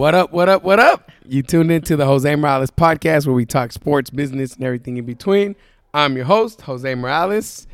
What 0.00 0.14
up, 0.14 0.32
what 0.32 0.48
up, 0.48 0.62
what 0.62 0.80
up? 0.80 1.12
You 1.28 1.42
tuned 1.42 1.70
into 1.70 1.94
the 1.94 2.06
Jose 2.06 2.34
Morales 2.34 2.70
podcast 2.70 3.26
where 3.26 3.34
we 3.34 3.44
talk 3.44 3.70
sports, 3.70 4.08
business, 4.08 4.54
and 4.54 4.64
everything 4.64 4.96
in 4.96 5.04
between. 5.04 5.56
I'm 5.92 6.16
your 6.16 6.24
host, 6.24 6.62
Jose 6.62 6.94
Morales. 6.94 7.66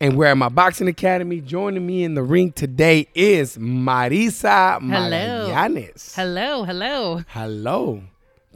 And 0.00 0.16
we're 0.16 0.28
at 0.28 0.38
my 0.38 0.48
boxing 0.48 0.88
academy. 0.88 1.42
Joining 1.42 1.86
me 1.86 2.02
in 2.02 2.14
the 2.14 2.22
ring 2.22 2.50
today 2.52 3.08
is 3.14 3.58
Marissa 3.58 4.80
Hello. 4.80 5.50
Magallanes. 5.52 6.14
Hello, 6.14 6.64
hello. 6.64 7.20
Hello. 7.28 8.02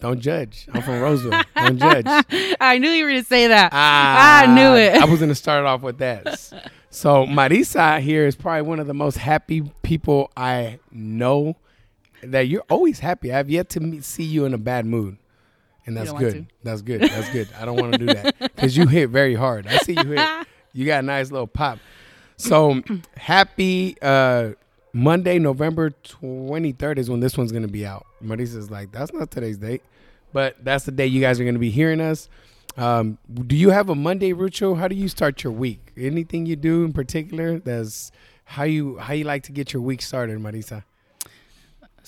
Don't 0.00 0.20
judge. 0.20 0.66
I'm 0.72 0.80
from 0.80 0.98
Roseville. 1.02 1.42
Don't 1.56 1.78
judge. 1.78 2.06
I 2.58 2.78
knew 2.78 2.88
you 2.88 3.04
were 3.04 3.10
going 3.10 3.22
to 3.22 3.28
say 3.28 3.48
that. 3.48 3.68
Ah, 3.74 4.44
I 4.44 4.46
knew 4.46 4.74
it. 4.76 4.94
I 4.94 5.04
was 5.04 5.18
going 5.18 5.28
to 5.28 5.34
start 5.34 5.66
off 5.66 5.82
with 5.82 5.98
that. 5.98 6.70
So 6.88 7.26
Marissa 7.26 8.00
here 8.00 8.26
is 8.26 8.34
probably 8.34 8.62
one 8.62 8.80
of 8.80 8.86
the 8.86 8.94
most 8.94 9.18
happy 9.18 9.70
people 9.82 10.30
I 10.34 10.78
know. 10.90 11.56
That 12.22 12.48
you're 12.48 12.64
always 12.70 12.98
happy. 13.00 13.32
I've 13.32 13.50
yet 13.50 13.68
to 13.70 13.80
meet, 13.80 14.04
see 14.04 14.24
you 14.24 14.44
in 14.44 14.54
a 14.54 14.58
bad 14.58 14.86
mood, 14.86 15.18
and 15.86 15.96
that's 15.96 16.12
good. 16.12 16.46
That's 16.62 16.82
good. 16.82 17.02
That's 17.02 17.30
good. 17.30 17.48
I 17.58 17.64
don't 17.64 17.76
want 17.76 17.92
to 17.92 17.98
do 17.98 18.06
that 18.06 18.38
because 18.40 18.76
you 18.76 18.86
hit 18.86 19.10
very 19.10 19.34
hard. 19.34 19.66
I 19.66 19.78
see 19.78 19.92
you 19.94 20.04
hit. 20.04 20.46
You 20.72 20.84
got 20.84 20.98
a 21.04 21.06
nice 21.06 21.30
little 21.30 21.46
pop. 21.46 21.78
So 22.36 22.82
happy 23.16 23.96
uh, 24.02 24.50
Monday, 24.92 25.38
November 25.38 25.90
23rd 25.90 26.98
is 26.98 27.08
when 27.08 27.20
this 27.20 27.38
one's 27.38 27.50
gonna 27.50 27.66
be 27.66 27.86
out. 27.86 28.06
Marissa's 28.22 28.70
like, 28.70 28.92
that's 28.92 29.10
not 29.10 29.30
today's 29.30 29.56
date, 29.56 29.82
but 30.34 30.62
that's 30.62 30.84
the 30.84 30.92
day 30.92 31.06
you 31.06 31.22
guys 31.22 31.40
are 31.40 31.46
gonna 31.46 31.58
be 31.58 31.70
hearing 31.70 32.00
us. 32.02 32.28
Um, 32.76 33.16
do 33.46 33.56
you 33.56 33.70
have 33.70 33.88
a 33.88 33.94
Monday 33.94 34.34
ritual? 34.34 34.74
How 34.74 34.86
do 34.86 34.94
you 34.94 35.08
start 35.08 35.42
your 35.42 35.52
week? 35.54 35.92
Anything 35.96 36.44
you 36.44 36.56
do 36.56 36.84
in 36.84 36.92
particular? 36.92 37.58
That's 37.58 38.12
how 38.44 38.64
you 38.64 38.98
how 38.98 39.14
you 39.14 39.24
like 39.24 39.44
to 39.44 39.52
get 39.52 39.72
your 39.72 39.80
week 39.80 40.02
started, 40.02 40.38
Marissa. 40.38 40.84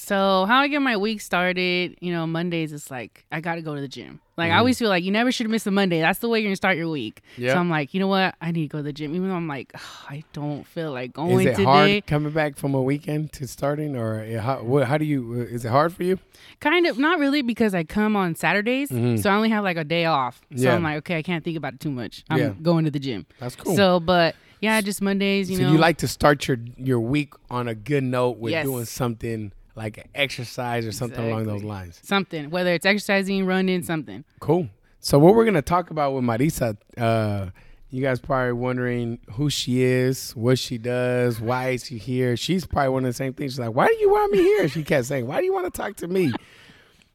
So, 0.02 0.44
how 0.46 0.60
I 0.60 0.68
get 0.68 0.80
my 0.80 0.96
week 0.96 1.20
started, 1.20 1.96
you 2.00 2.12
know, 2.12 2.24
Mondays, 2.24 2.72
it's 2.72 2.88
like, 2.88 3.24
I 3.32 3.40
got 3.40 3.56
to 3.56 3.62
go 3.62 3.74
to 3.74 3.80
the 3.80 3.88
gym. 3.88 4.20
Like, 4.36 4.52
I 4.52 4.54
Mhm. 4.54 4.58
always 4.58 4.78
feel 4.78 4.88
like 4.88 5.02
you 5.02 5.10
never 5.10 5.32
should 5.32 5.50
miss 5.50 5.66
a 5.66 5.72
Monday. 5.72 5.98
That's 6.00 6.20
the 6.20 6.28
way 6.28 6.38
you're 6.38 6.46
going 6.46 6.52
to 6.52 6.56
start 6.56 6.76
your 6.76 6.88
week. 6.88 7.20
Yeah. 7.36 7.54
So, 7.54 7.58
I'm 7.58 7.68
like, 7.68 7.92
you 7.92 7.98
know 7.98 8.06
what? 8.06 8.36
I 8.40 8.52
need 8.52 8.62
to 8.62 8.68
go 8.68 8.78
to 8.78 8.84
the 8.84 8.92
gym. 8.92 9.16
Even 9.16 9.28
though 9.28 9.34
I'm 9.34 9.48
like, 9.48 9.72
"Ugh, 9.74 9.80
I 10.08 10.22
don't 10.32 10.64
feel 10.64 10.92
like 10.92 11.12
going. 11.14 11.40
Is 11.40 11.46
it 11.46 11.50
today. 11.56 11.64
hard 11.64 12.06
coming 12.06 12.30
back 12.30 12.56
from 12.56 12.74
a 12.74 12.80
weekend 12.80 13.32
to 13.32 13.48
starting, 13.48 13.96
or 13.96 14.20
uh, 14.20 14.40
how, 14.40 14.62
what, 14.62 14.86
how 14.86 14.98
do 14.98 15.04
you? 15.04 15.32
uh, 15.40 15.52
Is 15.52 15.64
it 15.64 15.70
hard 15.70 15.92
for 15.92 16.04
you? 16.04 16.20
Kind 16.60 16.86
of, 16.86 16.96
not 16.96 17.18
really, 17.18 17.42
because 17.42 17.74
I 17.74 17.82
come 17.82 18.14
on 18.14 18.36
Saturdays. 18.36 18.90
Mhm. 18.90 19.20
So, 19.20 19.30
I 19.30 19.34
only 19.34 19.48
have 19.48 19.64
like 19.64 19.76
a 19.76 19.84
day 19.84 20.04
off. 20.04 20.40
So, 20.54 20.62
Yeah. 20.62 20.76
I'm 20.76 20.84
like, 20.84 20.98
okay, 20.98 21.18
I 21.18 21.22
can't 21.22 21.42
think 21.42 21.56
about 21.56 21.74
it 21.74 21.80
too 21.80 21.90
much. 21.90 22.22
I'm 22.30 22.38
Yeah. 22.38 22.52
going 22.62 22.84
to 22.84 22.92
the 22.92 23.00
gym. 23.00 23.26
That's 23.40 23.56
cool. 23.56 23.74
So, 23.74 23.98
but 23.98 24.36
yeah, 24.60 24.80
just 24.80 25.02
Mondays, 25.02 25.50
you 25.50 25.56
so 25.56 25.64
know. 25.64 25.72
you 25.72 25.78
like 25.78 25.96
to 25.98 26.06
start 26.08 26.46
your 26.46 26.58
your 26.76 27.00
week 27.00 27.32
on 27.50 27.66
a 27.66 27.74
good 27.74 28.04
note 28.04 28.38
with 28.38 28.52
Yes. 28.52 28.64
doing 28.64 28.84
something 28.84 29.50
like 29.78 30.06
exercise 30.14 30.84
or 30.84 30.92
something 30.92 31.24
along 31.24 31.46
those 31.46 31.62
lines. 31.62 32.00
something, 32.02 32.50
whether 32.50 32.72
it's 32.72 32.84
exercising, 32.84 33.46
running, 33.46 33.82
something. 33.82 34.24
Cool. 34.40 34.68
So 35.00 35.18
what 35.18 35.34
we're 35.34 35.44
gonna 35.44 35.62
talk 35.62 35.90
about 35.90 36.12
with 36.12 36.24
Marissa, 36.24 36.76
uh, 36.98 37.50
you 37.90 38.02
guys 38.02 38.20
probably 38.20 38.52
wondering 38.52 39.18
who 39.32 39.48
she 39.48 39.82
is, 39.82 40.32
what 40.36 40.58
she 40.58 40.76
does, 40.76 41.40
why 41.40 41.70
is 41.70 41.86
she 41.86 41.96
here. 41.96 42.36
She's 42.36 42.66
probably 42.66 42.90
one 42.90 43.04
of 43.04 43.08
the 43.08 43.14
same 43.14 43.32
things. 43.32 43.52
She's 43.52 43.60
like, 43.60 43.74
why 43.74 43.86
do 43.86 43.94
you 43.94 44.10
want 44.10 44.32
me 44.32 44.38
here? 44.38 44.68
She 44.68 44.82
kept 44.84 45.06
saying, 45.06 45.26
why 45.26 45.38
do 45.38 45.46
you 45.46 45.54
want 45.54 45.72
to 45.72 45.80
talk 45.80 45.96
to 45.96 46.08
me? 46.08 46.32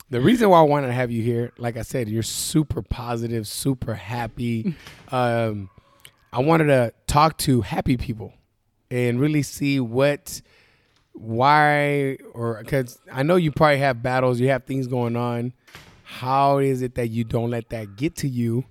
The 0.10 0.20
reason 0.22 0.50
why 0.50 0.60
I 0.60 0.64
wanted 0.64 0.88
to 0.88 0.94
have 0.94 1.12
you 1.12 1.22
here, 1.22 1.52
like 1.58 1.76
I 1.78 1.82
said, 1.82 2.08
you're 2.08 2.24
super 2.24 2.82
positive, 2.82 3.48
super 3.48 3.94
happy. 3.94 4.74
Um, 5.12 5.70
I 6.32 6.40
wanted 6.40 6.66
to 6.68 6.92
talk 7.06 7.38
to 7.40 7.62
happy 7.62 7.98
people 7.98 8.34
and 8.90 9.20
really 9.20 9.44
see 9.44 9.80
what, 9.80 10.42
why, 11.14 12.18
or 12.34 12.60
because 12.62 13.00
I 13.12 13.24
know 13.24 13.36
you 13.36 13.52
probably 13.52 13.78
have 13.78 14.02
battles, 14.02 14.40
you 14.40 14.50
have 14.50 14.66
things 14.66 14.88
going 14.88 15.16
on. 15.16 15.54
How 16.04 16.58
is 16.58 16.82
it 16.82 16.96
that 16.96 17.08
you 17.10 17.24
don't 17.24 17.50
let 17.50 17.70
that 17.70 17.96
get 17.96 18.16
to 18.18 18.28
you 18.28 18.66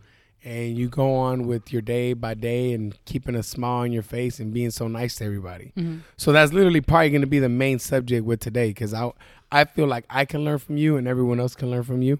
and 0.44 0.76
you 0.76 0.88
go 0.88 1.14
on 1.14 1.46
with 1.46 1.72
your 1.72 1.82
day 1.82 2.12
by 2.14 2.34
day 2.34 2.72
and 2.72 2.96
keeping 3.04 3.34
a 3.34 3.42
smile 3.42 3.82
on 3.82 3.92
your 3.92 4.02
face 4.02 4.38
and 4.40 4.52
being 4.52 4.70
so 4.70 4.86
nice 4.88 5.16
to 5.16 5.24
everybody? 5.24 5.72
So 6.16 6.32
that's 6.32 6.52
literally 6.52 6.80
probably 6.80 7.10
going 7.10 7.20
to 7.22 7.26
be 7.26 7.38
the 7.38 7.48
main 7.48 7.78
subject 7.78 8.24
with 8.24 8.40
today 8.40 8.68
because 8.68 8.92
I 8.94 9.10
I 9.50 9.64
feel 9.64 9.86
like 9.86 10.04
I 10.10 10.24
can 10.24 10.44
learn 10.44 10.58
from 10.58 10.76
you 10.76 10.96
and 10.96 11.06
everyone 11.08 11.38
else 11.40 11.54
can 11.54 11.70
learn 11.70 11.82
from 11.84 12.02
you. 12.02 12.18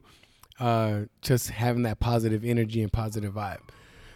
Uh, 0.60 1.02
just 1.22 1.50
having 1.50 1.82
that 1.82 1.98
positive 1.98 2.44
energy 2.44 2.82
and 2.82 2.92
positive 2.92 3.34
vibe. 3.34 3.58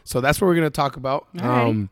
So 0.04 0.20
that's 0.20 0.40
what 0.40 0.46
we're 0.46 0.54
going 0.54 0.66
to 0.66 0.70
talk 0.70 0.96
about. 0.96 1.26
Um, 1.40 1.90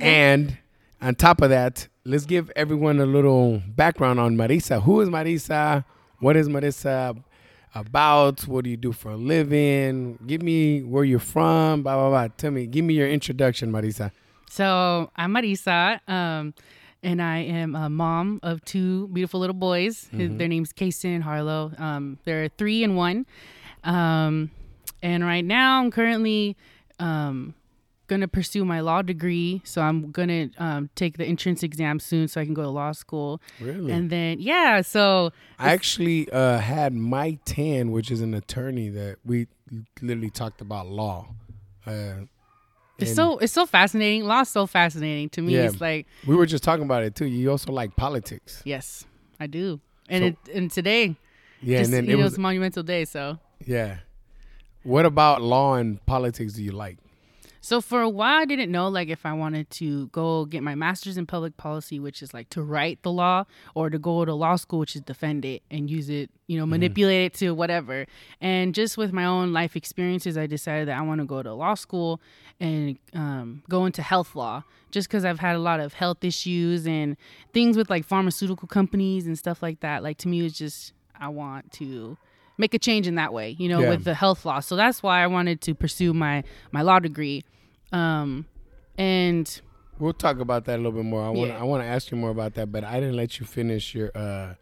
and 0.00 0.58
on 1.00 1.14
top 1.14 1.40
of 1.42 1.50
that, 1.50 1.86
let's 2.08 2.24
give 2.26 2.50
everyone 2.56 2.98
a 3.00 3.06
little 3.06 3.62
background 3.76 4.18
on 4.18 4.36
Marissa. 4.36 4.82
Who 4.82 5.00
is 5.00 5.08
Marissa? 5.08 5.84
What 6.20 6.36
is 6.36 6.48
Marissa 6.48 7.22
about? 7.74 8.46
What 8.48 8.64
do 8.64 8.70
you 8.70 8.76
do 8.76 8.92
for 8.92 9.10
a 9.12 9.16
living? 9.16 10.18
Give 10.26 10.42
me 10.42 10.82
where 10.82 11.04
you're 11.04 11.18
from. 11.20 11.82
Blah 11.82 11.94
blah 11.96 12.08
blah. 12.08 12.28
Tell 12.36 12.50
me. 12.50 12.66
Give 12.66 12.84
me 12.84 12.94
your 12.94 13.08
introduction, 13.08 13.70
Marissa. 13.70 14.10
So 14.50 15.10
I'm 15.16 15.32
Marissa, 15.34 16.00
um, 16.08 16.54
and 17.02 17.20
I 17.20 17.38
am 17.38 17.76
a 17.76 17.88
mom 17.90 18.40
of 18.42 18.64
two 18.64 19.08
beautiful 19.08 19.40
little 19.40 19.54
boys. 19.54 20.08
His- 20.10 20.34
Their 20.36 20.48
names 20.48 20.72
Kason 20.72 21.14
and 21.16 21.22
Harlow. 21.24 21.72
Um, 21.78 22.18
they're 22.24 22.48
three 22.48 22.82
and 22.82 22.96
one. 22.96 23.26
Um, 23.84 24.50
and 25.02 25.22
right 25.24 25.44
now, 25.44 25.80
I'm 25.82 25.90
currently 25.90 26.56
um, 26.98 27.54
gonna 28.08 28.26
pursue 28.28 28.64
my 28.64 28.80
law 28.80 29.02
degree. 29.02 29.60
So 29.64 29.80
I'm 29.82 30.10
gonna 30.10 30.50
um, 30.58 30.90
take 30.96 31.16
the 31.18 31.24
entrance 31.24 31.62
exam 31.62 32.00
soon, 32.00 32.26
so 32.28 32.40
I 32.40 32.44
can 32.44 32.54
go 32.54 32.62
to 32.62 32.68
law 32.68 32.92
school. 32.92 33.40
Really? 33.60 33.92
And 33.92 34.10
then 34.10 34.40
yeah, 34.40 34.80
so 34.82 35.32
I 35.58 35.72
actually 35.72 36.28
uh, 36.32 36.58
had 36.58 36.92
Mike 36.94 37.40
Tan, 37.44 37.92
which 37.92 38.10
is 38.10 38.20
an 38.20 38.34
attorney 38.34 38.88
that 38.90 39.16
we 39.24 39.46
literally 40.02 40.30
talked 40.30 40.60
about 40.60 40.88
law. 40.88 41.28
Uh, 41.86 42.24
it's 42.98 43.14
so 43.14 43.38
it's 43.38 43.52
so 43.52 43.64
fascinating. 43.64 44.24
Law's 44.24 44.48
so 44.48 44.66
fascinating 44.66 45.28
to 45.30 45.40
me. 45.42 45.54
Yeah. 45.54 45.66
It's 45.66 45.80
like 45.80 46.06
we 46.26 46.34
were 46.34 46.46
just 46.46 46.64
talking 46.64 46.84
about 46.84 47.04
it 47.04 47.14
too. 47.14 47.26
You 47.26 47.50
also 47.50 47.70
like 47.72 47.94
politics. 47.94 48.60
yes, 48.64 49.04
I 49.38 49.46
do. 49.46 49.80
And 50.08 50.22
So- 50.22 50.26
it 50.50 50.56
and 50.56 50.70
today, 50.70 51.16
Yeah, 51.60 51.78
just, 51.78 51.92
and 51.92 52.08
then 52.08 52.10
it 52.12 52.16
was 52.16 52.32
it's 52.32 52.38
Monumental 52.38 52.82
Day, 52.82 53.04
so. 53.04 53.38
yeah. 53.64 53.98
What 54.84 55.04
about 55.06 55.42
law 55.42 55.74
and 55.74 56.04
politics 56.06 56.54
do 56.54 56.62
you 56.64 56.72
like? 56.72 56.96
So 57.68 57.82
for 57.82 58.00
a 58.00 58.08
while, 58.08 58.40
I 58.40 58.46
didn't 58.46 58.72
know 58.72 58.88
like 58.88 59.10
if 59.10 59.26
I 59.26 59.34
wanted 59.34 59.68
to 59.72 60.06
go 60.06 60.46
get 60.46 60.62
my 60.62 60.74
master's 60.74 61.18
in 61.18 61.26
public 61.26 61.58
policy, 61.58 62.00
which 62.00 62.22
is 62.22 62.32
like 62.32 62.48
to 62.48 62.62
write 62.62 63.02
the 63.02 63.12
law, 63.12 63.44
or 63.74 63.90
to 63.90 63.98
go 63.98 64.24
to 64.24 64.32
law 64.32 64.56
school, 64.56 64.78
which 64.78 64.96
is 64.96 65.02
defend 65.02 65.44
it 65.44 65.62
and 65.70 65.90
use 65.90 66.08
it, 66.08 66.30
you 66.46 66.58
know, 66.58 66.64
manipulate 66.64 67.26
it 67.26 67.34
to 67.40 67.50
whatever. 67.52 68.06
And 68.40 68.74
just 68.74 68.96
with 68.96 69.12
my 69.12 69.26
own 69.26 69.52
life 69.52 69.76
experiences, 69.76 70.38
I 70.38 70.46
decided 70.46 70.88
that 70.88 70.96
I 70.96 71.02
want 71.02 71.20
to 71.20 71.26
go 71.26 71.42
to 71.42 71.52
law 71.52 71.74
school 71.74 72.22
and 72.58 72.96
um, 73.12 73.62
go 73.68 73.84
into 73.84 74.00
health 74.00 74.34
law, 74.34 74.62
just 74.90 75.06
because 75.06 75.26
I've 75.26 75.40
had 75.40 75.54
a 75.54 75.58
lot 75.58 75.78
of 75.78 75.92
health 75.92 76.24
issues 76.24 76.86
and 76.86 77.18
things 77.52 77.76
with 77.76 77.90
like 77.90 78.06
pharmaceutical 78.06 78.66
companies 78.66 79.26
and 79.26 79.36
stuff 79.38 79.62
like 79.62 79.80
that. 79.80 80.02
Like 80.02 80.16
to 80.18 80.28
me, 80.28 80.40
it's 80.46 80.56
just 80.56 80.94
I 81.20 81.28
want 81.28 81.70
to 81.72 82.16
make 82.56 82.72
a 82.72 82.78
change 82.78 83.06
in 83.06 83.16
that 83.16 83.34
way, 83.34 83.56
you 83.58 83.68
know, 83.68 83.80
Yeah. 83.80 83.90
with 83.90 84.04
the 84.04 84.14
health 84.14 84.46
law. 84.46 84.60
So 84.60 84.74
that's 84.74 85.02
why 85.02 85.22
I 85.22 85.26
wanted 85.26 85.60
to 85.60 85.74
pursue 85.74 86.14
my 86.14 86.44
my 86.72 86.80
law 86.80 86.98
degree. 86.98 87.44
Um, 87.92 88.46
and 88.96 89.60
We'll 89.98 90.12
talk 90.12 90.38
about 90.38 90.64
that 90.66 90.76
a 90.76 90.78
little 90.78 90.92
bit 90.92 91.04
more. 91.04 91.24
I 91.24 91.30
want 91.30 91.50
Yeah. 91.50 91.58
I 91.60 91.64
want 91.64 91.82
to 91.82 91.86
ask 91.88 92.10
you 92.12 92.16
more 92.16 92.30
about 92.30 92.54
that, 92.54 92.70
but 92.70 92.84
I 92.84 93.00
didn't 93.00 93.16
let 93.16 93.40
you 93.40 93.46
finish 93.46 93.94
your 93.94 94.10
uh 94.16 94.54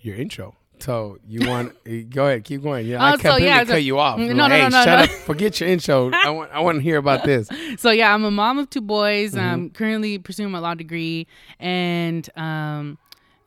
your 0.00 0.14
intro. 0.16 0.54
So 0.80 1.18
you 1.26 1.48
want 1.48 1.74
eh, 1.86 2.02
go 2.02 2.26
ahead, 2.26 2.44
keep 2.44 2.62
going. 2.62 2.86
Yeah, 2.86 3.02
I 3.02 3.14
Oh, 3.14 3.16
so 3.16 3.36
yeah, 3.36 3.64
so- 3.64 3.72
cut 3.72 3.82
you 3.82 3.98
off. 3.98 4.16
No, 4.18 4.26
Like, 4.26 4.36
no, 4.36 4.46
no, 4.46 4.54
hey, 4.54 4.62
no, 4.68 4.84
shut 4.84 4.86
no. 4.86 5.04
up. 5.04 5.10
Forget 5.10 5.58
your 5.60 5.68
intro. 5.68 6.10
I 6.24 6.30
want 6.30 6.52
I 6.52 6.60
want 6.60 6.76
to 6.78 6.82
hear 6.82 6.98
about 6.98 7.24
this. 7.24 7.48
so 7.78 7.90
yeah, 7.90 8.14
I'm 8.14 8.22
a 8.24 8.30
mom 8.30 8.58
of 8.60 8.70
two 8.70 8.80
boys. 8.80 9.32
Mm-hmm. 9.32 9.40
I'm 9.40 9.70
currently 9.70 10.18
pursuing 10.18 10.52
my 10.52 10.60
law 10.60 10.74
degree, 10.74 11.26
and 11.58 12.28
um, 12.38 12.96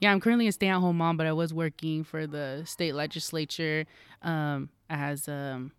yeah, 0.01 0.11
I'm 0.11 0.19
currently 0.19 0.47
a 0.47 0.51
stay-at-home 0.51 0.97
mom. 0.97 1.15
But 1.15 1.25
I 1.27 1.31
was 1.31 1.53
working 1.53 2.03
for 2.03 2.27
the 2.27 2.63
state 2.65 2.95
legislature 2.95 3.85
um, 4.23 4.67
as 4.89 5.29
um, 5.29 5.71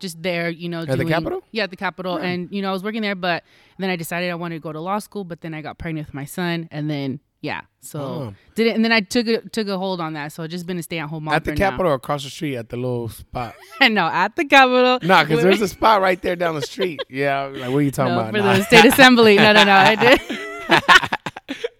just 0.00 0.22
there, 0.22 0.50
you 0.50 0.68
know, 0.68 0.84
the 0.84 0.96
doing- 0.96 1.08
Capitol? 1.08 1.42
Yeah, 1.52 1.64
at 1.64 1.70
the 1.70 1.76
Capitol, 1.76 2.16
and 2.16 2.48
you 2.50 2.62
know, 2.62 2.70
I 2.70 2.72
was 2.72 2.82
working 2.82 3.02
there. 3.02 3.14
But 3.14 3.44
then 3.78 3.90
I 3.90 3.96
decided 3.96 4.30
I 4.30 4.34
wanted 4.34 4.56
to 4.56 4.60
go 4.60 4.72
to 4.72 4.80
law 4.80 4.98
school. 4.98 5.24
But 5.24 5.40
then 5.42 5.54
I 5.54 5.62
got 5.62 5.78
pregnant 5.78 6.08
with 6.08 6.14
my 6.14 6.24
son, 6.24 6.68
and 6.72 6.90
then 6.90 7.20
yeah, 7.42 7.62
so 7.80 8.00
Oh. 8.00 8.34
did 8.54 8.66
it, 8.66 8.76
and 8.76 8.84
then 8.84 8.92
I 8.92 9.00
took 9.00 9.26
a, 9.26 9.40
took 9.48 9.66
a 9.68 9.78
hold 9.78 9.98
on 10.00 10.12
that. 10.12 10.32
So 10.32 10.42
I've 10.42 10.50
just 10.50 10.66
been 10.66 10.76
a 10.78 10.82
stay-at-home 10.82 11.24
mom 11.24 11.32
At 11.34 11.44
the 11.44 11.54
Capitol 11.54 11.94
across 11.94 12.22
the 12.24 12.28
street 12.30 12.56
at 12.56 12.68
the 12.68 12.76
little 12.76 13.08
spot? 13.08 13.54
No, 13.80 14.06
at 14.08 14.36
the 14.36 14.44
Capitol. 14.44 14.98
No, 15.08 15.22
because 15.24 15.42
there's 15.42 15.62
a 15.62 15.68
spot 15.78 16.02
right 16.02 16.20
there 16.20 16.36
down 16.36 16.54
the 16.56 16.60
street. 16.62 17.00
Yeah, 17.08 17.44
like 17.44 17.70
what 17.70 17.78
are 17.78 17.82
you 17.82 17.90
talking 17.90 18.12
No, 18.14 18.20
about? 18.20 18.32
for 18.32 18.38
Nah. 18.40 18.56
the 18.58 18.62
state 18.64 18.84
assembly. 18.84 19.36
No, 19.36 19.52
no, 19.54 19.64
no. 19.64 19.72
I 19.72 19.94
did. 19.94 20.20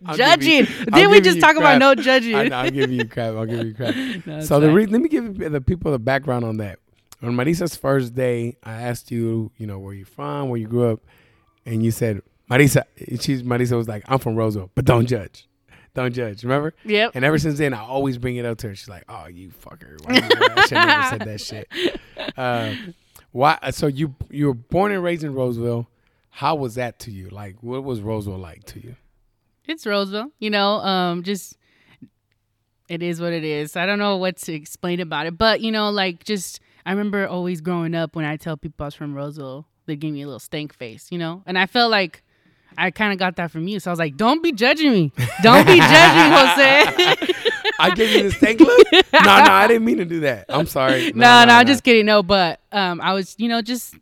I'll 0.06 0.16
judging. 0.16 0.64
Didn't 0.64 1.10
we 1.10 1.20
just 1.20 1.40
talk 1.40 1.56
about 1.56 1.78
no 1.78 1.94
judging? 1.94 2.32
know, 2.48 2.56
I'll 2.56 2.70
give 2.70 2.90
you 2.90 3.04
crap. 3.06 3.34
I'll 3.34 3.44
give 3.46 3.64
you 3.66 3.74
crap. 3.74 3.94
No, 4.26 4.40
so 4.40 4.58
the 4.60 4.70
re- 4.72 4.86
let 4.86 5.00
me 5.00 5.08
give 5.10 5.36
the 5.38 5.60
people 5.60 5.92
the 5.92 5.98
background 5.98 6.44
on 6.46 6.56
that. 6.56 6.78
On 7.22 7.36
Marissa's 7.36 7.76
first 7.76 8.14
day, 8.14 8.56
I 8.62 8.72
asked 8.72 9.10
you, 9.10 9.50
you 9.58 9.66
know, 9.66 9.78
where 9.78 9.94
you 9.94 10.04
from, 10.04 10.48
where 10.48 10.58
you 10.58 10.66
grew 10.66 10.90
up, 10.90 11.00
and 11.66 11.82
you 11.82 11.90
said 11.90 12.22
Marissa. 12.50 12.84
She's 13.20 13.42
Marissa 13.42 13.76
was 13.76 13.88
like, 13.88 14.04
I'm 14.08 14.18
from 14.18 14.36
Roseville, 14.36 14.70
but 14.74 14.84
don't 14.84 15.06
judge. 15.06 15.46
Don't 15.94 16.14
judge. 16.14 16.44
Remember? 16.44 16.72
Yep. 16.84 17.12
And 17.14 17.24
ever 17.24 17.38
since 17.38 17.58
then, 17.58 17.74
I 17.74 17.80
always 17.80 18.16
bring 18.16 18.36
it 18.36 18.46
up 18.46 18.58
to 18.58 18.68
her. 18.68 18.76
She's 18.76 18.88
like, 18.88 19.02
"Oh, 19.08 19.26
you 19.26 19.50
fucker! 19.50 19.96
Why 20.04 20.14
you? 20.14 20.22
I 20.22 20.66
should 20.66 20.74
never 20.76 21.02
said 21.08 21.20
that 21.22 21.40
shit." 21.40 21.68
Uh, 22.36 22.74
why? 23.32 23.58
So 23.70 23.86
you 23.86 24.14
you 24.30 24.46
were 24.46 24.54
born 24.54 24.92
and 24.92 25.02
raised 25.02 25.24
in 25.24 25.34
Roseville. 25.34 25.88
How 26.28 26.54
was 26.54 26.76
that 26.76 27.00
to 27.00 27.10
you? 27.10 27.28
Like, 27.28 27.56
what 27.60 27.82
was 27.82 28.00
Roseville 28.00 28.38
like 28.38 28.64
to 28.66 28.80
you? 28.80 28.94
It's 29.66 29.86
Roseville, 29.86 30.30
you 30.38 30.50
know, 30.50 30.74
um, 30.76 31.22
just 31.22 31.56
it 32.88 33.02
is 33.02 33.20
what 33.20 33.32
it 33.32 33.44
is. 33.44 33.76
I 33.76 33.86
don't 33.86 33.98
know 33.98 34.16
what 34.16 34.36
to 34.38 34.52
explain 34.52 35.00
about 35.00 35.26
it, 35.26 35.36
but 35.38 35.60
you 35.60 35.72
know, 35.72 35.90
like 35.90 36.24
just 36.24 36.60
I 36.86 36.90
remember 36.90 37.26
always 37.26 37.60
growing 37.60 37.94
up 37.94 38.16
when 38.16 38.24
I 38.24 38.36
tell 38.36 38.56
people 38.56 38.84
I 38.84 38.86
was 38.86 38.94
from 38.94 39.14
Roseville, 39.14 39.66
they 39.86 39.96
give 39.96 40.12
me 40.12 40.22
a 40.22 40.26
little 40.26 40.38
stank 40.40 40.74
face, 40.74 41.08
you 41.10 41.18
know, 41.18 41.42
and 41.46 41.58
I 41.58 41.66
felt 41.66 41.90
like 41.90 42.22
I 42.78 42.90
kind 42.90 43.12
of 43.12 43.18
got 43.18 43.36
that 43.36 43.50
from 43.50 43.66
you. 43.68 43.80
So 43.80 43.90
I 43.90 43.92
was 43.92 43.98
like, 43.98 44.16
don't 44.16 44.42
be 44.42 44.52
judging 44.52 44.92
me, 44.92 45.12
don't 45.42 45.66
be 45.66 45.76
judging 45.78 46.32
Jose. 46.32 47.16
I 47.80 47.90
gave 47.94 48.10
you 48.10 48.22
the 48.24 48.30
stank 48.32 48.60
look. 48.60 48.86
No, 49.12 49.20
no, 49.44 49.52
I 49.52 49.66
didn't 49.66 49.84
mean 49.84 49.98
to 49.98 50.04
do 50.04 50.20
that. 50.20 50.46
I'm 50.48 50.66
sorry. 50.66 51.12
no, 51.14 51.44
no, 51.44 51.52
I'm 51.54 51.66
just 51.66 51.82
kidding. 51.82 52.06
No, 52.06 52.22
but 52.22 52.60
um, 52.72 53.00
I 53.00 53.12
was, 53.12 53.34
you 53.38 53.48
know, 53.48 53.60
just 53.60 53.94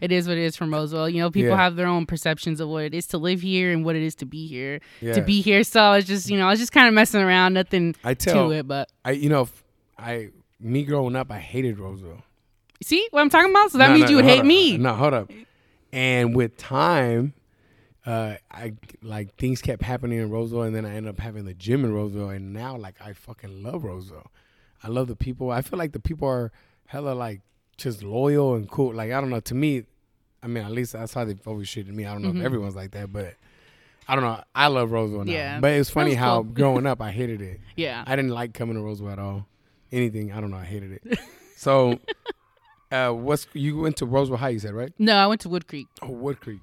it 0.00 0.10
is 0.12 0.26
what 0.26 0.36
it 0.38 0.42
is 0.44 0.56
from 0.56 0.72
Roseville. 0.72 1.08
You 1.08 1.20
know, 1.20 1.30
people 1.30 1.50
Yeah. 1.50 1.56
have 1.56 1.76
their 1.76 1.86
own 1.86 2.06
perceptions 2.06 2.60
of 2.60 2.68
what 2.68 2.84
it 2.84 2.94
is 2.94 3.06
to 3.08 3.18
live 3.18 3.40
here 3.40 3.70
and 3.72 3.84
what 3.84 3.96
it 3.96 4.02
is 4.02 4.14
to 4.16 4.26
be 4.26 4.46
here. 4.46 4.80
Yeah. 5.00 5.12
To 5.14 5.22
be 5.22 5.40
here, 5.42 5.62
so 5.64 5.80
I 5.80 5.96
was 5.96 6.06
just, 6.06 6.30
you 6.30 6.38
know, 6.38 6.46
I 6.46 6.50
was 6.50 6.58
just 6.60 6.72
kind 6.72 6.88
of 6.88 6.94
messing 6.94 7.20
around, 7.20 7.54
nothing 7.54 7.94
I 8.04 8.14
tell 8.14 8.48
to 8.48 8.54
it. 8.54 8.66
But 8.68 8.88
I, 9.04 9.10
you 9.12 9.28
know, 9.28 9.48
I 9.98 10.30
me 10.62 10.84
growing 10.84 11.16
up, 11.16 11.30
I 11.30 11.38
hated 11.38 11.78
Roseville. 11.78 12.22
see 12.82 13.06
what 13.10 13.20
I'm 13.20 13.30
talking 13.30 13.50
about? 13.50 13.70
So 13.70 13.78
that 13.78 13.88
No, 13.88 13.94
means 13.94 14.04
no, 14.04 14.10
you 14.10 14.16
would 14.16 14.24
hate 14.24 14.36
hold 14.38 14.46
me. 14.46 14.76
No, 14.78 14.94
hold 14.94 15.14
up. 15.14 15.30
And 15.92 16.34
with 16.34 16.56
time, 16.56 17.34
uh, 18.06 18.36
I 18.50 18.72
like 19.02 19.36
things 19.36 19.60
kept 19.62 19.82
happening 19.82 20.18
in 20.18 20.30
Roseville, 20.30 20.62
and 20.62 20.74
then 20.74 20.84
I 20.84 20.94
ended 20.96 21.10
up 21.10 21.20
having 21.20 21.44
the 21.44 21.54
gym 21.54 21.84
in 21.84 21.92
Roseville, 21.92 22.30
and 22.30 22.52
now 22.52 22.76
like 22.76 22.96
I 23.00 23.12
fucking 23.12 23.62
love 23.62 23.84
Roseville. 23.84 24.30
I 24.82 24.88
love 24.88 25.06
the 25.06 25.16
people. 25.16 25.50
I 25.50 25.62
feel 25.62 25.78
like 25.78 25.92
the 25.92 26.00
people 26.00 26.26
are 26.26 26.50
hella 26.86 27.12
like 27.12 27.40
just 27.76 28.02
loyal 28.02 28.54
and 28.54 28.68
cool. 28.68 28.92
Like 28.94 29.12
I 29.12 29.20
don't 29.20 29.30
know. 29.30 29.40
To 29.40 29.54
me, 29.54 29.84
I 30.42 30.46
mean, 30.48 30.64
at 30.64 30.72
least 30.72 30.94
that's 30.94 31.14
how 31.14 31.24
they've 31.24 31.46
always 31.46 31.70
treated 31.70 31.94
me. 31.94 32.04
I 32.06 32.12
don't 32.12 32.22
know 32.22 32.32
Mhm. 32.32 32.38
if 32.40 32.44
everyone's 32.44 32.74
like 32.74 32.90
that, 32.92 33.12
but 33.12 33.34
I 34.08 34.16
don't 34.16 34.24
know. 34.24 34.42
I 34.54 34.66
love 34.66 34.90
Roseville 34.90 35.24
now. 35.24 35.32
Yeah. 35.32 35.60
But 35.60 35.72
it's 35.74 35.88
funny 35.90 36.14
how 36.14 36.42
cool. 36.42 36.44
growing 36.54 36.86
up 36.86 37.00
I 37.00 37.12
hated 37.12 37.40
it. 37.40 37.60
Yeah. 37.76 38.02
I 38.04 38.16
didn't 38.16 38.32
like 38.32 38.52
coming 38.54 38.74
to 38.74 38.82
Roseville 38.82 39.10
at 39.10 39.18
all. 39.20 39.46
Anything. 39.92 40.32
I 40.32 40.40
don't 40.40 40.50
know. 40.50 40.56
I 40.56 40.64
hated 40.64 40.92
it. 41.04 41.18
So, 41.62 42.00
uh, 42.90 43.10
what's 43.12 43.46
you 43.52 43.78
went 43.78 43.96
to 43.98 44.06
Roseville 44.06 44.36
High? 44.38 44.48
You 44.48 44.58
said 44.58 44.74
right? 44.74 44.92
No, 44.98 45.14
I 45.14 45.28
went 45.28 45.40
to 45.42 45.48
Woodcreek. 45.48 45.84
Oh, 46.02 46.08
Woodcreek. 46.08 46.58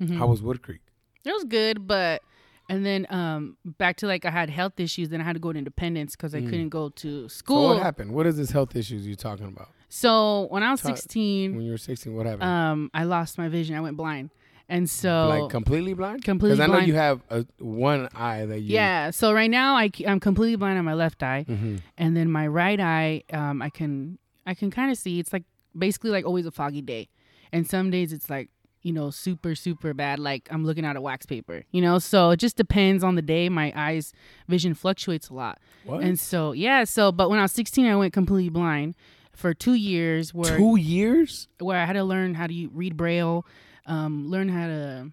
Mhm. 0.00 0.16
How 0.16 0.28
was 0.28 0.40
Woodcreek? 0.40 0.78
It 1.24 1.32
was 1.32 1.42
good, 1.42 1.86
but 1.88 2.22
and 2.68 2.86
then 2.86 3.08
um 3.10 3.56
back 3.64 3.96
to 3.96 4.06
like 4.06 4.24
I 4.24 4.30
had 4.30 4.50
health 4.50 4.78
issues, 4.78 5.08
then 5.08 5.20
I 5.20 5.24
had 5.24 5.32
to 5.32 5.40
go 5.40 5.52
to 5.52 5.58
Independence 5.58 6.14
because 6.14 6.32
I 6.32 6.40
Mm. 6.42 6.50
couldn't 6.50 6.68
go 6.68 6.90
to 6.90 7.22
So 7.22 7.28
school. 7.28 7.68
what 7.70 7.82
happened? 7.82 8.12
What 8.12 8.26
is 8.28 8.36
this 8.36 8.50
health 8.52 8.76
issues 8.76 9.04
you're 9.04 9.16
talking 9.16 9.46
about? 9.46 9.70
So 9.88 10.46
when 10.50 10.62
I 10.62 10.70
was 10.70 10.80
Talk- 10.82 10.96
16, 10.96 11.56
When 11.56 11.64
you 11.64 11.72
were 11.72 11.78
16, 11.78 12.14
what 12.14 12.26
happened? 12.26 12.44
um, 12.44 12.90
I 12.94 13.02
lost 13.02 13.36
my 13.38 13.48
vision. 13.48 13.74
I 13.74 13.80
went 13.80 13.96
blind, 13.96 14.30
and 14.68 14.88
so 14.88 15.28
like 15.28 15.50
completely 15.50 15.94
blind? 15.94 16.24
completely 16.24 16.56
Because 16.56 16.60
I 16.60 16.66
know 16.66 16.72
blind. 16.78 16.88
you 16.88 16.94
have 16.94 17.20
a 17.30 17.46
one 17.58 18.08
eye 18.14 18.44
that 18.46 18.60
you. 18.60 18.74
yeah. 18.74 19.10
So 19.10 19.32
right 19.32 19.50
now 19.50 19.76
I 19.76 19.90
I'm 20.06 20.20
completely 20.20 20.56
blind 20.56 20.78
on 20.78 20.84
my 20.84 20.94
left 20.94 21.22
eye, 21.22 21.44
hmm 21.46 21.76
and 21.96 22.16
then 22.16 22.30
my 22.30 22.46
right 22.46 22.78
eye, 22.80 23.22
um, 23.32 23.62
I 23.62 23.70
can 23.70 24.18
I 24.46 24.54
can 24.54 24.70
kind 24.70 24.90
of 24.90 24.98
see. 24.98 25.18
It's 25.20 25.32
like 25.32 25.44
basically 25.76 26.10
like 26.10 26.24
always 26.26 26.46
a 26.46 26.50
foggy 26.50 26.82
day, 26.82 27.08
and 27.52 27.66
some 27.66 27.90
days 27.90 28.12
it's 28.12 28.28
like 28.30 28.50
you 28.82 28.92
know 28.92 29.10
super 29.10 29.54
super 29.54 29.92
bad. 29.94 30.18
Like 30.18 30.48
I'm 30.50 30.64
looking 30.64 30.84
at 30.84 30.96
a 30.96 31.00
wax 31.00 31.26
paper, 31.26 31.64
you 31.72 31.80
know. 31.82 31.98
So 31.98 32.30
it 32.30 32.36
just 32.38 32.56
depends 32.56 33.02
on 33.02 33.14
the 33.14 33.22
day. 33.22 33.48
My 33.48 33.72
eyes 33.74 34.12
vision 34.48 34.74
fluctuates 34.74 35.28
a 35.30 35.34
lot, 35.34 35.58
What? 35.84 36.02
and 36.02 36.18
so 36.18 36.52
yeah. 36.52 36.84
So 36.84 37.10
but 37.12 37.30
when 37.30 37.38
I 37.38 37.42
was 37.42 37.52
16, 37.52 37.86
I 37.86 37.96
went 37.96 38.12
completely 38.12 38.50
blind 38.50 38.94
for 39.34 39.54
two 39.54 39.74
years. 39.74 40.32
Where 40.34 40.56
Two 40.58 40.76
years? 40.76 41.48
where 41.58 41.78
I 41.78 41.84
had 41.86 41.94
to 41.94 42.04
learn 42.04 42.34
how 42.34 42.46
to 42.46 42.68
read 42.72 42.96
braille, 42.96 43.44
um, 43.88 44.30
learn 44.30 44.48
how 44.48 44.66
to 44.66 45.10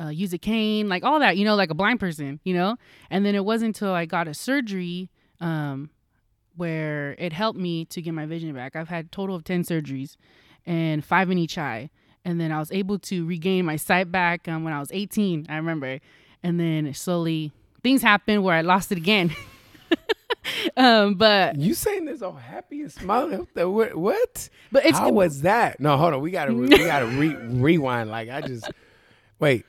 uh, 0.00 0.08
use 0.08 0.32
a 0.32 0.38
cane, 0.38 0.88
like 0.88 1.04
all 1.04 1.20
that, 1.20 1.36
you 1.36 1.44
know, 1.44 1.54
like 1.54 1.70
a 1.70 1.74
blind 1.74 2.00
person, 2.00 2.40
you 2.44 2.52
know. 2.52 2.76
And 3.08 3.24
then 3.24 3.34
it 3.34 3.44
wasn't 3.44 3.76
until 3.76 3.92
I 3.92 4.04
got 4.04 4.28
a 4.28 4.34
surgery 4.34 5.08
um, 5.40 5.90
where 6.56 7.14
it 7.18 7.32
helped 7.32 7.58
me 7.58 7.86
to 7.86 8.02
get 8.02 8.12
my 8.12 8.26
vision 8.26 8.52
back. 8.52 8.76
I've 8.76 8.88
had 8.88 9.10
total 9.10 9.36
of 9.36 9.44
ten 9.44 9.62
surgeries, 9.62 10.16
and 10.66 11.04
five 11.04 11.30
in 11.30 11.38
each 11.38 11.56
eye. 11.56 11.90
And 12.24 12.38
then 12.38 12.52
I 12.52 12.58
was 12.58 12.70
able 12.70 12.98
to 12.98 13.24
regain 13.24 13.64
my 13.64 13.76
sight 13.76 14.12
back 14.12 14.46
um, 14.46 14.62
when 14.62 14.74
I 14.74 14.78
was 14.80 14.90
18. 14.92 15.46
I 15.48 15.56
remember, 15.56 16.00
and 16.42 16.60
then 16.60 16.92
slowly 16.92 17.50
things 17.82 18.02
happened 18.02 18.44
where 18.44 18.54
I 18.54 18.60
lost 18.60 18.92
it 18.92 18.98
again. 18.98 19.34
um, 20.76 21.14
but 21.14 21.56
You 21.56 21.74
saying 21.74 22.06
this 22.06 22.22
all 22.22 22.32
happy 22.32 22.82
and 22.82 22.92
smiling? 22.92 23.46
What 23.54 23.96
What? 23.96 24.48
but 24.72 24.84
it's 24.86 24.98
How 24.98 25.10
was 25.10 25.42
that? 25.42 25.80
No, 25.80 25.96
hold 25.96 26.14
on. 26.14 26.20
We 26.20 26.30
gotta 26.30 26.54
we 26.54 26.68
gotta 26.68 27.06
re- 27.06 27.36
rewind. 27.36 28.10
Like 28.10 28.28
I 28.28 28.40
just 28.40 28.70
wait. 29.38 29.66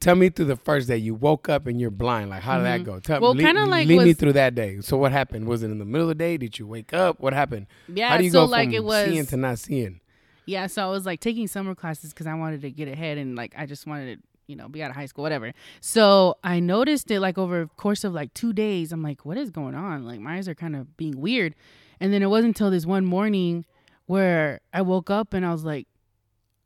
Tell 0.00 0.16
me 0.16 0.30
through 0.30 0.46
the 0.46 0.56
first 0.56 0.88
day 0.88 0.96
you 0.96 1.14
woke 1.14 1.48
up 1.48 1.68
and 1.68 1.80
you're 1.80 1.90
blind. 1.90 2.30
Like 2.30 2.42
how 2.42 2.58
did 2.58 2.66
that 2.66 2.84
go? 2.84 2.98
Tell 2.98 3.16
Mm-hmm. 3.16 3.22
Well, 3.22 3.34
lead, 3.34 3.44
kinda 3.44 3.66
like 3.66 3.86
lead 3.86 4.02
me 4.02 4.12
through 4.14 4.32
that 4.34 4.54
day. 4.54 4.80
So 4.80 4.96
what 4.96 5.12
happened? 5.12 5.46
Was 5.46 5.62
it 5.62 5.70
in 5.70 5.78
the 5.78 5.84
middle 5.84 6.02
of 6.02 6.08
the 6.08 6.14
day? 6.16 6.36
Did 6.36 6.58
you 6.58 6.66
wake 6.66 6.92
up? 6.92 7.20
What 7.20 7.32
happened? 7.32 7.66
yeah. 7.88 8.10
how 8.10 8.18
do 8.18 8.24
you 8.24 8.30
so 8.30 8.46
go 8.46 8.50
like 8.50 8.68
from 8.68 8.74
it 8.74 8.84
was 8.84 9.08
seeing 9.08 9.26
to 9.26 9.36
not 9.36 9.58
seeing? 9.58 10.00
Yeah, 10.44 10.66
so 10.66 10.84
I 10.84 10.90
was 10.90 11.06
like 11.06 11.20
taking 11.20 11.46
summer 11.46 11.74
classes 11.74 12.12
because 12.12 12.26
I 12.26 12.34
wanted 12.34 12.62
to 12.62 12.70
get 12.70 12.88
ahead 12.88 13.16
and 13.16 13.36
like 13.36 13.54
I 13.56 13.64
just 13.64 13.86
wanted 13.86 14.18
to, 14.20 14.28
you 14.46 14.56
know, 14.56 14.68
be 14.68 14.82
out 14.82 14.90
of 14.90 14.96
high 14.96 15.06
school, 15.06 15.22
whatever. 15.22 15.52
So 15.80 16.36
I 16.42 16.60
noticed 16.60 17.10
it 17.10 17.20
like 17.20 17.38
over 17.38 17.66
course 17.76 18.04
of 18.04 18.12
like 18.12 18.34
two 18.34 18.52
days. 18.52 18.92
I'm 18.92 19.02
like, 19.02 19.24
what 19.24 19.36
is 19.36 19.50
going 19.50 19.74
on? 19.74 20.04
Like 20.04 20.20
my 20.20 20.36
eyes 20.36 20.48
are 20.48 20.54
kind 20.54 20.76
of 20.76 20.96
being 20.96 21.20
weird. 21.20 21.54
And 22.00 22.12
then 22.12 22.22
it 22.22 22.30
wasn't 22.30 22.56
until 22.56 22.70
this 22.70 22.84
one 22.84 23.04
morning 23.04 23.64
where 24.06 24.60
I 24.72 24.82
woke 24.82 25.10
up 25.10 25.34
and 25.34 25.46
I 25.46 25.52
was 25.52 25.64
like, 25.64 25.86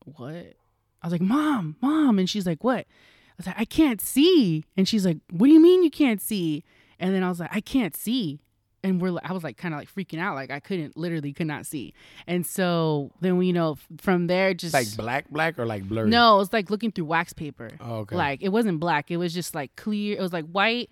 what? 0.05 0.35
I 1.03 1.07
was 1.07 1.13
like, 1.13 1.21
mom, 1.21 1.77
mom. 1.81 2.19
And 2.19 2.29
she's 2.29 2.47
like, 2.47 2.65
what? 2.65 2.81
I 2.81 3.35
was 3.37 3.47
like, 3.47 3.59
I 3.59 3.65
can't 3.65 4.01
see. 4.01 4.65
And 4.77 4.89
she's 4.89 5.05
like, 5.05 5.19
what 5.31 5.47
do 5.47 5.53
you 5.53 5.61
mean 5.61 5.83
you 5.83 5.91
can't 5.91 6.23
see? 6.23 6.65
And 6.99 7.15
then 7.15 7.23
I 7.23 7.29
was 7.29 7.39
like, 7.39 7.55
I 7.55 7.61
can't 7.61 7.95
see. 7.95 8.41
And 8.87 9.01
we're, 9.01 9.19
I 9.23 9.33
was 9.33 9.43
like, 9.43 9.57
kind 9.57 9.75
of 9.75 9.81
like 9.81 9.93
freaking 9.93 10.21
out. 10.21 10.35
Like 10.37 10.51
I 10.51 10.61
couldn't, 10.61 10.97
literally 10.97 11.33
could 11.33 11.47
not 11.49 11.67
see. 11.67 11.93
And 12.27 12.47
so 12.47 13.11
then 13.21 13.37
we, 13.37 13.47
you 13.49 13.53
know, 13.53 13.77
from 13.99 14.29
there, 14.29 14.55
just 14.55 14.75
Like 14.75 14.97
black, 14.97 15.29
black, 15.29 15.59
or 15.59 15.67
like 15.67 15.83
blurry? 15.89 16.09
no, 16.09 16.37
it 16.37 16.39
was 16.39 16.53
like 16.53 16.71
looking 16.71 16.93
through 16.93 17.07
wax 17.07 17.33
paper. 17.33 17.71
Oh, 17.81 17.97
okay. 17.99 18.17
Like 18.17 18.43
it 18.43 18.51
wasn't 18.51 18.79
black. 18.81 19.11
It 19.11 19.17
was 19.17 19.35
just 19.35 19.55
like 19.55 19.75
clear. 19.77 20.17
It 20.17 20.21
was 20.21 20.33
like 20.33 20.47
white 20.47 20.89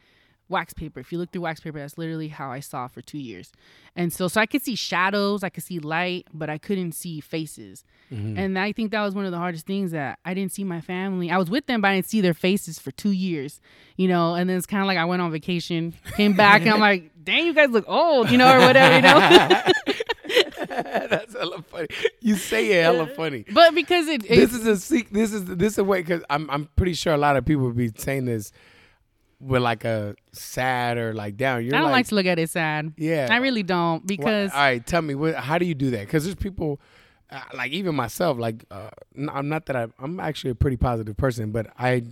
wax 0.49 0.75
paper. 0.75 1.01
If 1.01 1.11
you 1.11 1.19
look 1.19 1.31
through 1.33 1.43
wax 1.43 1.61
paper, 1.61 1.79
that's 1.79 1.97
literally 1.97 2.29
how 2.29 2.51
I 2.51 2.61
saw 2.61 2.87
for 2.87 3.01
two 3.01 3.19
years. 3.19 3.51
And 3.97 4.13
so, 4.13 4.29
so 4.29 4.41
I 4.41 4.47
could 4.47 4.63
see 4.63 4.75
shadows, 4.75 5.43
I 5.43 5.49
could 5.49 5.65
see 5.65 5.79
light, 5.79 6.27
but 6.35 6.51
I 6.51 6.59
couldn't 6.59 6.93
see 6.93 7.21
faces. 7.21 7.85
Mhm. 8.13 8.37
And 8.39 8.59
I 8.59 8.73
think 8.73 8.91
that 8.91 9.03
was 9.03 9.15
one 9.15 9.25
of 9.25 9.33
the 9.33 9.39
hardest 9.39 9.67
things 9.67 9.93
that 9.93 10.19
I 10.25 10.35
didn't 10.35 10.53
see 10.53 10.65
my 10.65 10.81
family. 10.81 11.31
I 11.31 11.39
was 11.39 11.49
with 11.49 11.67
them, 11.67 11.81
but 11.81 11.89
I 11.89 11.95
didn't 11.95 12.09
see 12.09 12.21
their 12.21 12.35
faces 12.35 12.79
for 12.79 12.91
two 12.91 13.13
years, 13.13 13.61
you 13.97 14.07
know. 14.07 14.35
And 14.35 14.51
then 14.51 14.57
it's 14.59 14.67
kind 14.67 14.83
of 14.83 14.87
like 14.87 14.99
I 14.99 15.05
went 15.07 15.23
on 15.23 15.33
vacation, 15.33 15.95
came 16.17 16.35
back, 16.35 16.63
and 16.63 16.71
I'm 16.71 16.81
like, 16.81 17.11
dang, 17.25 17.47
you 17.47 17.55
guys 17.55 17.71
look 17.71 17.85
old, 17.89 18.31
you 18.31 18.37
know, 18.37 18.53
or 18.55 18.61
whatever, 18.61 18.97
you 18.97 19.03
know. 19.03 19.63
That's 20.69 21.35
hella 21.35 21.63
funny. 21.63 21.87
You 22.21 22.37
say 22.37 22.73
it 22.73 22.83
hella 22.83 23.07
funny. 23.07 23.45
but 23.53 23.75
because 23.75 24.09
it, 24.09 24.27
This 24.29 24.53
is 24.53 24.67
a 24.67 25.03
this 25.13 25.33
is 25.33 25.45
this 25.45 25.73
is 25.75 25.79
a 25.79 25.85
way 25.85 26.01
because 26.03 26.23
I'm 26.31 26.49
I'm 26.51 26.69
pretty 26.77 26.95
sure 26.95 27.15
a 27.15 27.19
lot 27.19 27.37
of 27.37 27.45
people 27.45 27.65
would 27.65 27.77
be 27.77 27.93
saying 27.97 28.25
this 28.27 28.53
with 29.45 29.63
like 29.63 29.85
a 29.85 30.15
sad 30.33 30.99
or 30.99 31.13
like 31.13 31.37
down. 31.37 31.65
You're 31.65 31.75
I 31.75 31.79
don't 31.79 31.87
like, 31.87 31.93
like, 31.93 32.07
to 32.09 32.15
look 32.15 32.27
at 32.27 32.39
it 32.39 32.51
sad. 32.51 32.93
yeah. 32.97 33.29
I 33.31 33.37
really 33.37 33.63
don't 33.63 34.07
because 34.07 34.51
all 34.53 34.59
right, 34.59 34.85
tell 34.85 35.03
me 35.03 35.15
what, 35.15 35.35
how 35.35 35.59
do 35.59 35.67
you 35.67 35.75
do 35.75 35.91
that? 35.91 36.01
Because 36.01 36.25
there's 36.25 36.37
people 36.37 36.81
uh, 37.31 37.41
like 37.55 37.73
even 37.73 37.95
myself. 37.95 38.39
Like 38.39 38.65
uh, 38.71 38.91
I'm 39.29 39.49
not 39.49 39.67
that 39.67 39.77
I, 39.77 39.89
I'm 39.99 40.19
actually 40.21 40.51
a 40.51 40.55
pretty 40.55 40.77
positive 40.77 41.17
person, 41.17 41.53
but 41.53 41.67
I 41.79 42.05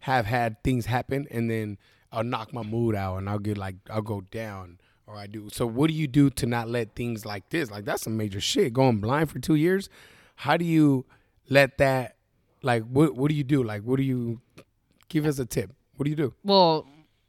have 0.00 0.26
had 0.26 0.62
things 0.62 0.86
happen 0.86 1.26
and 1.30 1.50
then 1.50 1.78
I'll 2.12 2.24
knock 2.24 2.52
my 2.52 2.62
mood 2.62 2.94
out 2.94 3.16
and 3.16 3.28
I'll 3.28 3.38
get 3.38 3.58
like 3.58 3.76
I'll 3.90 4.02
go 4.02 4.20
down 4.20 4.78
or 5.06 5.16
I 5.16 5.26
do. 5.26 5.48
So 5.52 5.66
what 5.66 5.88
do 5.88 5.94
you 5.94 6.06
do 6.06 6.30
to 6.30 6.46
not 6.46 6.68
let 6.68 6.94
things 6.94 7.24
like 7.26 7.48
this? 7.50 7.70
Like 7.70 7.84
that's 7.84 8.02
some 8.02 8.16
major 8.16 8.40
shit. 8.40 8.72
Going 8.72 8.98
blind 8.98 9.30
for 9.30 9.38
two 9.38 9.54
years. 9.54 9.88
How 10.36 10.56
do 10.56 10.64
you 10.64 11.06
let 11.48 11.78
that? 11.78 12.16
Like 12.62 12.84
what 12.84 13.14
what 13.14 13.28
do 13.28 13.34
you 13.34 13.44
do? 13.44 13.62
Like 13.62 13.82
what 13.82 13.96
do 13.96 14.02
you 14.02 14.40
give 15.08 15.26
us 15.26 15.38
a 15.38 15.46
tip? 15.46 15.72
What 15.96 16.04
do 16.04 16.10
you 16.10 16.16
do? 16.16 16.34
well 16.44 16.86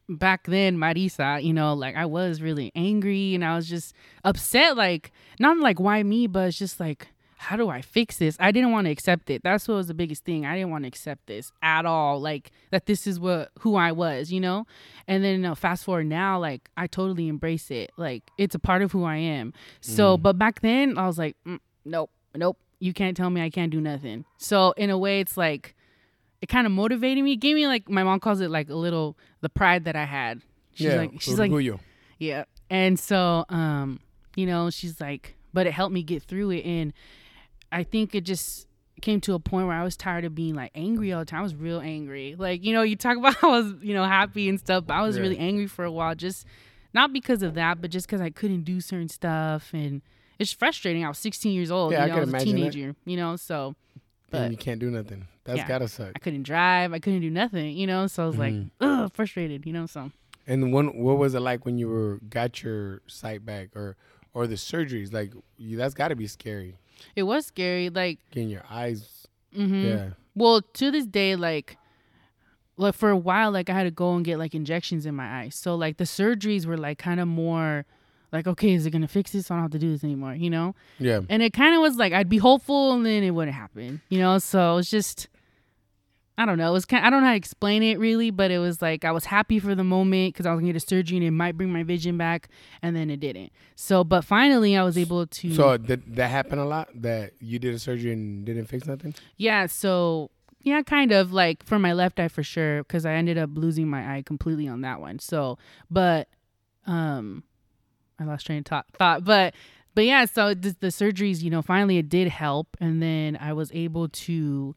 back 0.09 0.45
then 0.47 0.77
marisa 0.77 1.43
you 1.43 1.51
know 1.51 1.73
like 1.73 1.93
i 1.97 2.05
was 2.05 2.41
really 2.41 2.71
angry 2.75 3.35
and 3.35 3.43
i 3.43 3.57
was 3.57 3.67
just 3.67 3.93
upset 4.23 4.77
like 4.77 5.11
not 5.37 5.57
like 5.57 5.81
why 5.81 6.01
me 6.01 6.27
but 6.27 6.47
it's 6.47 6.57
just 6.57 6.79
like 6.79 7.09
how 7.39 7.55
do 7.55 7.69
i 7.69 7.81
fix 7.81 8.17
this? 8.17 8.35
I 8.39 8.51
didn't 8.51 8.71
want 8.71 8.85
to 8.85 8.91
accept 8.91 9.29
it. 9.29 9.43
That's 9.43 9.67
what 9.67 9.75
was 9.75 9.87
the 9.87 9.93
biggest 9.93 10.25
thing. 10.25 10.45
I 10.45 10.55
didn't 10.55 10.71
want 10.71 10.85
to 10.85 10.87
accept 10.87 11.27
this 11.27 11.51
at 11.61 11.85
all 11.85 12.19
like 12.19 12.51
that 12.71 12.87
this 12.87 13.05
is 13.05 13.19
what 13.19 13.51
who 13.59 13.75
i 13.75 13.91
was 13.91 14.31
you 14.31 14.39
know? 14.39 14.65
And 15.07 15.23
then 15.23 15.45
uh, 15.45 15.53
fast 15.53 15.85
forward 15.85 16.07
now 16.07 16.39
like 16.39 16.69
i 16.75 16.87
totally 16.87 17.27
embrace 17.27 17.69
it. 17.69 17.91
Like 17.95 18.23
it's 18.39 18.55
a 18.55 18.59
part 18.59 18.81
of 18.81 18.91
who 18.91 19.03
i 19.03 19.17
am. 19.17 19.53
So 19.81 20.17
but 20.17 20.39
back 20.39 20.61
then 20.61 20.97
i 20.97 21.05
was 21.05 21.19
like 21.19 21.37
mm, 21.45 21.59
nope 21.85 22.09
nope. 22.33 22.57
You 22.79 22.91
can't 22.91 23.15
tell 23.15 23.29
me 23.29 23.41
i 23.41 23.51
can't 23.51 23.71
do 23.71 23.81
nothing. 23.81 24.25
So 24.37 24.71
in 24.71 24.89
a 24.89 24.97
way 24.97 25.19
it's 25.19 25.37
like 25.37 25.75
it 26.41 26.47
kind 26.47 26.65
of 26.67 26.71
motivated 26.73 27.23
me. 27.23 27.33
It 27.33 27.37
gave 27.37 27.55
me 27.55 27.67
like 27.67 27.89
my 27.89 28.03
mom 28.03 28.19
calls 28.19 28.41
it 28.41 28.49
like 28.49 28.69
a 28.69 28.75
little 28.75 29.17
the 29.41 29.49
pride 29.49 29.85
that 29.85 29.95
I 29.95 30.05
had. 30.05 30.41
She's 30.73 30.87
yeah, 30.87 30.95
like 30.97 31.11
she's 31.21 31.39
like 31.39 31.51
orgullo. 31.51 31.79
yeah. 32.19 32.43
And 32.69 32.99
so 32.99 33.45
um, 33.49 33.99
you 34.35 34.45
know, 34.45 34.69
she's 34.69 34.99
like 35.01 35.35
but 35.53 35.65
it 35.65 35.71
helped 35.73 35.93
me 35.93 36.03
get 36.03 36.21
through 36.23 36.51
it 36.51 36.65
and 36.65 36.93
I 37.71 37.83
think 37.83 38.13
it 38.15 38.21
just 38.21 38.67
came 39.01 39.19
to 39.21 39.33
a 39.33 39.39
point 39.39 39.67
where 39.67 39.75
I 39.75 39.83
was 39.83 39.95
tired 39.97 40.23
of 40.25 40.33
being 40.35 40.55
like 40.55 40.71
angry 40.75 41.11
all 41.13 41.19
the 41.19 41.25
time. 41.25 41.39
I 41.39 41.43
was 41.43 41.55
real 41.55 41.79
angry. 41.79 42.35
Like, 42.37 42.63
you 42.63 42.73
know, 42.73 42.81
you 42.81 42.95
talk 42.95 43.17
about 43.21 43.35
how 43.35 43.51
I 43.53 43.59
was, 43.61 43.73
you 43.81 43.93
know, 43.93 44.03
happy 44.03 44.47
and 44.49 44.59
stuff, 44.59 44.85
but 44.87 44.93
I 44.93 45.01
was 45.01 45.15
Yeah. 45.17 45.23
really 45.23 45.37
angry 45.37 45.67
for 45.67 45.85
a 45.85 45.91
while 45.91 46.15
just 46.15 46.45
not 46.93 47.11
because 47.13 47.43
of 47.43 47.53
that, 47.55 47.81
but 47.81 47.91
just 47.91 48.07
because 48.07 48.21
I 48.21 48.29
couldn't 48.29 48.63
do 48.63 48.79
certain 48.81 49.09
stuff 49.09 49.71
and 49.73 50.01
it's 50.39 50.53
frustrating. 50.53 51.03
I 51.03 51.09
was 51.09 51.17
16 51.17 51.51
years 51.51 51.69
old, 51.71 51.91
Yeah, 51.93 51.99
I 51.99 52.01
you 52.03 52.07
know, 52.09 52.13
can 52.13 52.17
I 52.17 52.21
was 52.21 52.29
a 52.29 52.31
imagine 52.31 52.51
that. 52.61 52.71
teenager, 52.73 52.95
you 53.05 53.17
know, 53.17 53.35
so 53.35 53.75
but 54.31 54.41
and 54.43 54.51
you 54.51 54.57
can't 54.57 54.79
do 54.79 54.89
nothing. 54.89 55.27
That's 55.47 55.57
Yeah. 55.59 55.67
gotta 55.67 55.87
suck. 55.87 56.11
I 56.15 56.19
couldn't 56.19 56.43
drive. 56.43 56.91
I 56.93 56.99
couldn't 56.99 57.21
do 57.21 57.29
nothing, 57.31 57.75
you 57.77 57.87
know. 57.87 58.05
So 58.07 58.23
I 58.23 58.27
was 58.27 58.37
like, 58.37 58.53
Mhm. 58.53 58.69
ugh, 58.81 59.11
frustrated, 59.13 59.65
you 59.65 59.73
know. 59.73 59.85
So 59.87 60.11
And 60.45 60.71
when 60.73 60.87
what 60.97 61.17
was 61.17 61.33
it 61.33 61.39
like 61.39 61.65
when 61.65 61.77
you 61.77 61.87
were 61.89 62.19
got 62.29 62.61
your 62.63 63.01
sight 63.07 63.45
back 63.45 63.69
or 63.75 63.95
or 64.33 64.45
the 64.45 64.55
surgeries? 64.55 65.11
Like 65.13 65.33
you, 65.57 65.77
that's 65.77 65.93
got 65.95 66.09
to 66.09 66.15
be 66.15 66.27
scary. 66.27 66.75
it 67.15 67.23
was 67.23 67.45
scary. 67.45 67.89
Like, 67.89 68.19
Getting 68.31 68.49
your 68.49 68.63
eyes. 68.69 69.27
hmm 69.55 69.83
Yeah. 69.85 70.09
well, 70.35 70.61
to 70.61 70.91
this 70.91 71.05
day, 71.05 71.35
like, 71.35 71.77
like 72.75 72.93
for 72.95 73.09
a 73.09 73.17
while, 73.17 73.51
like 73.51 73.69
I 73.69 73.73
had 73.73 73.83
to 73.83 73.91
go 73.91 74.15
and 74.15 74.23
get 74.25 74.37
like 74.37 74.53
injections 74.53 75.05
in 75.05 75.15
my 75.15 75.41
eyes. 75.41 75.55
So 75.55 75.75
like 75.75 75.97
the 75.97 76.03
surgeries 76.03 76.65
were 76.65 76.77
like 76.77 76.97
kind 76.99 77.19
of 77.19 77.27
more, 77.27 77.85
like, 78.31 78.45
okay, 78.47 78.73
is 78.73 78.85
it 78.85 78.91
gonna 78.91 79.07
fix 79.07 79.31
this? 79.31 79.49
I 79.49 79.55
don't 79.55 79.63
have 79.63 79.71
to 79.71 79.79
do 79.79 79.91
this 79.91 80.03
anymore, 80.03 80.33
you 80.35 80.49
know. 80.49 80.75
Yeah. 80.99 81.21
And 81.29 81.41
it 81.41 81.53
kind 81.53 81.73
of 81.75 81.81
was 81.81 81.95
like 81.97 82.13
I'd 82.13 82.29
be 82.29 82.37
hopeful, 82.37 82.93
and 82.93 83.05
then 83.05 83.23
it 83.23 83.31
wouldn't 83.31 83.55
happen, 83.55 84.01
you 84.09 84.19
know. 84.19 84.37
So 84.39 84.77
it's 84.77 84.89
just. 84.89 85.27
I 86.37 86.45
don't 86.45 86.57
know. 86.57 86.69
It 86.69 86.73
was 86.73 86.85
kind. 86.85 87.05
I 87.05 87.09
don't 87.09 87.21
know 87.21 87.27
how 87.27 87.33
to 87.33 87.37
explain 87.37 87.81
it 87.81 87.97
really, 87.97 88.29
but 88.29 88.51
it 88.51 88.59
was 88.59 88.81
like 88.81 89.03
I 89.03 89.11
was 89.11 89.25
happy 89.25 89.59
for 89.59 89.73
the 89.73 89.83
moment 89.83 90.33
because 90.33 90.45
I 90.45 90.51
was 90.51 90.59
gonna 90.59 90.71
get 90.71 90.81
a 90.81 90.85
surgery 90.85 91.17
and 91.17 91.25
it 91.25 91.31
might 91.31 91.57
bring 91.57 91.73
my 91.73 91.83
vision 91.83 92.17
back, 92.17 92.49
and 92.81 92.95
then 92.95 93.09
it 93.09 93.19
didn't. 93.19 93.51
So, 93.75 94.03
but 94.03 94.23
finally, 94.23 94.77
I 94.77 94.83
was 94.83 94.97
able 94.97 95.25
to. 95.25 95.53
So 95.53 95.77
did 95.77 96.15
that 96.15 96.29
happen 96.29 96.59
a 96.59 96.65
lot? 96.65 96.89
That 96.93 97.33
you 97.39 97.57
did 97.57 97.73
a 97.73 97.79
surgery 97.79 98.13
and 98.13 98.45
didn't 98.45 98.65
fix 98.65 98.85
nothing? 98.85 99.15
Yeah, 99.37 99.65
so 99.65 100.29
yeah, 100.61 100.81
kind 100.83 101.11
of 101.11 101.33
like 101.33 101.65
for 101.65 101.79
my 101.79 101.93
left 101.93 102.19
eye 102.19 102.27
for 102.27 102.43
sure 102.43 102.83
because 102.83 103.05
I 103.05 103.13
ended 103.13 103.37
up 103.37 103.51
losing 103.53 103.87
my 103.87 104.17
eye 104.17 104.21
completely 104.21 104.67
on 104.67 104.81
that 104.81 104.99
one. 104.99 105.17
So, 105.19 105.57
but 105.89 106.27
um, 106.85 107.43
I 108.19 108.25
lost 108.25 108.45
train 108.45 108.59
of 108.59 108.65
thought. 108.65 108.85
thought 108.93 109.23
but 109.23 109.53
but 109.95 110.05
yeah, 110.05 110.25
so 110.25 110.53
the, 110.53 110.75
the 110.79 110.87
surgeries, 110.87 111.41
you 111.41 111.49
know, 111.49 111.63
finally 111.63 111.97
it 111.97 112.07
did 112.07 112.27
help, 112.27 112.77
and 112.79 113.01
then 113.01 113.35
I 113.41 113.53
was 113.53 113.71
able 113.73 114.09
to, 114.09 114.75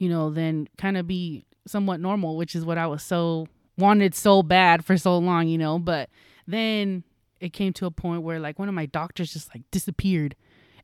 you 0.00 0.08
know, 0.08 0.30
then 0.30 0.68
kind 0.76 0.96
of 0.96 1.06
be 1.06 1.44
somewhat 1.66 2.00
normal, 2.00 2.36
which 2.36 2.56
is 2.56 2.64
what 2.64 2.76
I 2.78 2.88
was 2.88 3.04
so 3.04 3.46
wanted 3.78 4.14
so 4.16 4.42
bad 4.42 4.84
for 4.84 4.98
so 4.98 5.16
long, 5.18 5.46
you 5.46 5.56
know. 5.58 5.78
But 5.78 6.10
then 6.48 7.04
it 7.38 7.52
came 7.52 7.72
to 7.74 7.86
a 7.86 7.90
point 7.92 8.22
where 8.22 8.40
like 8.40 8.58
one 8.58 8.68
of 8.68 8.74
my 8.74 8.86
doctors 8.86 9.32
just 9.32 9.54
like 9.54 9.62
disappeared 9.70 10.34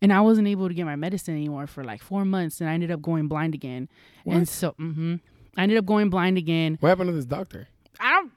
and 0.01 0.13
I 0.13 0.21
wasn't 0.21 0.47
able 0.49 0.69
to 0.69 0.75
get 0.75 0.85
my 0.85 0.95
medicine 0.97 1.35
anymore 1.35 1.67
for 1.67 1.83
like 1.83 2.03
four 2.03 2.25
months, 2.25 2.61
and 2.61 2.71
I 2.71 2.75
ended 2.75 2.91
up 2.93 3.01
going 3.03 3.27
blind 3.29 3.55
again. 3.55 3.89
And 4.27 4.41
What? 4.41 4.49
so, 4.49 4.71
hmm 4.79 5.17
I 5.57 5.63
ended 5.63 5.79
up 5.79 5.87
going 5.87 6.11
blind 6.11 6.37
again. 6.37 6.77
What 6.81 6.91
happened 6.91 7.09
to 7.09 7.15
this 7.15 7.25
doctor? 7.25 7.67
I 7.99 8.11
don't. 8.13 8.33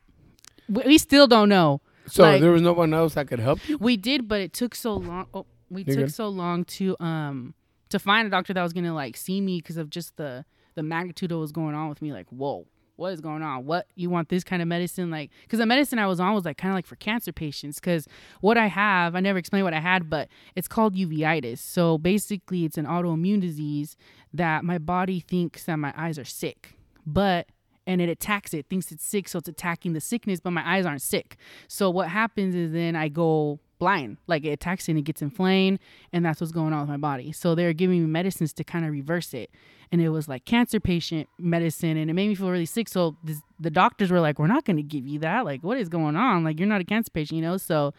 we- 0.70 0.84
We 0.94 0.98
still 0.98 1.28
don't 1.28 1.50
know. 1.50 1.82
So 2.08 2.24
Like- 2.24 2.40
there 2.42 2.52
was 2.52 2.62
no 2.62 2.72
one 2.74 2.94
else 2.94 3.14
that 3.16 3.28
could 3.28 3.40
help 3.40 3.60
you. 3.68 3.78
We 3.78 3.98
did, 3.98 4.28
but 4.30 4.40
it 4.40 4.54
took 4.54 4.74
so 4.74 4.96
long. 4.96 5.28
Oh, 5.34 5.46
we 5.70 5.84
You're 5.84 5.96
took 5.98 6.06
good. 6.06 6.14
so 6.14 6.30
long 6.30 6.64
to 6.80 6.96
um 7.02 7.54
to 7.90 8.00
find 8.00 8.26
a 8.26 8.32
doctor 8.32 8.54
that 8.54 8.64
was 8.64 8.72
gonna 8.74 8.94
like 8.96 9.18
see 9.18 9.42
me 9.42 9.58
because 9.58 9.76
of 9.78 9.90
just 9.90 10.16
the 10.16 10.46
the 10.76 10.84
magnitude 10.84 11.32
of 11.32 11.38
what 11.38 11.42
was 11.42 11.52
going 11.52 11.76
on 11.76 11.90
with 11.90 12.02
me. 12.02 12.14
Like, 12.14 12.28
whoa, 12.30 12.66
what 12.96 13.14
is 13.14 13.22
going 13.22 13.42
on? 13.42 13.66
What 13.66 13.88
you 13.96 14.10
want 14.10 14.30
this 14.30 14.44
kind 14.44 14.62
of 14.62 14.68
medicine? 14.68 15.10
Like, 15.10 15.32
because 15.44 15.60
the 15.60 15.66
medicine 15.66 16.00
I 16.00 16.08
was 16.08 16.20
on 16.20 16.34
was 16.34 16.46
like 16.46 16.58
kind 16.58 16.72
of 16.72 16.76
like 16.76 16.86
for 16.86 16.98
cancer 16.98 17.32
patients. 17.32 17.80
Because 17.80 18.08
what 18.42 18.58
I 18.58 18.68
have, 18.68 19.16
I 19.16 19.20
never 19.20 19.40
explained 19.40 19.64
what 19.64 19.74
I 19.74 19.80
had, 19.80 20.10
but 20.10 20.28
it's 20.56 20.68
called 20.68 20.96
uveitis. 20.96 21.60
So 21.60 21.98
basically, 21.98 22.66
it's 22.66 22.78
an 22.78 22.86
autoimmune 22.86 23.42
disease 23.42 23.96
that 24.34 24.64
my 24.64 24.78
body 24.78 25.20
thinks 25.20 25.64
that 25.64 25.78
my 25.78 25.94
eyes 25.98 26.20
are 26.20 26.26
sick, 26.26 26.76
but 27.06 27.48
and 27.88 28.02
it 28.02 28.10
attacks 28.10 28.54
it, 28.54 28.68
thinks 28.70 28.92
it's 28.92 29.04
sick, 29.04 29.28
so 29.28 29.40
it's 29.40 29.50
attacking 29.50 29.94
the 29.94 30.02
sickness, 30.02 30.40
but 30.40 30.52
my 30.52 30.76
eyes 30.78 30.86
aren't 30.86 31.02
sick. 31.02 31.38
So 31.68 31.90
what 31.90 32.10
happens 32.10 32.54
is 32.54 32.72
then 32.72 32.96
I 32.96 33.08
go 33.08 33.60
blind, 33.80 34.18
like 34.28 34.46
it 34.46 34.50
attacks 34.50 34.88
and 34.88 34.98
it 34.98 35.04
gets 35.04 35.22
inflamed, 35.22 35.80
and 36.14 36.26
that's 36.26 36.40
what's 36.40 36.52
going 36.52 36.74
on 36.74 36.82
with 36.82 36.90
my 36.90 36.98
body. 36.98 37.32
So 37.32 37.56
they're 37.56 37.74
giving 37.74 38.02
me 38.02 38.08
medicines 38.08 38.54
to 38.54 38.64
kind 38.64 38.86
of 38.86 38.92
reverse 38.92 39.34
it, 39.34 39.50
and 39.92 40.02
it 40.02 40.10
was 40.10 40.28
like 40.28 40.46
cancer 40.46 40.80
patient 40.80 41.28
medicine, 41.40 41.98
and 41.98 42.10
it 42.10 42.14
made 42.14 42.28
me 42.28 42.36
feel 42.36 42.52
really 42.52 42.66
sick. 42.66 42.88
So 42.88 43.16
this, 43.24 43.42
the 43.60 43.72
doctors 43.72 44.12
were 44.12 44.20
like, 44.20 44.38
"We're 44.38 44.48
not 44.48 44.66
going 44.66 44.78
to 44.78 44.84
give 44.84 45.08
you 45.08 45.20
that. 45.20 45.46
Like, 45.46 45.64
what 45.64 45.78
is 45.78 45.90
going 45.90 46.16
on? 46.16 46.44
Like, 46.44 46.60
you're 46.60 46.68
not 46.68 46.82
a 46.82 46.86
cancer 46.86 47.10
patient, 47.12 47.38
you 47.38 47.42
know." 47.42 47.58
So, 47.58 47.94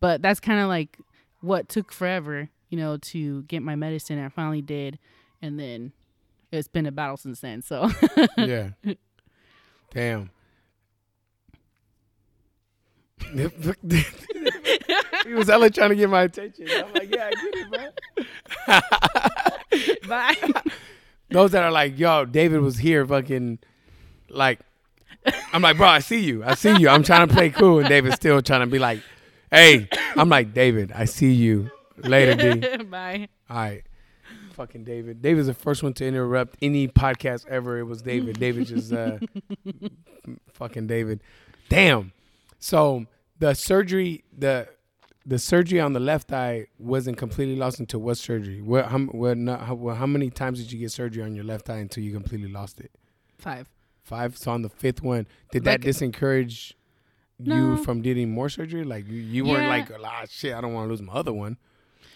but 0.00 0.22
that's 0.22 0.40
kind 0.40 0.60
of 0.60 0.68
like 0.68 0.98
what 1.40 1.68
took 1.68 1.92
forever, 1.92 2.48
you 2.70 2.78
know, 2.78 2.96
to 2.98 3.42
get 3.42 3.62
my 3.62 3.74
medicine. 3.74 4.24
I 4.24 4.28
finally 4.28 4.62
did, 4.62 4.98
and 5.42 5.58
then 5.58 5.92
it's 6.52 6.68
been 6.68 6.86
a 6.86 6.92
battle 6.92 7.16
since 7.16 7.40
then. 7.40 7.60
So. 7.60 7.90
yeah. 8.38 8.70
Damn. 9.92 10.30
He 15.24 15.34
was 15.34 15.48
hella 15.48 15.70
trying 15.70 15.90
to 15.90 15.96
get 15.96 16.10
my 16.10 16.22
attention. 16.22 16.66
I'm 16.70 16.92
like, 16.92 17.14
yeah, 17.14 17.30
I 17.30 17.30
get 17.30 17.54
it, 17.54 17.70
bro. 20.06 20.08
Bye. 20.08 20.36
Those 21.30 21.52
that 21.52 21.62
are 21.62 21.72
like, 21.72 21.98
yo, 21.98 22.24
David 22.24 22.60
was 22.60 22.78
here, 22.78 23.06
fucking, 23.06 23.58
like, 24.28 24.60
I'm 25.52 25.62
like, 25.62 25.76
bro, 25.76 25.88
I 25.88 26.00
see 26.00 26.20
you, 26.20 26.44
I 26.44 26.54
see 26.54 26.76
you. 26.78 26.88
I'm 26.88 27.02
trying 27.02 27.26
to 27.26 27.34
play 27.34 27.50
cool, 27.50 27.78
and 27.78 27.88
David's 27.88 28.16
still 28.16 28.42
trying 28.42 28.60
to 28.60 28.66
be 28.66 28.78
like, 28.78 29.00
hey, 29.50 29.88
I'm 30.16 30.28
like, 30.28 30.52
David, 30.52 30.92
I 30.92 31.06
see 31.06 31.32
you. 31.32 31.70
Later, 31.96 32.58
D. 32.58 32.76
Bye. 32.90 33.28
All 33.48 33.56
right. 33.56 33.82
Fucking 34.52 34.84
David. 34.84 35.22
David's 35.22 35.46
the 35.46 35.54
first 35.54 35.82
one 35.82 35.92
to 35.94 36.06
interrupt 36.06 36.56
any 36.62 36.86
podcast 36.88 37.46
ever. 37.48 37.78
It 37.78 37.84
was 37.84 38.02
David. 38.02 38.38
David 38.38 38.66
just 38.66 38.92
uh 38.92 39.18
fucking 40.52 40.86
David. 40.86 41.20
Damn. 41.68 42.12
So 42.60 43.06
the 43.38 43.54
surgery 43.54 44.24
the 44.36 44.68
the 45.26 45.38
surgery 45.38 45.80
on 45.80 45.94
the 45.94 46.00
left 46.00 46.32
eye 46.32 46.66
wasn't 46.78 47.16
completely 47.16 47.56
lost 47.56 47.80
until 47.80 48.00
what 48.00 48.18
surgery? 48.18 48.60
What 48.60 48.86
how 48.86 48.98
what 49.00 49.38
not, 49.38 49.62
how, 49.62 49.74
well, 49.74 49.94
how 49.94 50.06
many 50.06 50.30
times 50.30 50.58
did 50.60 50.70
you 50.72 50.78
get 50.78 50.90
surgery 50.92 51.22
on 51.22 51.34
your 51.34 51.44
left 51.44 51.70
eye 51.70 51.78
until 51.78 52.04
you 52.04 52.12
completely 52.12 52.48
lost 52.48 52.80
it? 52.80 52.90
Five. 53.38 53.70
Five. 54.02 54.36
So 54.36 54.50
on 54.52 54.62
the 54.62 54.68
fifth 54.68 55.02
one, 55.02 55.26
did 55.50 55.64
that 55.64 55.80
Like- 55.82 55.94
disencourage 55.94 56.74
No. 57.38 57.56
you 57.56 57.84
from 57.84 58.02
getting 58.02 58.30
more 58.30 58.48
surgery? 58.50 58.84
Like 58.84 59.08
you, 59.08 59.18
you 59.18 59.44
weren't 59.46 59.68
like, 59.68 59.90
ah, 60.04 60.24
shit, 60.28 60.54
I 60.54 60.60
don't 60.60 60.74
want 60.74 60.86
to 60.86 60.90
lose 60.90 61.00
my 61.02 61.14
other 61.14 61.32
one, 61.32 61.56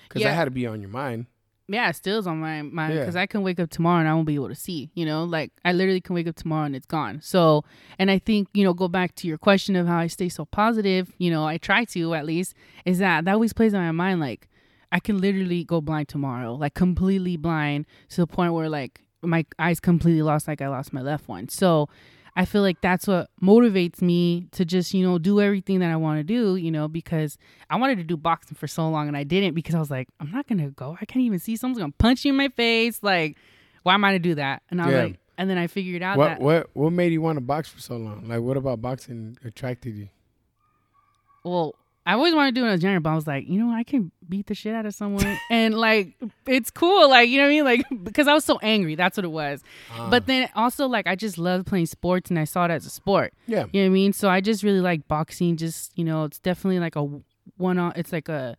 because 0.06 0.22
that 0.22 0.34
had 0.34 0.44
to 0.44 0.50
be 0.50 0.66
on 0.66 0.80
your 0.82 0.90
mind. 0.90 1.26
Yeah, 1.70 1.90
it 1.90 1.96
still's 1.96 2.26
on 2.26 2.38
my 2.40 2.62
mind 2.62 2.94
Yeah. 2.94 3.00
because 3.00 3.14
I 3.16 3.26
can 3.26 3.42
wake 3.42 3.60
up 3.60 3.68
tomorrow 3.68 4.00
and 4.00 4.08
I 4.08 4.14
won't 4.14 4.26
be 4.26 4.34
able 4.36 4.48
to 4.48 4.54
see. 4.54 4.90
You 4.94 5.04
know, 5.04 5.24
like 5.24 5.52
I 5.64 5.72
literally 5.72 6.00
can 6.00 6.14
wake 6.14 6.26
up 6.26 6.34
tomorrow 6.36 6.64
and 6.64 6.74
it's 6.74 6.86
gone. 6.86 7.20
So, 7.20 7.62
and 7.98 8.10
I 8.10 8.18
think 8.18 8.48
you 8.54 8.64
know, 8.64 8.72
go 8.72 8.88
back 8.88 9.14
to 9.16 9.28
your 9.28 9.36
question 9.38 9.76
of 9.76 9.86
how 9.86 9.98
I 9.98 10.06
stay 10.06 10.28
so 10.30 10.46
positive. 10.46 11.12
You 11.18 11.30
know, 11.30 11.44
I 11.44 11.58
try 11.58 11.84
to 11.84 12.14
at 12.14 12.24
least 12.24 12.54
is 12.86 12.98
that 12.98 13.26
that 13.26 13.34
always 13.34 13.52
plays 13.52 13.74
on 13.74 13.82
my 13.84 13.92
mind. 13.92 14.20
Like 14.20 14.48
I 14.90 14.98
can 14.98 15.18
literally 15.20 15.62
go 15.64 15.80
blind 15.82 16.08
tomorrow, 16.08 16.54
like 16.54 16.72
completely 16.74 17.36
blind 17.36 17.84
to 18.10 18.22
the 18.22 18.26
point 18.26 18.54
where 18.54 18.70
like 18.70 19.02
my 19.20 19.44
eyes 19.58 19.78
completely 19.80 20.22
lost, 20.22 20.48
like 20.48 20.62
I 20.62 20.68
lost 20.68 20.92
my 20.92 21.02
left 21.02 21.28
one. 21.28 21.48
So. 21.48 21.88
I 22.38 22.44
feel 22.44 22.62
like 22.62 22.80
that's 22.80 23.08
what 23.08 23.28
motivates 23.42 24.00
me 24.00 24.46
to 24.52 24.64
just, 24.64 24.94
you 24.94 25.04
know, 25.04 25.18
do 25.18 25.40
everything 25.40 25.80
that 25.80 25.90
I 25.90 25.96
want 25.96 26.20
to 26.20 26.22
do, 26.22 26.54
you 26.54 26.70
know, 26.70 26.86
because 26.86 27.36
I 27.68 27.76
wanted 27.76 27.98
to 27.98 28.04
do 28.04 28.16
boxing 28.16 28.54
for 28.54 28.68
so 28.68 28.88
long 28.88 29.08
and 29.08 29.16
I 29.16 29.24
didn't 29.24 29.54
because 29.54 29.74
I 29.74 29.80
was 29.80 29.90
like, 29.90 30.06
I'm 30.20 30.30
not 30.30 30.46
gonna 30.46 30.70
go. 30.70 30.96
I 31.00 31.04
can't 31.04 31.24
even 31.24 31.40
see 31.40 31.56
someone's 31.56 31.80
gonna 31.80 31.92
punch 31.98 32.24
you 32.24 32.30
in 32.30 32.36
my 32.36 32.48
face. 32.48 33.02
Like, 33.02 33.36
why 33.82 33.94
am 33.94 34.04
I 34.04 34.10
gonna 34.10 34.18
do 34.20 34.36
that? 34.36 34.62
And 34.70 34.80
I 34.80 34.86
was 34.86 34.92
Yeah. 34.94 35.02
like, 35.02 35.18
and 35.36 35.50
then 35.50 35.58
I 35.58 35.66
figured 35.66 36.00
out 36.00 36.16
What 36.16 36.28
that 36.28 36.40
what 36.40 36.70
what 36.74 36.90
made 36.92 37.12
you 37.12 37.20
want 37.20 37.38
to 37.38 37.40
box 37.40 37.68
for 37.68 37.80
so 37.80 37.96
long? 37.96 38.28
Like, 38.28 38.40
what 38.40 38.56
about 38.56 38.80
boxing 38.80 39.36
attracted 39.44 39.96
you? 39.96 40.08
well, 41.44 41.74
I 42.08 42.14
always 42.14 42.34
wanted 42.34 42.54
to 42.54 42.60
do 42.62 42.66
it 42.66 42.70
as 42.70 42.78
a 42.80 42.82
junior, 42.82 43.00
but 43.00 43.10
I 43.10 43.14
was 43.14 43.26
like, 43.26 43.46
you 43.48 43.58
know, 43.60 43.70
I 43.72 43.84
can 43.84 44.10
beat 44.28 44.46
the 44.46 44.54
shit 44.54 44.74
out 44.74 44.86
of 44.86 44.94
someone 44.94 45.38
and 45.50 45.74
like 45.74 46.14
it's 46.46 46.70
cool, 46.70 47.10
like 47.10 47.28
you 47.28 47.36
know 47.36 47.44
what 47.44 47.48
I 47.50 47.54
mean, 47.54 47.64
like 47.64 47.84
because 48.04 48.26
I 48.26 48.32
was 48.34 48.44
so 48.44 48.58
angry. 48.62 48.94
That's 48.94 49.16
what 49.18 49.24
it 49.24 49.30
was. 49.30 49.62
Ah. 49.92 50.08
But 50.10 50.26
then 50.26 50.48
also 50.54 50.86
like 50.86 51.06
I 51.06 51.14
just 51.16 51.36
loved 51.38 51.66
playing 51.66 51.86
sports 51.86 52.30
and 52.30 52.38
I 52.38 52.44
saw 52.44 52.64
it 52.64 52.70
as 52.70 52.86
a 52.86 52.90
sport. 52.90 53.34
yeah, 53.46 53.66
You 53.72 53.82
know 53.82 53.86
what 53.88 53.92
I 53.92 53.94
mean? 54.00 54.12
So 54.14 54.28
I 54.30 54.40
just 54.40 54.62
really 54.62 54.80
like 54.80 55.06
boxing. 55.06 55.56
Just 55.56 55.96
you 55.98 56.04
know, 56.04 56.24
it's 56.24 56.38
definitely 56.38 56.78
like 56.80 56.96
a 56.96 57.06
one 57.56 57.78
on. 57.78 57.92
It's 57.94 58.12
like 58.12 58.28
a 58.28 58.56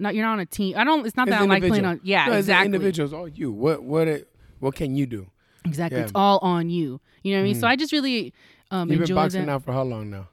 not 0.00 0.14
you're 0.14 0.24
not 0.24 0.32
on 0.34 0.40
a 0.40 0.46
team. 0.46 0.76
I 0.76 0.84
don't. 0.84 1.06
It's 1.06 1.16
not 1.16 1.28
that 1.28 1.40
I 1.40 1.44
like 1.44 1.64
playing 1.64 1.84
on. 1.84 2.00
Yeah, 2.02 2.26
No, 2.26 2.32
exactly. 2.38 2.66
Individuals, 2.66 3.12
all 3.12 3.28
you. 3.28 3.52
What 3.52 3.82
what 3.82 4.08
it, 4.08 4.28
what 4.58 4.74
can 4.74 4.94
you 4.96 5.06
do? 5.06 5.30
Exactly. 5.64 5.98
Yeah. 5.98 6.04
It's 6.04 6.12
all 6.14 6.38
on 6.42 6.70
you. 6.70 7.00
You 7.22 7.32
know 7.34 7.38
what 7.38 7.42
I 7.42 7.44
mean? 7.44 7.54
So 7.56 7.66
Mhm. 7.66 7.70
I 7.70 7.76
just 7.76 7.92
really 7.92 8.32
um 8.70 8.88
You've 8.90 8.98
been 8.98 9.02
enjoy 9.02 9.14
boxing 9.14 9.40
that. 9.42 9.46
now 9.46 9.58
for 9.60 9.72
how 9.72 9.82
long 9.82 10.10
now? 10.10 10.28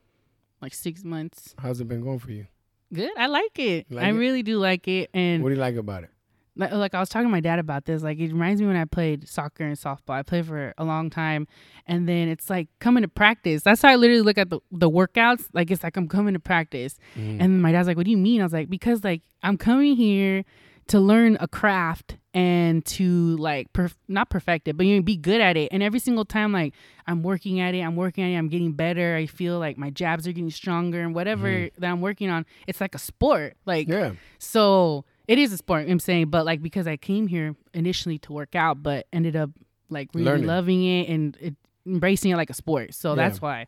Like 0.62 0.74
six 0.74 1.04
months. 1.04 1.54
How's 1.58 1.82
it 1.82 1.88
been 1.88 2.02
going 2.02 2.20
for 2.20 2.32
you? 2.32 2.48
Good. 2.94 3.12
I 3.18 3.28
like 3.28 3.58
it. 3.60 3.88
Like 3.92 4.06
I 4.06 4.10
it? 4.10 4.14
really 4.14 4.44
do 4.44 4.58
like 4.60 4.88
it. 4.88 5.10
And 5.14 5.44
What 5.44 5.50
do 5.50 5.56
you 5.56 5.62
like 5.62 5.76
about 5.76 6.04
it? 6.04 6.10
like, 6.56 6.72
like 6.72 6.94
I 6.96 7.00
was 7.02 7.10
talking 7.10 7.28
to 7.28 7.32
my 7.32 7.42
dad 7.42 7.60
about 7.60 7.84
this. 7.86 8.02
Like 8.02 8.18
it 8.20 8.32
reminds 8.32 8.62
me 8.62 8.68
when 8.68 8.78
I 8.78 8.86
played 8.86 9.28
soccer 9.28 9.66
and 9.66 9.76
softball. 9.78 10.12
I 10.14 10.24
played 10.24 10.46
for 10.46 10.74
a 10.78 10.86
long 10.86 11.10
time, 11.10 11.48
and 11.86 12.08
then 12.08 12.30
it's 12.30 12.50
like 12.50 12.70
coming 12.80 13.02
to 13.04 13.10
practice. 13.10 13.64
That's 13.64 13.82
how 13.82 13.90
I 13.90 13.96
literally 13.98 14.22
look 14.22 14.38
at 14.38 14.50
the, 14.50 14.60
the 14.72 14.90
workouts. 14.90 15.46
Like 15.54 15.70
it's 15.72 15.84
like 15.84 15.98
I'm 15.98 16.08
coming 16.08 16.34
to 16.34 16.40
practice, 16.40 16.98
Mm. 17.18 17.42
and 17.42 17.62
my 17.62 17.72
dad's 17.74 17.88
like, 17.90 17.98
"What 17.98 18.06
do 18.06 18.12
you 18.12 18.18
mean?" 18.18 18.40
I 18.40 18.46
was 18.46 18.54
like, 18.54 18.70
"Because 18.70 19.04
like 19.04 19.22
I'm 19.44 19.58
coming 19.58 19.96
here 19.98 20.46
to 20.88 21.00
learn 21.00 21.36
a 21.42 21.48
craft 21.48 22.16
and 22.36 22.86
to 22.86 23.38
like 23.38 23.72
perf- 23.74 23.96
not 24.10 24.30
perfect 24.30 24.68
it, 24.68 24.76
but 24.78 24.86
you 24.86 24.98
know, 24.98 25.02
be 25.02 25.16
good 25.16 25.40
at 25.42 25.56
it. 25.58 25.70
And 25.72 25.82
every 25.82 26.00
single 26.00 26.26
time, 26.26 26.52
like 26.52 26.74
I'm 27.08 27.24
working 27.24 27.60
at 27.62 27.74
it, 27.74 27.80
I'm 27.82 27.96
working 27.96 28.24
at 28.26 28.28
it, 28.32 28.36
I'm 28.38 28.50
getting 28.50 28.74
better. 28.74 29.16
I 29.16 29.26
feel 29.26 29.58
like 29.58 29.78
my 29.78 29.90
jabs 29.90 30.28
are 30.28 30.34
getting 30.34 30.52
stronger, 30.52 31.02
and 31.02 31.16
whatever 31.16 31.70
that 31.78 31.90
I'm 31.90 32.02
working 32.02 32.30
on, 32.30 32.46
it's 32.68 32.82
like 32.82 32.94
a 32.94 33.00
sport. 33.00 33.56
Like 33.66 33.88
Yeah. 33.88 34.12
so 34.38 35.06
it 35.28 35.40
is 35.40 35.52
a 35.54 35.58
sport, 35.58 35.88
I'm 35.90 35.98
saying, 36.00 36.30
but 36.30 36.46
like 36.46 36.62
because 36.62 36.86
I 36.86 36.98
came 36.98 37.26
here 37.28 37.56
initially 37.74 38.20
to 38.20 38.34
work 38.34 38.54
out, 38.54 38.84
but 38.84 39.08
ended 39.14 39.36
up 39.36 39.50
like 39.90 40.10
really 40.14 40.26
Learning. 40.26 40.46
loving 40.48 40.84
it 40.84 41.10
and 41.10 41.38
it, 41.40 41.56
embracing 41.88 42.32
it 42.32 42.36
like 42.36 42.50
a 42.50 42.54
sport. 42.54 42.94
So 42.94 43.12
Yeah. 43.12 43.16
that's 43.16 43.42
why. 43.42 43.68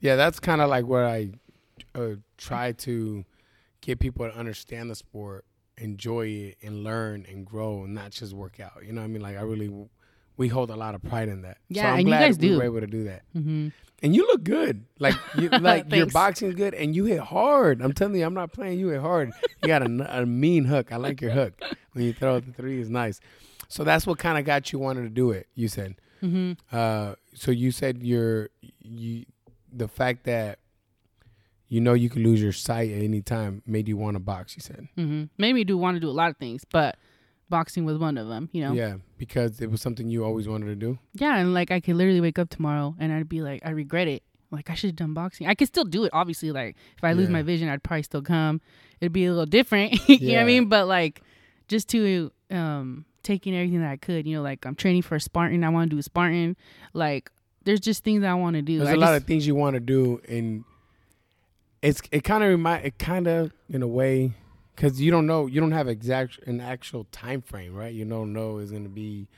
Yeah, 0.00 0.16
that's 0.16 0.38
kind 0.38 0.60
of 0.60 0.68
like 0.68 0.84
what 0.86 1.04
I 1.04 1.30
uh, 1.94 2.16
try 2.36 2.72
to 2.72 3.24
get 3.80 3.98
people 3.98 4.28
to 4.28 4.36
understand 4.36 4.90
the 4.90 4.94
sport, 4.94 5.44
enjoy 5.78 6.26
it, 6.26 6.58
and 6.62 6.84
learn 6.84 7.26
and 7.28 7.46
grow, 7.46 7.84
and 7.84 7.94
not 7.94 8.10
just 8.10 8.32
work 8.34 8.60
out. 8.60 8.84
You 8.84 8.92
know 8.92 9.00
what 9.00 9.06
I 9.06 9.08
mean? 9.08 9.22
Like 9.22 9.36
I 9.36 9.42
really, 9.42 9.70
we 10.36 10.48
hold 10.48 10.70
a 10.70 10.76
lot 10.76 10.94
of 10.94 11.02
pride 11.02 11.28
in 11.28 11.42
that. 11.42 11.58
so 11.72 11.80
Yeah, 11.80 11.92
I'm 11.92 11.98
and 12.00 12.08
you 12.08 12.12
glad 12.14 12.20
guys 12.26 12.38
we 12.38 12.48
do. 12.48 12.56
were 12.56 12.64
able 12.64 12.80
to 12.80 12.86
do 12.86 13.04
that. 13.04 13.22
hmm 13.32 13.68
And 14.02 14.14
you 14.14 14.26
look 14.26 14.44
good. 14.44 14.84
Like 14.98 15.16
you, 15.36 15.48
like 15.60 15.92
your 15.92 16.06
boxing's 16.06 16.54
good, 16.54 16.74
and 16.74 16.94
you 16.94 17.04
hit 17.06 17.20
hard. 17.20 17.80
I'm 17.82 17.92
telling 17.92 18.16
you, 18.16 18.24
I'm 18.24 18.34
not 18.34 18.52
playing. 18.52 18.78
You 18.78 18.88
hit 18.88 19.00
hard. 19.00 19.32
You 19.62 19.68
got 19.68 19.82
a, 19.82 20.20
a 20.22 20.26
mean 20.26 20.64
hook. 20.64 20.92
I 20.92 20.96
like 20.96 21.20
your 21.20 21.32
hook 21.32 21.54
when 21.92 22.04
you 22.04 22.12
throw 22.12 22.40
the 22.40 22.52
three. 22.52 22.80
is 22.80 22.90
nice. 22.90 23.20
So 23.68 23.84
that's 23.84 24.06
what 24.06 24.18
kind 24.18 24.38
of 24.38 24.44
got 24.44 24.72
you 24.72 24.78
wanted 24.78 25.02
to 25.02 25.10
do 25.10 25.30
it. 25.32 25.46
You 25.54 25.68
said. 25.68 25.96
hmm 26.20 26.52
Uh, 26.72 27.14
so 27.34 27.50
you 27.50 27.70
said 27.70 28.02
your 28.02 28.50
you 28.80 29.24
the 29.72 29.86
fact 29.88 30.24
that 30.24 30.58
you 31.68 31.80
know 31.80 31.94
you 31.94 32.08
could 32.08 32.22
lose 32.22 32.40
your 32.42 32.52
sight 32.52 32.90
at 32.90 33.02
any 33.02 33.20
time 33.20 33.62
made 33.66 33.88
you 33.88 33.96
want 33.96 34.14
to 34.14 34.20
box. 34.20 34.56
You 34.56 34.62
said, 34.62 34.88
hmm 34.96 35.24
Made 35.36 35.52
me 35.54 35.64
do 35.64 35.76
want 35.78 35.96
to 35.96 36.00
do 36.00 36.08
a 36.08 36.12
lot 36.12 36.30
of 36.30 36.36
things, 36.38 36.64
but 36.64 36.96
boxing 37.50 37.84
was 37.84 37.98
one 37.98 38.16
of 38.18 38.28
them. 38.28 38.48
You 38.52 38.62
know. 38.62 38.72
yeah, 38.72 38.96
because 39.18 39.60
it 39.60 39.70
was 39.70 39.80
something 39.82 40.08
you 40.08 40.24
always 40.24 40.48
wanted 40.48 40.66
to 40.66 40.74
do. 40.76 40.98
Yeah, 41.14 41.36
and 41.36 41.54
like 41.54 41.70
I 41.70 41.80
could 41.80 41.96
literally 41.96 42.20
wake 42.20 42.38
up 42.38 42.50
tomorrow 42.50 42.94
and 42.98 43.12
I'd 43.12 43.28
be 43.28 43.40
like, 43.42 43.62
I 43.64 43.70
regret 43.70 44.08
it. 44.08 44.22
Like 44.50 44.70
I 44.70 44.74
should 44.74 44.88
have 44.88 44.96
done 44.96 45.12
boxing. 45.14 45.46
I 45.46 45.54
could 45.54 45.68
still 45.68 45.84
do 45.84 46.04
it, 46.04 46.10
obviously. 46.14 46.52
Like 46.52 46.76
if 46.96 47.04
I 47.04 47.12
lose 47.12 47.28
Yeah. 47.28 47.32
my 47.34 47.42
vision, 47.42 47.68
I'd 47.68 47.82
probably 47.82 48.02
still 48.04 48.22
come. 48.22 48.60
It'd 49.00 49.12
be 49.12 49.26
a 49.26 49.30
little 49.30 49.46
different. 49.46 50.08
you 50.08 50.28
know 50.28 50.34
what 50.36 50.40
I 50.40 50.44
mean? 50.44 50.68
But 50.70 50.86
like 50.88 51.20
just 51.68 51.88
to 51.90 52.32
um 52.50 53.04
taking 53.22 53.54
everything 53.54 53.80
that 53.82 53.90
I 53.90 53.96
could, 53.98 54.26
you 54.26 54.36
know, 54.36 54.42
like 54.42 54.64
I'm 54.64 54.74
training 54.74 55.02
for 55.02 55.16
a 55.16 55.20
Spartan. 55.20 55.64
I 55.64 55.68
want 55.68 55.90
to 55.90 55.94
do 55.94 55.98
a 56.00 56.02
Spartan. 56.02 56.56
Like 56.94 57.30
there's 57.64 57.80
just 57.80 58.04
things 58.04 58.24
I 58.24 58.32
want 58.34 58.56
to 58.56 58.62
do. 58.62 58.78
There's 58.78 58.88
I 58.88 58.94
a 58.94 58.96
lot 58.96 59.14
of 59.16 59.24
things 59.24 59.46
you 59.46 59.54
want 59.54 59.74
to 59.74 59.80
do, 59.80 60.22
and 60.26 60.64
it's 61.82 62.00
it 62.10 62.24
kind 62.24 62.42
of 62.42 62.50
remind 62.50 62.84
it 62.84 62.98
kind 62.98 63.26
of 63.26 63.52
in 63.68 63.82
a 63.82 63.86
way 63.88 64.32
because 64.74 65.00
you 65.00 65.10
don't 65.10 65.26
know 65.26 65.46
you 65.46 65.60
don't 65.60 65.72
have 65.72 65.88
exact 65.88 66.38
an 66.46 66.60
actual 66.60 67.04
time 67.12 67.42
frame, 67.42 67.74
right? 67.74 67.92
You 67.92 68.04
don't 68.04 68.32
know 68.32 68.58
it's 68.58 68.70
gonna 68.70 68.88
be 68.88 69.28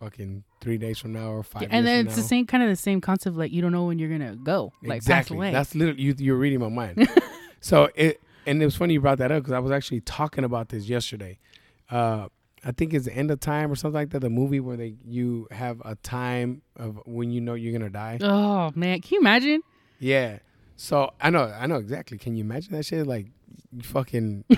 fucking 0.00 0.44
three 0.60 0.78
days 0.78 0.98
from 0.98 1.12
now 1.12 1.30
or 1.30 1.42
five. 1.42 1.68
And 1.70 1.86
then 1.86 2.06
it's 2.06 2.16
the 2.16 2.22
same 2.22 2.46
kind 2.46 2.62
of 2.62 2.68
the 2.68 2.76
same 2.76 3.00
concept. 3.00 3.36
Like 3.36 3.52
you 3.52 3.62
don't 3.62 3.72
know 3.72 3.84
when 3.84 3.98
you're 3.98 4.10
gonna 4.10 4.36
go, 4.36 4.72
like 4.82 4.96
exactly. 4.96 5.34
pass 5.34 5.38
away. 5.38 5.52
That's 5.52 5.74
literally 5.74 6.02
you, 6.02 6.14
you're 6.18 6.36
reading 6.36 6.60
my 6.60 6.68
mind. 6.68 7.08
so 7.60 7.88
it 7.94 8.20
and 8.46 8.60
it 8.60 8.64
was 8.64 8.76
funny 8.76 8.94
you 8.94 9.00
brought 9.00 9.18
that 9.18 9.32
up 9.32 9.42
because 9.42 9.52
I 9.52 9.58
was 9.58 9.72
actually 9.72 10.00
talking 10.00 10.44
about 10.44 10.68
this 10.68 10.88
yesterday. 10.88 11.38
Uh, 11.90 12.28
I 12.64 12.72
think 12.72 12.94
it's 12.94 13.04
the 13.04 13.14
end 13.14 13.30
of 13.30 13.40
time 13.40 13.70
or 13.70 13.76
something 13.76 13.94
like 13.94 14.10
that. 14.10 14.20
The 14.20 14.30
movie 14.30 14.60
where 14.60 14.76
they 14.76 14.94
you 15.06 15.48
have 15.50 15.80
a 15.84 15.96
time 15.96 16.62
of 16.76 17.00
when 17.04 17.30
you 17.30 17.40
know 17.40 17.54
you're 17.54 17.72
gonna 17.72 17.90
die. 17.90 18.18
oh 18.20 18.72
man, 18.74 19.00
can 19.00 19.14
you 19.14 19.20
imagine? 19.20 19.62
Yeah. 19.98 20.38
So 20.76 21.12
I 21.20 21.30
know 21.30 21.44
I 21.44 21.66
know 21.66 21.76
exactly. 21.76 22.18
Can 22.18 22.36
you 22.36 22.44
imagine 22.44 22.72
that 22.72 22.84
shit? 22.84 23.06
Like 23.06 23.26
you 23.72 23.82
fucking 23.82 24.44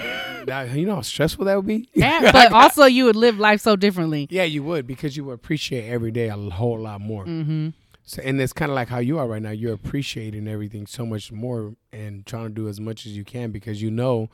that, 0.46 0.70
you 0.72 0.86
know 0.86 0.96
how 0.96 1.00
stressful 1.02 1.44
that 1.46 1.56
would 1.56 1.66
be? 1.66 1.88
Yeah, 1.94 2.20
but 2.32 2.52
also 2.52 2.84
you 2.84 3.04
would 3.04 3.16
live 3.16 3.38
life 3.38 3.60
so 3.60 3.76
differently. 3.76 4.26
Yeah, 4.30 4.44
you 4.44 4.62
would 4.62 4.86
because 4.86 5.16
you 5.16 5.24
would 5.24 5.34
appreciate 5.34 5.88
every 5.88 6.10
day 6.10 6.28
a 6.28 6.36
whole 6.36 6.80
lot 6.80 7.00
more. 7.00 7.24
Mm-hmm. 7.24 7.70
So, 8.04 8.22
and 8.22 8.40
it's 8.40 8.52
kind 8.52 8.70
of 8.70 8.76
like 8.76 8.88
how 8.88 8.98
you 8.98 9.18
are 9.18 9.26
right 9.26 9.42
now. 9.42 9.50
You're 9.50 9.74
appreciating 9.74 10.46
everything 10.46 10.86
so 10.86 11.04
much 11.04 11.32
more 11.32 11.74
and 11.92 12.24
trying 12.24 12.48
to 12.48 12.54
do 12.54 12.68
as 12.68 12.80
much 12.80 13.04
as 13.04 13.16
you 13.16 13.24
can 13.24 13.50
because 13.50 13.82
you 13.82 13.90
know 13.90 14.30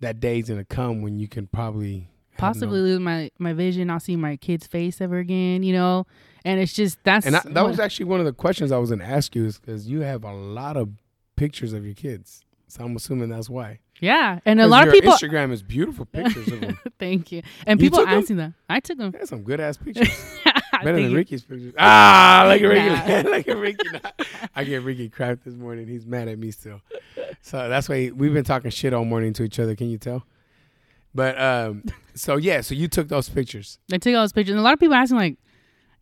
that 0.00 0.18
day's 0.18 0.48
gonna 0.48 0.64
come 0.64 1.02
when 1.02 1.18
you 1.18 1.28
can 1.28 1.46
probably 1.46 2.08
possibly 2.38 2.78
no- 2.78 2.84
lose 2.84 3.00
my 3.00 3.30
my 3.38 3.52
vision 3.52 3.90
I'll 3.90 4.00
see 4.00 4.16
my 4.16 4.36
kid's 4.36 4.66
face 4.66 5.00
ever 5.00 5.18
again 5.18 5.62
you 5.62 5.72
know 5.72 6.06
and 6.44 6.60
it's 6.60 6.72
just 6.72 6.98
that's 7.04 7.26
and 7.26 7.36
I, 7.36 7.42
that 7.44 7.64
was 7.64 7.78
actually 7.78 8.06
one 8.06 8.18
of 8.18 8.26
the 8.26 8.32
questions 8.32 8.72
I 8.72 8.78
was 8.78 8.90
gonna 8.90 9.04
ask 9.04 9.34
you 9.36 9.44
is 9.46 9.58
because 9.58 9.86
you 9.86 10.00
have 10.00 10.24
a 10.24 10.32
lot 10.32 10.76
of 10.76 10.88
pictures 11.42 11.72
of 11.72 11.84
your 11.84 11.94
kids, 11.94 12.44
so 12.68 12.84
I'm 12.84 12.94
assuming 12.96 13.28
that's 13.30 13.50
why. 13.50 13.80
yeah 14.00 14.38
and 14.44 14.60
a 14.60 14.66
lot 14.66 14.86
of 14.86 14.94
people 14.94 15.12
Instagram 15.12 15.50
is 15.52 15.62
beautiful 15.62 16.04
pictures 16.06 16.48
of 16.54 16.60
them. 16.60 16.78
thank 16.98 17.32
you 17.32 17.42
and 17.66 17.80
You 17.80 17.86
people 17.90 18.06
asking 18.06 18.36
them 18.36 18.54
i 18.68 18.78
took 18.80 18.98
them 18.98 19.10
That's 19.12 19.30
some 19.30 19.42
good 19.42 19.60
ass 19.60 19.76
pictures. 19.84 20.08
Better 20.84 21.00
than. 21.00 21.14
Ricky's 21.14 21.42
pictures. 21.44 21.74
Ah, 21.78 22.44
look 22.48 22.60
at 22.60 22.66
Ricky. 22.66 22.88
Nah. 22.88 23.30
look 23.36 23.46
at 23.48 23.56
Ricky. 23.56 23.88
I 24.56 24.64
get 24.64 24.82
Ricky 24.82 25.08
crap 25.08 25.44
this 25.44 25.54
morning. 25.54 25.86
He's 25.86 26.04
mad 26.06 26.26
at 26.28 26.38
me 26.38 26.50
still. 26.50 26.80
So 27.40 27.68
that's 27.68 27.88
why 27.88 28.10
we've 28.14 28.32
been 28.32 28.42
talking 28.44 28.70
shit 28.70 28.92
all 28.92 29.04
morning 29.04 29.32
to 29.34 29.42
each 29.44 29.58
other. 29.60 29.76
Can 29.76 29.90
you 29.90 29.98
tell? 29.98 30.24
But 31.14 31.38
um, 31.40 31.84
so 32.14 32.36
yeah, 32.36 32.62
so 32.62 32.74
you 32.74 32.88
took 32.88 33.06
those 33.08 33.28
pictures. 33.28 33.78
i 33.92 33.98
took 33.98 34.14
all 34.14 34.22
those 34.22 34.32
pictures 34.32 34.52
and 34.52 34.60
a 34.60 34.62
lot 34.62 34.72
of 34.74 34.80
people 34.80 34.94
asking 34.94 35.18
like 35.18 35.36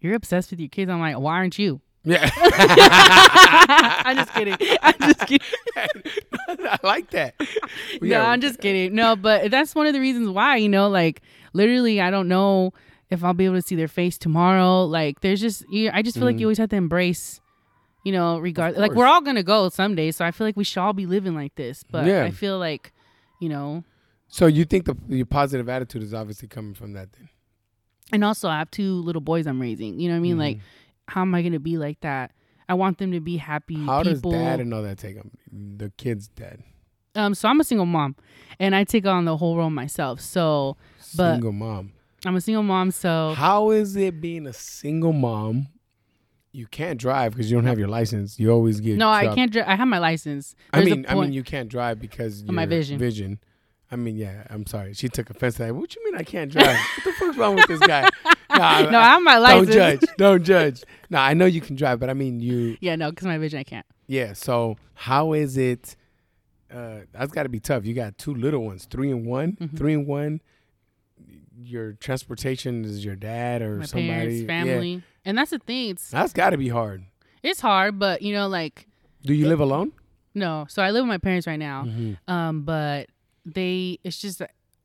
you're 0.01 0.15
obsessed 0.15 0.51
with 0.51 0.61
your 0.61 0.69
kids 0.71 0.89
i'm 0.91 1.01
like 1.01 1.19
why 1.19 1.35
aren't 1.35 1.59
you 1.59 1.81
Yeah, 2.03 2.31
i'm 4.05 4.17
just 4.17 4.33
kidding 4.33 4.57
i'm 4.83 4.95
just 5.01 5.21
kidding 5.27 5.47
I 5.77 6.79
like 6.83 7.11
that. 7.11 7.35
We 8.01 8.09
no 8.09 8.21
i'm 8.23 8.41
just 8.41 8.61
kidding 8.61 8.95
no 8.95 9.17
but 9.17 9.51
that's 9.51 9.75
one 9.75 9.87
of 9.87 9.93
the 9.93 10.01
reasons 10.01 10.29
why 10.31 10.57
you 10.57 10.69
know 10.69 10.89
like 10.89 11.21
literally 11.53 12.01
i 12.01 12.11
don't 12.11 12.29
know 12.29 12.73
if 13.11 13.23
i'll 13.23 13.35
be 13.35 13.45
able 13.45 13.57
to 13.57 13.63
see 13.63 13.75
their 13.77 13.89
face 13.89 14.17
tomorrow 14.19 14.85
like 14.85 15.21
there's 15.21 15.41
just 15.41 15.65
you, 15.71 15.91
i 15.93 16.03
just 16.03 16.17
feel 16.17 16.25
like 16.27 16.37
Mhm. 16.37 16.41
you 16.41 16.47
always 16.47 16.59
have 16.59 16.71
to 16.71 16.77
embrace 16.77 17.41
you 18.05 18.13
know 18.13 18.39
regard 18.39 18.77
like 18.77 18.93
we're 18.93 19.07
all 19.07 19.21
gonna 19.21 19.43
go 19.43 19.69
someday 19.69 20.11
so 20.11 20.25
i 20.25 20.31
feel 20.31 20.47
like 20.47 20.57
we 20.57 20.65
should 20.65 20.81
all 20.81 20.93
be 20.95 21.07
living 21.07 21.35
like 21.35 21.55
this 21.57 21.85
but 21.91 22.07
Yeah. 22.07 22.25
i 22.25 22.31
feel 22.31 22.59
like 22.59 22.93
you 23.41 23.49
know 23.51 23.85
So 24.29 24.47
you 24.47 24.65
think 24.65 24.87
the 24.87 24.97
your 25.09 25.27
positive 25.27 25.69
attitude 25.69 26.03
is 26.03 26.15
obviously 26.15 26.49
coming 26.49 26.73
from 26.75 26.95
that 26.95 27.13
then? 27.13 27.29
and 28.13 28.25
also 28.25 28.49
i 28.49 28.59
have 28.59 28.71
two 28.71 28.95
little 29.03 29.21
boys 29.21 29.47
i'm 29.47 29.61
raising 29.61 30.01
you 30.01 30.09
know 30.09 30.15
what 30.15 30.19
i 30.19 30.21
mean 30.23 30.39
like 30.39 30.57
Mhm. 30.57 30.61
How 31.11 31.23
am 31.23 31.35
i 31.35 31.43
gonna 31.43 31.59
be 31.61 31.77
like 31.77 32.01
that 32.01 32.33
i 32.69 32.75
want 32.75 32.99
them 32.99 33.13
to 33.13 33.21
be 33.21 33.37
happy 33.37 33.77
how 33.85 34.03
people 34.03 34.31
does 34.33 34.41
dad 34.41 34.61
and 34.61 34.73
all 34.73 34.83
that 34.83 34.99
take 34.99 35.17
them? 35.17 35.31
The 35.53 35.91
kid's 35.97 36.29
dead. 36.29 36.63
um 37.15 37.35
so 37.35 37.49
i'm 37.49 37.61
a 37.61 37.65
single 37.65 37.87
mom 37.87 38.15
and 38.59 38.75
i 38.75 38.85
take 38.85 39.07
on 39.07 39.25
the 39.25 39.37
whole 39.37 39.57
role 39.57 39.71
myself 39.71 40.21
so 40.21 40.77
But- 41.17 41.35
single 41.35 41.53
mom. 41.53 41.93
i'm 42.25 42.37
a 42.37 42.41
single 42.41 42.63
mom 42.63 42.91
so 42.91 43.35
How 43.37 43.71
is 43.71 43.97
it 43.97 44.21
being 44.21 44.47
a 44.47 44.53
single 44.53 45.13
mom? 45.13 45.69
You 46.53 46.67
can't 46.67 46.99
drive 46.99 47.33
because 47.33 47.49
you 47.49 47.57
don't 47.57 47.67
have 47.67 47.79
your 47.79 47.87
license. 47.87 48.41
You 48.41 48.51
always 48.51 48.81
get 48.81 48.99
no 48.99 49.09
i 49.09 49.33
can't 49.35 49.53
dri- 49.53 49.63
i 49.63 49.77
have 49.77 49.87
my 49.87 49.99
license 49.99 50.57
I 50.73 50.79
There's 50.81 50.93
a 50.93 50.97
mean, 50.97 51.07
I 51.09 51.15
mean, 51.15 51.33
you 51.33 51.45
can't 51.45 51.69
drive 51.69 52.01
because 52.01 52.43
my 52.45 52.67
vision. 52.67 52.99
Vision. 52.99 53.39
I 53.93 53.97
mean, 53.97 54.17
yeah. 54.17 54.45
I'm 54.51 54.67
sorry. 54.67 54.95
She 54.95 55.09
took 55.09 55.31
offense 55.31 55.55
to 55.57 55.65
that. 55.65 55.75
What 55.75 55.95
you 55.97 56.05
mean 56.05 56.15
I 56.17 56.23
can't 56.25 56.51
drive? 56.51 56.77
what 56.97 57.05
the 57.05 57.13
fuck's 57.13 57.37
wrong 57.37 57.55
with 57.57 57.67
this 57.69 57.81
guy? 57.81 58.09
No, 58.91 58.99
I 58.99 59.05
have 59.05 59.23
my 59.23 59.39
life. 59.39 59.53
don't 59.67 59.71
judge. 59.71 60.01
Don't 60.17 60.43
judge. 60.45 60.83
No, 61.09 61.19
I 61.19 61.35
know 61.35 61.47
you 61.47 61.61
can 61.61 61.77
drive, 61.77 61.99
but 62.01 62.11
I 62.11 62.15
mean, 62.15 62.41
you. 62.41 62.77
Yeah, 62.81 62.97
no, 62.97 63.11
because 63.11 63.27
my 63.27 63.39
vision, 63.39 63.59
I 63.59 63.65
can't. 63.65 63.87
Yeah. 64.07 64.33
So 64.35 64.77
how 64.95 65.33
is 65.33 65.57
it? 65.57 65.97
Uh, 66.73 67.01
that's 67.13 67.33
got 67.33 67.43
to 67.45 67.49
be 67.49 67.59
tough. 67.61 67.85
You 67.85 67.95
got 67.95 68.17
two 68.19 68.35
little 68.35 68.65
ones, 68.65 68.85
three 68.85 69.11
and 69.11 69.27
one, 69.27 69.57
Mhm. 69.61 69.77
three 69.77 69.93
and 69.95 70.07
one. 70.07 70.41
Your 71.63 71.93
transportation 71.95 72.85
is 72.85 73.05
your 73.05 73.17
dad 73.17 73.61
or 73.61 73.77
My 73.77 73.85
somebody. 73.87 74.09
parents, 74.09 74.41
Yeah. 74.41 74.47
family, 74.47 75.03
and 75.25 75.37
that's 75.37 75.51
the 75.51 75.59
thing. 75.59 75.91
It's 75.91 76.11
That's 76.11 76.33
got 76.33 76.51
to 76.51 76.57
be 76.59 76.69
hard. 76.69 77.05
it's 77.43 77.61
hard, 77.61 77.99
but 77.99 78.23
you 78.23 78.33
know, 78.33 78.49
like 78.49 78.87
Do 79.25 79.35
you 79.35 79.47
live 79.49 79.61
alone? 79.61 79.93
no. 80.35 80.67
So 80.69 80.83
I 80.83 80.91
live 80.91 81.03
with 81.03 81.09
my 81.09 81.19
parents 81.19 81.47
right 81.47 81.59
now. 81.59 81.85
Mm-hmm. 81.85 82.31
Um, 82.33 82.63
but 82.63 83.09
they, 83.45 83.99
it's 84.05 84.21
just 84.21 84.41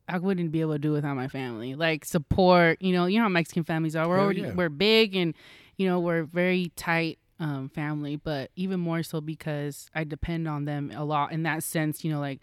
I 0.08 0.18
wouldn't 0.18 0.52
be 0.52 0.60
able 0.60 0.72
to 0.72 0.78
do 0.78 0.92
without 0.92 1.16
my 1.16 1.28
family. 1.28 1.74
Like 1.74 2.04
support, 2.04 2.80
you 2.80 2.92
know, 2.92 3.06
you 3.06 3.18
know 3.18 3.24
how 3.24 3.28
Mexican 3.28 3.64
families 3.64 3.96
are. 3.96 4.08
We're 4.08 4.20
already 4.20 4.42
yeah. 4.42 4.54
we're 4.54 4.68
big 4.68 5.16
and 5.16 5.34
you 5.76 5.88
know 5.88 6.00
we're 6.00 6.24
very 6.24 6.72
tight 6.76 7.18
um 7.40 7.68
family, 7.68 8.16
but 8.16 8.50
even 8.56 8.80
more 8.80 9.02
so 9.02 9.20
because 9.20 9.88
I 9.94 10.04
depend 10.04 10.48
on 10.48 10.64
them 10.64 10.92
a 10.94 11.04
lot 11.04 11.32
in 11.32 11.42
that 11.42 11.62
sense. 11.62 12.04
You 12.04 12.12
know, 12.12 12.20
like 12.20 12.40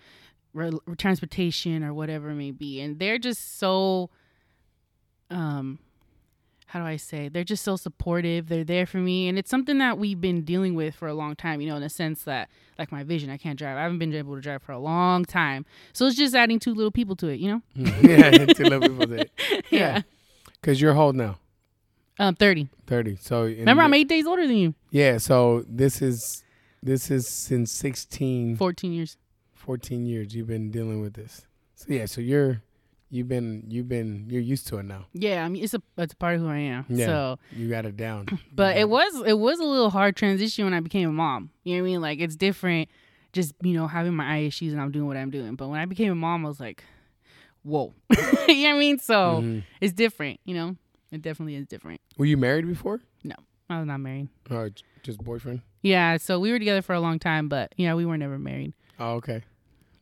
re- 0.54 0.72
transportation 0.98 1.84
or 1.84 1.94
whatever 1.94 2.32
it 2.32 2.36
may 2.36 2.52
be, 2.52 2.82
and 2.82 3.00
they're 3.00 3.20
just 3.20 3.60
so 3.60 4.10
um 5.30 5.80
how 6.74 6.80
do 6.80 6.86
I 6.88 6.96
say? 6.98 7.30
They're 7.30 7.44
just 7.44 7.64
so 7.64 7.76
supportive. 7.76 8.50
They're 8.50 8.64
there 8.64 8.88
for 8.88 8.98
me, 8.98 9.28
and 9.28 9.38
it's 9.38 9.52
something 9.52 9.78
that 9.78 10.00
we've 10.00 10.20
been 10.20 10.42
dealing 10.42 10.74
with 10.74 10.96
for 10.96 11.08
a 11.08 11.14
long 11.14 11.36
time. 11.36 11.62
You 11.62 11.68
know, 11.68 11.76
in 11.76 11.84
the 11.84 11.90
sense 11.90 12.24
that 12.24 12.50
like 12.80 12.92
my 12.92 13.04
vision, 13.04 13.30
I 13.30 13.38
can't 13.38 13.60
drive. 13.60 13.78
I 13.78 13.84
haven't 13.84 14.00
been 14.00 14.12
able 14.16 14.34
to 14.34 14.42
drive 14.42 14.64
for 14.64 14.72
a 14.72 14.80
long 14.80 15.24
time, 15.24 15.68
so 15.94 16.08
it's 16.08 16.16
just 16.16 16.34
adding 16.34 16.58
two 16.58 16.74
little 16.74 16.90
people 16.90 17.16
to 17.18 17.28
it. 17.28 17.40
You 17.40 17.52
know? 17.52 17.62
yeah, 18.02 18.32
two 18.32 18.64
little 18.64 18.82
people 18.82 19.06
did. 19.06 19.30
Yeah. 19.50 19.62
Yeah, 19.70 20.02
because 20.62 20.82
you're 20.82 20.98
old 20.98 21.16
now, 21.16 21.38
Um, 22.18 22.34
thirty. 22.36 22.70
thirty. 22.88 23.18
So 23.18 23.44
Remember, 23.44 23.82
the- 23.84 23.86
I'm 23.86 23.94
eight 23.94 24.08
days 24.10 24.26
older 24.26 24.48
than 24.48 24.58
you. 24.58 24.74
Yeah, 24.90 25.20
so 25.20 25.64
this 25.68 26.02
is 26.02 26.44
this 26.82 27.12
is 27.12 27.28
since 27.28 27.72
16, 27.72 28.58
Fourteen 28.58 28.94
years. 28.94 29.16
14 29.54 30.06
years 30.08 30.34
you've 30.36 30.48
been 30.48 30.72
dealing 30.72 31.02
with 31.02 31.14
this. 31.14 31.46
So 31.76 31.86
yeah, 31.90 32.06
so 32.08 32.20
you're 32.20 32.62
you've 33.14 33.28
been 33.28 33.64
you've 33.70 33.88
been 33.88 34.26
you're 34.28 34.42
used 34.42 34.68
to 34.68 34.78
it 34.80 34.84
now. 34.84 35.06
Yeah, 35.14 35.46
I 35.46 35.50
mean, 35.50 35.64
it's 35.64 35.74
a 35.74 35.82
it's 35.98 36.14
a 36.14 36.18
part 36.18 36.36
of 36.36 36.42
who 36.42 36.48
I 36.50 36.58
am. 36.58 36.86
Yeah. 36.90 37.06
So, 37.06 37.40
You 37.56 37.70
got 37.70 37.86
it 37.86 37.96
down. 37.96 38.28
but 38.54 38.76
You 38.76 38.82
it 38.82 38.90
was 38.90 39.24
it 39.26 39.38
was 39.40 39.60
a 39.60 39.64
little 39.64 39.90
hard 39.92 40.16
transition 40.16 40.66
when 40.66 40.74
I 40.74 40.80
became 40.80 41.08
a 41.10 41.14
mom. 41.14 41.52
You 41.64 41.76
know 41.78 41.84
what 41.84 41.88
I 41.88 41.92
mean? 41.92 42.02
Like 42.02 42.20
it's 42.20 42.36
different, 42.36 42.90
just 43.32 43.54
you 43.62 43.74
know 43.74 43.88
having 43.88 44.14
my 44.16 44.26
eye 44.36 44.40
issues 44.40 44.74
and 44.74 44.82
I'm 44.82 44.92
doing 44.92 45.08
what 45.08 45.16
I'm 45.18 45.30
doing. 45.30 45.56
But 45.56 45.68
when 45.70 45.80
I 45.80 45.86
became 45.86 46.12
a 46.12 46.16
mom, 46.16 46.46
I 46.46 46.50
was 46.50 46.60
like, 46.60 46.84
whoa. 47.64 47.94
you 48.10 48.18
know 48.18 48.70
what 48.72 48.76
I 48.76 48.80
mean? 48.80 49.00
So 49.00 49.42
Mhm. 49.42 49.64
it's 49.80 49.94
different. 49.94 50.40
You 50.46 50.56
know, 50.56 50.76
it 51.12 51.22
definitely 51.22 51.56
is 51.56 51.68
different. 51.68 52.02
Were 52.18 52.26
you 52.26 52.38
married 52.38 52.68
before? 52.68 53.02
No. 53.24 53.36
I 53.70 53.78
was 53.80 53.88
not 53.88 54.00
married. 54.00 54.28
J- 54.50 54.72
just 55.04 55.24
boyfriend? 55.24 55.62
Yeah, 55.82 56.18
so 56.18 56.40
we 56.40 56.52
were 56.52 56.60
together 56.60 56.82
for 56.82 56.94
a 56.94 57.00
long 57.00 57.18
time, 57.20 57.48
but 57.50 57.74
yeah, 57.78 57.94
we 57.94 58.06
were 58.06 58.18
never 58.18 58.38
married. 58.40 58.74
Oh, 59.00 59.14
okay. 59.16 59.42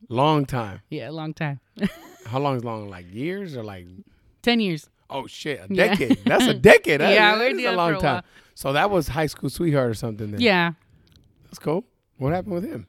Long 0.08 0.44
time. 0.46 0.80
Yeah, 0.90 1.10
long 1.10 1.32
time. 1.32 1.60
How 2.26 2.38
long 2.38 2.56
is 2.56 2.64
long? 2.64 2.88
Like 2.88 3.12
years 3.12 3.56
or 3.56 3.62
like 3.62 3.86
Ten 4.42 4.60
years. 4.60 4.88
oh 5.10 5.26
shit, 5.26 5.60
a 5.60 5.66
Yeah. 5.74 5.88
decade. 5.94 6.24
That's 6.24 6.46
a 6.46 6.54
decade. 6.54 7.00
That- 7.02 7.14
Yeah, 7.14 7.34
we 7.34 7.38
that 7.44 7.48
together 7.56 7.74
a 7.74 7.76
long 7.76 7.94
a 7.94 7.98
time. 8.00 8.14
while. 8.14 8.24
So 8.54 8.72
that 8.74 8.90
was 8.90 9.08
high 9.08 9.26
school 9.26 9.50
sweetheart 9.50 9.90
or 9.90 9.94
something 9.94 10.30
then. 10.32 10.40
Yeah. 10.40 10.72
That's 11.44 11.58
cool. 11.58 11.84
What 12.18 12.32
happened 12.32 12.54
with 12.54 12.64
him? 12.64 12.86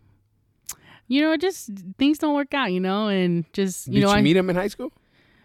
You 1.08 1.22
know, 1.22 1.36
just 1.38 1.70
things 1.98 2.18
don't 2.18 2.34
work 2.34 2.54
out, 2.54 2.72
you 2.72 2.80
know, 2.80 3.08
and 3.08 3.46
just 3.54 3.88
you 3.88 3.96
Did 3.96 4.02
know, 4.04 4.12
you 4.12 4.18
I, 4.18 4.22
meet 4.22 4.36
him 4.38 4.50
in 4.50 4.56
high 4.56 4.68
school? 4.70 4.92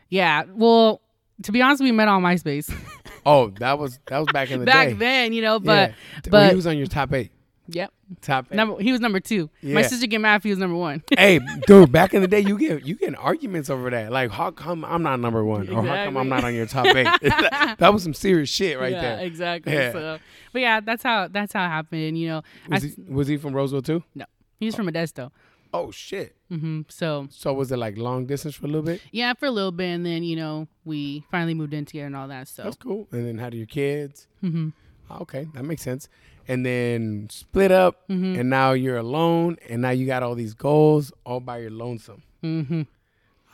yeah. 0.08 0.44
Well, 0.48 1.00
to 1.42 1.52
be 1.52 1.60
honest, 1.62 1.82
we 1.82 1.92
met 1.92 2.08
on 2.08 2.22
MySpace 2.22 2.72
Oh, 3.26 3.50
that 3.58 3.78
was 3.78 3.98
that 4.06 4.18
was 4.18 4.28
back 4.32 4.50
in 4.50 4.60
the 4.60 4.66
back 4.66 4.88
day. 4.88 4.94
then, 4.94 5.32
you 5.32 5.42
know. 5.42 5.58
But 5.60 5.90
Yeah. 5.90 5.94
But- 6.30 6.50
he 6.50 6.56
was 6.56 6.66
on 6.66 6.78
your 6.78 6.86
top 6.86 7.12
eight. 7.12 7.30
Yep, 7.68 7.92
Top 8.22 8.46
eight. 8.50 8.56
number 8.56 8.80
he 8.80 8.90
was 8.92 9.00
number 9.00 9.20
two. 9.20 9.50
My 9.62 9.82
sister 9.82 10.06
get 10.06 10.20
mad 10.20 10.36
if 10.36 10.42
he 10.44 10.50
was 10.50 10.58
number 10.58 10.76
one. 10.76 11.02
hey, 11.18 11.38
dude, 11.66 11.92
back 11.92 12.14
in 12.14 12.22
the 12.22 12.28
day, 12.28 12.40
you 12.40 12.58
get 12.58 12.84
you 12.86 12.94
get 12.96 13.14
arguments 13.18 13.70
over 13.70 13.90
that. 13.90 14.10
Like, 14.10 14.30
how 14.30 14.50
come 14.50 14.84
I'm 14.84 15.02
not 15.02 15.20
number 15.20 15.44
one, 15.44 15.68
or 15.68 15.84
how 15.84 16.04
come 16.06 16.16
I'm 16.16 16.28
not 16.28 16.44
on 16.44 16.54
your 16.54 16.66
top 16.66 16.86
eight? 16.86 17.06
that, 17.22 17.92
was 17.92 18.02
some 18.02 18.14
serious 18.14 18.48
shit 18.48 18.78
right 18.78 18.92
yeah, 18.92 19.00
there. 19.00 19.20
exactly. 19.26 19.72
Yeah. 19.72 19.92
So, 19.92 20.18
but 20.52 20.60
yeah, 20.62 20.80
that's 20.80 21.02
how 21.02 21.28
that's 21.28 21.52
how 21.52 21.64
it 21.64 21.68
happened. 21.68 22.18
You 22.18 22.28
know, 22.28 22.42
Was 22.68 22.84
s- 22.84 22.94
he, 22.96 23.02
was 23.12 23.28
he 23.28 23.36
from 23.36 23.52
Roseville 23.54 23.82
too? 23.82 24.02
No, 24.14 24.24
he's 24.58 24.74
from 24.74 24.86
Modesto. 24.88 25.30
Oh 25.74 25.90
shit! 25.90 26.34
Mm-hmm. 26.50 26.82
So 26.88 27.28
So 27.30 27.52
was 27.52 27.70
it 27.70 27.76
like 27.76 27.98
long 27.98 28.24
distance 28.24 28.54
for 28.54 28.64
a 28.64 28.68
little 28.68 28.80
bit? 28.82 29.02
yeah, 29.12 29.34
for 29.34 29.44
a 29.44 29.50
little 29.50 29.70
bit, 29.70 29.88
and 29.90 30.06
then 30.06 30.22
you 30.22 30.34
know 30.34 30.66
we 30.86 31.24
finally 31.30 31.52
moved 31.52 31.74
in 31.74 31.84
together 31.84 32.06
and 32.06 32.16
all 32.16 32.26
that. 32.28 32.48
So 32.48 32.62
That's 32.62 32.76
cool. 32.76 33.06
And 33.12 33.26
then 33.26 33.36
how 33.36 33.50
do 33.50 33.58
your 33.58 33.66
kids? 33.66 34.26
Mm-hmm. 34.42 34.70
Oh, 35.10 35.18
Okay, 35.22 35.46
that 35.52 35.64
makes 35.64 35.82
sense. 35.82 36.08
And 36.50 36.64
then 36.64 37.28
split 37.30 37.70
up, 37.70 38.04
hmm 38.08 38.34
and 38.38 38.48
now 38.48 38.72
you're 38.72 38.96
alone, 38.96 39.58
and 39.68 39.82
now 39.82 39.90
you 39.90 40.06
got 40.06 40.22
all 40.22 40.34
these 40.34 40.54
goals 40.54 41.12
all 41.24 41.40
by 41.40 41.58
your 41.58 41.70
lonesome. 41.70 42.22
hmm 42.40 42.82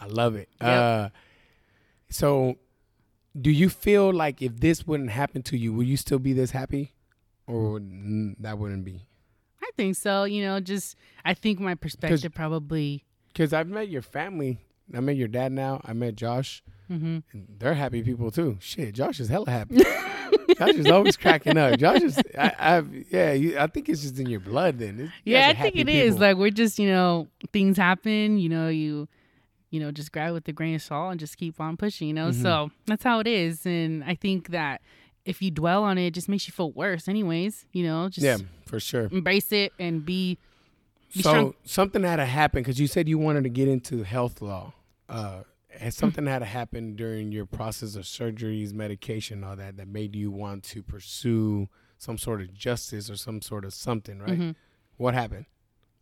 I 0.00 0.06
love 0.06 0.36
it. 0.36 0.48
Yep. 0.60 0.68
Uh, 0.82 1.08
so, 2.10 2.56
do 3.40 3.50
you 3.50 3.68
feel 3.68 4.12
like 4.12 4.40
if 4.42 4.60
this 4.60 4.86
wouldn't 4.86 5.10
happen 5.10 5.42
to 5.44 5.56
you, 5.56 5.72
would 5.72 5.86
you 5.86 5.96
still 5.96 6.18
be 6.20 6.32
this 6.32 6.52
happy, 6.52 6.92
or 7.46 7.72
would, 7.72 8.36
that 8.40 8.58
wouldn't 8.58 8.84
be? 8.84 9.06
I 9.62 9.70
think 9.76 9.96
so. 9.96 10.22
You 10.24 10.44
know, 10.44 10.60
just 10.60 10.94
I 11.24 11.34
think 11.34 11.58
my 11.58 11.74
perspective 11.74 12.32
probably. 12.34 13.04
Because 13.28 13.52
I've 13.52 13.66
met 13.68 13.88
your 13.88 14.02
family. 14.02 14.58
I 14.94 15.00
met 15.00 15.16
your 15.16 15.26
dad 15.28 15.50
now. 15.50 15.80
I 15.84 15.94
met 15.94 16.14
Josh. 16.14 16.62
hmm 16.86 17.18
And 17.32 17.48
they're 17.58 17.74
happy 17.74 18.02
people 18.02 18.30
too. 18.30 18.58
Shit, 18.60 18.94
Josh 18.94 19.18
is 19.18 19.28
hella 19.28 19.50
happy. 19.50 19.82
Josh 20.58 20.74
is 20.74 20.86
always 20.86 21.16
cracking 21.16 21.56
up. 21.56 21.78
Josh 21.78 22.02
is, 22.02 22.18
I, 22.38 22.52
I 22.58 22.82
yeah, 23.10 23.32
you, 23.32 23.58
I 23.58 23.66
think 23.66 23.88
it's 23.88 24.02
just 24.02 24.18
in 24.18 24.26
your 24.26 24.40
blood. 24.40 24.78
Then 24.78 24.94
It's- 25.00 25.12
Yeah, 25.24 25.48
I 25.48 25.54
think 25.54 25.76
it 25.76 25.88
is. 25.88 26.14
people. 26.14 26.26
Like 26.28 26.36
we're 26.36 26.50
just, 26.50 26.78
you 26.78 26.88
know, 26.88 27.28
things 27.52 27.76
happen. 27.76 28.38
You 28.38 28.48
know, 28.48 28.68
you, 28.68 29.08
you 29.70 29.80
know, 29.80 29.90
just 29.90 30.12
grab 30.12 30.30
it 30.30 30.32
with 30.32 30.48
a 30.48 30.52
grain 30.52 30.74
of 30.74 30.82
salt 30.82 31.10
and 31.12 31.20
just 31.20 31.36
keep 31.36 31.60
on 31.60 31.76
pushing. 31.76 32.08
You 32.08 32.14
know, 32.14 32.28
Mhm. 32.30 32.42
so 32.42 32.70
that's 32.86 33.02
how 33.04 33.20
it 33.20 33.26
is. 33.26 33.66
And 33.66 34.04
I 34.04 34.14
think 34.14 34.48
that 34.50 34.80
if 35.24 35.40
you 35.42 35.50
dwell 35.50 35.84
on 35.84 35.96
it, 35.98 36.06
it 36.08 36.14
just 36.14 36.28
makes 36.28 36.46
you 36.46 36.52
feel 36.52 36.70
worse. 36.72 37.08
Anyways, 37.08 37.64
you 37.72 37.84
know, 37.84 38.08
just 38.08 38.24
yeah, 38.24 38.36
for 38.66 38.78
sure. 38.80 39.08
embrace 39.10 39.50
it 39.52 39.72
and 39.78 40.04
be. 40.04 40.38
Be 41.14 41.22
so 41.22 41.30
strong. 41.30 41.54
something 41.64 42.02
had 42.02 42.16
to 42.16 42.26
happen 42.26 42.60
because 42.62 42.80
you 42.80 42.88
said 42.88 43.08
you 43.08 43.18
wanted 43.18 43.44
to 43.44 43.48
get 43.48 43.68
into 43.68 44.02
health 44.02 44.42
law. 44.42 44.72
Uh, 45.08 45.42
has 45.80 45.96
something 45.96 46.26
had 46.26 46.40
to 46.40 46.44
happen 46.44 46.96
during 46.96 47.32
your 47.32 47.46
process 47.46 47.96
of 47.96 48.04
surgeries, 48.04 48.72
medication, 48.72 49.42
all 49.44 49.56
that, 49.56 49.76
that 49.76 49.88
made 49.88 50.14
you 50.16 50.30
want 50.30 50.62
to 50.64 50.82
pursue 50.82 51.68
some 51.98 52.18
sort 52.18 52.40
of 52.40 52.52
justice 52.54 53.08
or 53.10 53.16
some 53.16 53.40
sort 53.40 53.64
of 53.64 53.72
something, 53.74 54.18
right? 54.20 54.38
Mhm. 54.38 54.54
What 54.96 55.14
happened? 55.14 55.46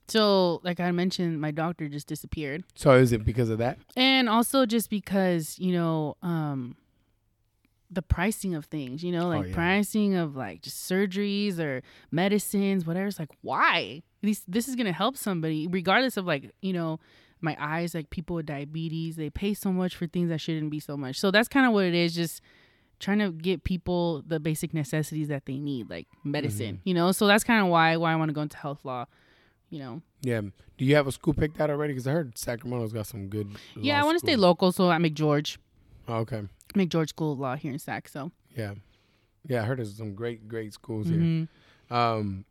So, 0.09 0.61
like 0.65 0.81
I 0.81 0.91
mentioned, 0.91 1.41
my 1.41 1.51
doctor 1.53 1.89
just 1.89 2.07
disappeared. 2.07 2.65
So 2.75 2.93
is 2.93 3.13
it 3.13 3.25
because 3.25 3.49
of 3.49 3.59
that? 3.59 3.79
and 3.97 4.29
also 4.29 4.67
just 4.67 4.89
because 4.91 5.59
you 5.59 5.73
know 5.73 6.17
um 6.23 6.77
the 7.91 8.01
pricing 8.03 8.55
of 8.55 8.65
things 8.67 9.05
you 9.05 9.13
know 9.13 9.29
like 9.29 9.43
Oh, 9.43 9.47
yeah. 9.49 9.55
pricing 9.55 10.15
of 10.15 10.35
like 10.35 10.63
just 10.63 10.91
surgeries 10.91 11.59
or 11.59 11.83
medicines 12.11 12.87
whatever 12.87 13.07
it's 13.07 13.19
like 13.19 13.29
why 13.43 14.03
these 14.23 14.43
this 14.49 14.67
is 14.67 14.77
gonna 14.77 14.93
help 14.93 15.15
somebody 15.17 15.67
regardless 15.67 16.17
of 16.17 16.25
like 16.25 16.51
you 16.63 16.73
know 16.73 16.99
my 17.43 17.57
eyes 17.61 17.95
like 17.95 18.09
people 18.11 18.37
with 18.37 18.47
diabetes 18.47 19.17
they 19.17 19.29
pay 19.31 19.53
so 19.55 19.73
much 19.73 19.95
for 19.97 20.07
things 20.07 20.29
that 20.31 20.41
shouldn't 20.41 20.71
be 20.71 20.81
so 20.81 20.97
much 20.97 21.19
so 21.19 21.31
that's 21.31 21.49
kind 21.49 21.67
of 21.67 21.73
what 21.73 21.85
it 21.85 21.95
is 21.95 22.15
just 22.15 22.41
trying 23.01 23.19
to 23.19 23.31
get 23.33 23.65
people 23.65 24.23
the 24.27 24.39
basic 24.41 24.73
necessities 24.73 25.29
that 25.29 25.45
they 25.47 25.59
need 25.59 25.91
like 25.91 26.07
medicine 26.25 26.77
Mm-hmm. 26.77 26.89
you 26.89 26.95
know 26.95 27.11
so 27.13 27.27
that's 27.27 27.45
kind 27.45 27.61
of 27.63 27.67
why 27.69 27.97
why 27.97 28.13
i 28.13 28.17
want 28.17 28.29
to 28.29 28.33
go 28.33 28.43
into 28.43 28.57
health 28.57 28.85
law 28.85 29.05
you 29.71 29.79
know 29.81 30.03
Yeah. 30.23 30.41
Do 30.79 30.85
you 30.85 30.95
have 30.97 31.07
a 31.07 31.13
school 31.13 31.33
picked 31.35 31.61
out 31.61 31.71
already? 31.71 31.93
Because 31.93 32.07
I 32.07 32.13
heard 32.13 32.37
Sacramento's 32.39 32.93
got 32.93 33.07
some 33.07 33.29
good. 33.29 33.49
yeah 33.77 34.01
i 34.01 34.05
want 34.05 34.17
to 34.21 34.25
stay 34.27 34.37
local 34.37 34.71
so 34.73 34.91
i'm 34.91 35.03
mcgeorge 35.03 35.59
Oh, 36.09 36.17
okay. 36.19 36.43
mcgeorge 36.75 37.09
school 37.11 37.33
of 37.33 37.39
law 37.41 37.57
here 37.57 37.73
in 37.73 37.79
sac 37.79 38.09
so 38.09 38.31
Yeah. 38.57 38.75
Yeah, 39.49 39.63
I 39.63 39.65
heard 39.65 39.79
there's 39.79 39.97
some 39.97 40.15
great, 40.15 40.47
great 40.47 40.73
schools 40.73 41.09
Mhm. 41.09 41.49
here. 41.91 41.97
Um, 41.99 42.45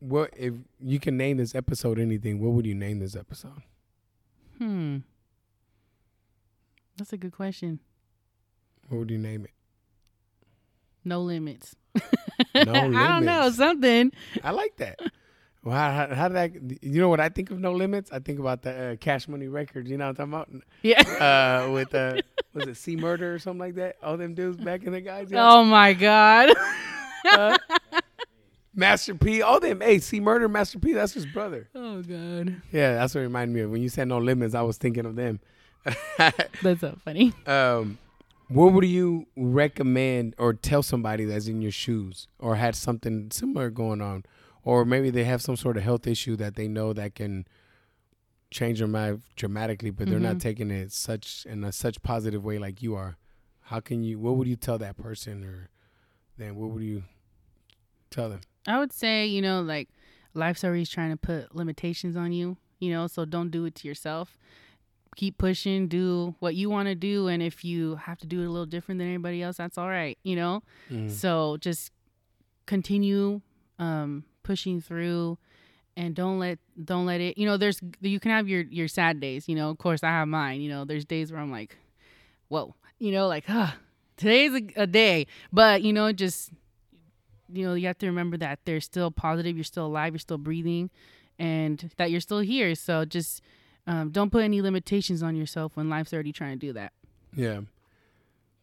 what 0.00 0.32
if 0.36 0.54
you 0.80 0.98
can 0.98 1.16
name 1.16 1.36
this 1.36 1.54
episode 1.54 2.00
anything? 2.00 2.40
What 2.40 2.52
would 2.54 2.66
you 2.66 2.74
name 2.74 2.98
this 2.98 3.14
episode? 3.14 3.62
Hmm. 4.60 4.98
That's 6.98 7.14
a 7.14 7.16
good 7.16 7.32
question. 7.32 7.80
What 8.88 8.98
would 8.98 9.10
you 9.10 9.16
name 9.16 9.46
it? 9.46 9.52
No 11.02 11.22
limits. 11.22 11.74
No 12.54 12.72
limits. 12.72 12.96
I 12.96 13.08
don't 13.08 13.24
know 13.24 13.50
something. 13.50 14.12
I 14.44 14.50
like 14.50 14.76
that. 14.76 15.00
Well, 15.64 15.74
how, 15.74 15.90
how, 15.90 16.14
how 16.14 16.28
did 16.28 16.36
that? 16.36 16.82
You 16.82 17.00
know 17.00 17.08
what 17.08 17.20
I 17.20 17.30
think 17.30 17.50
of 17.50 17.58
No 17.58 17.72
Limits? 17.72 18.12
I 18.12 18.18
think 18.18 18.38
about 18.38 18.62
the 18.62 18.92
uh, 18.92 18.96
Cash 18.96 19.28
Money 19.28 19.48
Records. 19.48 19.90
You 19.90 19.96
know 19.96 20.08
what 20.08 20.20
I'm 20.20 20.30
talking 20.30 20.54
about? 20.54 20.64
Yeah. 20.82 21.02
Uh, 21.20 21.70
with 21.72 21.94
uh, 21.94 22.20
was 22.54 22.66
it 22.66 22.76
C 22.76 22.96
Murder 22.96 23.34
or 23.34 23.38
something 23.38 23.60
like 23.60 23.74
that? 23.76 23.96
All 24.02 24.16
them 24.16 24.34
dudes 24.34 24.56
back 24.56 24.84
in 24.84 24.92
the 24.92 25.00
guys. 25.00 25.28
Oh 25.34 25.64
my 25.64 25.92
god. 25.92 26.50
Uh, 27.30 27.58
Master 28.74 29.14
P. 29.14 29.42
All 29.42 29.58
them. 29.60 29.80
Hey, 29.80 29.98
C 29.98 30.20
Murder, 30.20 30.48
Master 30.48 30.78
P. 30.78 30.92
That's 30.92 31.12
his 31.12 31.26
brother. 31.26 31.68
oh 31.74 32.02
god. 32.02 32.62
Yeah, 32.72 32.94
that's 32.94 33.14
what 33.14 33.22
reminded 33.22 33.54
me 33.54 33.60
of. 33.62 33.70
When 33.70 33.82
you 33.82 33.88
said 33.88 34.08
No 34.08 34.18
Limits, 34.18 34.54
I 34.54 34.62
was 34.62 34.76
thinking 34.78 35.06
of 35.06 35.16
them. 35.16 35.40
That's 36.18 36.80
so 36.82 36.94
funny. 37.04 37.32
um, 37.46 37.96
what 38.48 38.72
would 38.74 38.84
you 38.84 39.26
recommend 39.36 40.34
or 40.38 40.52
tell 40.52 40.82
somebody 40.82 41.24
that's 41.24 41.46
in 41.46 41.62
your 41.62 41.70
shoes 41.72 42.28
or 42.38 42.56
had 42.56 42.74
something 42.76 43.30
similar 43.30 43.70
going 43.70 44.02
on, 44.02 44.24
or 44.62 44.84
maybe 44.84 45.08
they 45.08 45.24
have 45.24 45.40
some 45.40 45.56
sort 45.56 45.76
of 45.78 45.82
health 45.82 46.06
issue 46.06 46.36
that 46.36 46.54
they 46.56 46.68
know 46.68 46.92
that 46.92 47.14
can 47.14 47.46
change 48.50 48.80
their 48.80 48.88
life 48.88 49.20
dramatically, 49.36 49.90
but 49.90 50.08
they're 50.08 50.18
not 50.20 50.36
Mhm. 50.36 50.40
taking 50.40 50.70
it 50.70 50.92
such 50.92 51.46
in 51.48 51.64
a 51.64 51.72
such 51.72 52.02
positive 52.02 52.44
way 52.44 52.58
like 52.58 52.82
you 52.82 52.94
are? 52.94 53.16
How 53.62 53.80
can 53.80 54.02
you? 54.04 54.18
What 54.18 54.36
would 54.36 54.48
you 54.48 54.56
tell 54.56 54.76
that 54.78 54.96
person, 54.98 55.44
or 55.44 55.70
then 56.36 56.56
what 56.56 56.70
would 56.70 56.82
you 56.82 57.04
tell 58.10 58.28
them? 58.28 58.40
I 58.66 58.78
would 58.78 58.92
say, 58.92 59.26
you 59.26 59.42
know, 59.42 59.62
like 59.62 59.88
life's 60.34 60.64
always 60.64 60.88
trying 60.88 61.10
to 61.10 61.16
put 61.16 61.54
limitations 61.54 62.16
on 62.16 62.32
you, 62.32 62.56
you 62.78 62.90
know, 62.90 63.06
so 63.06 63.24
don't 63.24 63.50
do 63.50 63.64
it 63.64 63.74
to 63.76 63.88
yourself. 63.88 64.38
Keep 65.16 65.38
pushing, 65.38 65.88
do 65.88 66.34
what 66.38 66.54
you 66.54 66.70
want 66.70 66.88
to 66.88 66.94
do, 66.94 67.26
and 67.26 67.42
if 67.42 67.64
you 67.64 67.96
have 67.96 68.18
to 68.18 68.26
do 68.26 68.42
it 68.42 68.46
a 68.46 68.50
little 68.50 68.66
different 68.66 69.00
than 69.00 69.08
anybody 69.08 69.42
else, 69.42 69.56
that's 69.56 69.76
all 69.76 69.88
right, 69.88 70.16
you 70.22 70.36
know. 70.36 70.62
Mm. 70.90 71.10
So 71.10 71.56
just 71.60 71.90
continue 72.66 73.40
um, 73.80 74.24
pushing 74.44 74.80
through, 74.80 75.36
and 75.96 76.14
don't 76.14 76.38
let 76.38 76.60
don't 76.84 77.06
let 77.06 77.20
it. 77.20 77.36
You 77.36 77.46
know, 77.46 77.56
there's 77.56 77.80
you 78.00 78.20
can 78.20 78.30
have 78.30 78.48
your 78.48 78.62
your 78.62 78.86
sad 78.86 79.18
days. 79.18 79.48
You 79.48 79.56
know, 79.56 79.68
of 79.70 79.78
course 79.78 80.04
I 80.04 80.10
have 80.10 80.28
mine. 80.28 80.60
You 80.60 80.70
know, 80.70 80.84
there's 80.84 81.04
days 81.04 81.32
where 81.32 81.40
I'm 81.40 81.50
like, 81.50 81.76
whoa, 82.48 82.76
you 83.00 83.10
know, 83.10 83.26
like 83.26 83.46
huh, 83.46 83.72
today's 84.16 84.52
a, 84.54 84.82
a 84.82 84.86
day. 84.86 85.26
But 85.52 85.82
you 85.82 85.92
know, 85.92 86.12
just 86.12 86.52
you 87.52 87.66
know, 87.66 87.74
you 87.74 87.86
have 87.86 87.98
to 87.98 88.06
remember 88.06 88.36
that 88.38 88.60
they're 88.64 88.80
still 88.80 89.10
positive. 89.10 89.56
You're 89.56 89.64
still 89.64 89.86
alive. 89.86 90.12
You're 90.12 90.18
still 90.20 90.38
breathing, 90.38 90.90
and 91.38 91.90
that 91.96 92.10
you're 92.10 92.20
still 92.20 92.40
here. 92.40 92.74
So 92.74 93.04
just 93.04 93.42
um, 93.86 94.10
don't 94.10 94.30
put 94.30 94.44
any 94.44 94.60
limitations 94.62 95.22
on 95.22 95.36
yourself 95.36 95.76
when 95.76 95.88
life's 95.88 96.12
already 96.12 96.32
trying 96.32 96.58
to 96.58 96.66
do 96.66 96.72
that. 96.74 96.92
Yeah, 97.34 97.60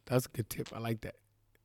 that's 0.06 0.26
a 0.26 0.30
good 0.30 0.50
tip. 0.50 0.70
I 0.74 0.80
like 0.80 1.02
that. 1.02 1.16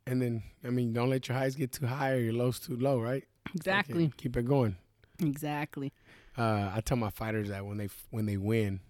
And 0.07 0.21
then, 0.21 0.43
I 0.65 0.71
mean, 0.71 0.93
don't 0.93 1.11
let 1.11 1.29
your 1.29 1.39
highs 1.39 1.55
get 1.55 1.73
too 1.73 1.87
high 1.87 2.13
or 2.13 2.19
your 2.19 2.33
lows 2.33 2.59
too 2.59 2.77
low, 2.77 3.01
right? 3.01 3.25
Exactly. 3.55 4.13
Keep 4.17 4.37
it 4.37 4.47
going. 4.47 4.77
Exactly. 5.21 5.93
Uh, 6.37 6.71
I 6.75 6.81
tell 6.85 6.97
my 6.97 7.11
fighters 7.11 7.51
that 7.51 7.65
when 7.67 7.77
they 7.77 7.89
when 8.11 8.27
they 8.27 8.37
win, 8.37 8.81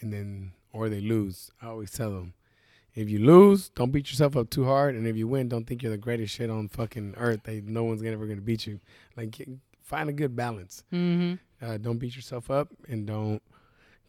and 0.00 0.12
then 0.12 0.52
or 0.72 0.88
they 0.88 1.00
lose, 1.00 1.50
I 1.60 1.66
always 1.68 1.90
tell 1.90 2.10
them, 2.10 2.34
if 2.94 3.08
you 3.08 3.18
lose, 3.18 3.70
don't 3.70 3.90
beat 3.90 4.08
yourself 4.10 4.36
up 4.36 4.50
too 4.50 4.64
hard, 4.64 4.94
and 4.94 5.06
if 5.06 5.16
you 5.16 5.26
win, 5.28 5.48
don't 5.48 5.66
think 5.66 5.82
you're 5.82 5.90
the 5.92 5.98
greatest 5.98 6.34
shit 6.34 6.50
on 6.50 6.68
fucking 6.68 7.14
earth. 7.16 7.40
They 7.44 7.60
no 7.60 7.84
one's 7.84 8.02
ever 8.02 8.26
gonna 8.26 8.40
beat 8.40 8.66
you. 8.66 8.80
Like 9.16 9.38
find 9.82 10.08
a 10.08 10.12
good 10.12 10.34
balance. 10.36 10.84
Mm-hmm. 10.92 11.34
Uh, 11.64 11.76
don't 11.78 11.98
beat 11.98 12.16
yourself 12.16 12.50
up, 12.50 12.68
and 12.88 13.06
don't 13.06 13.42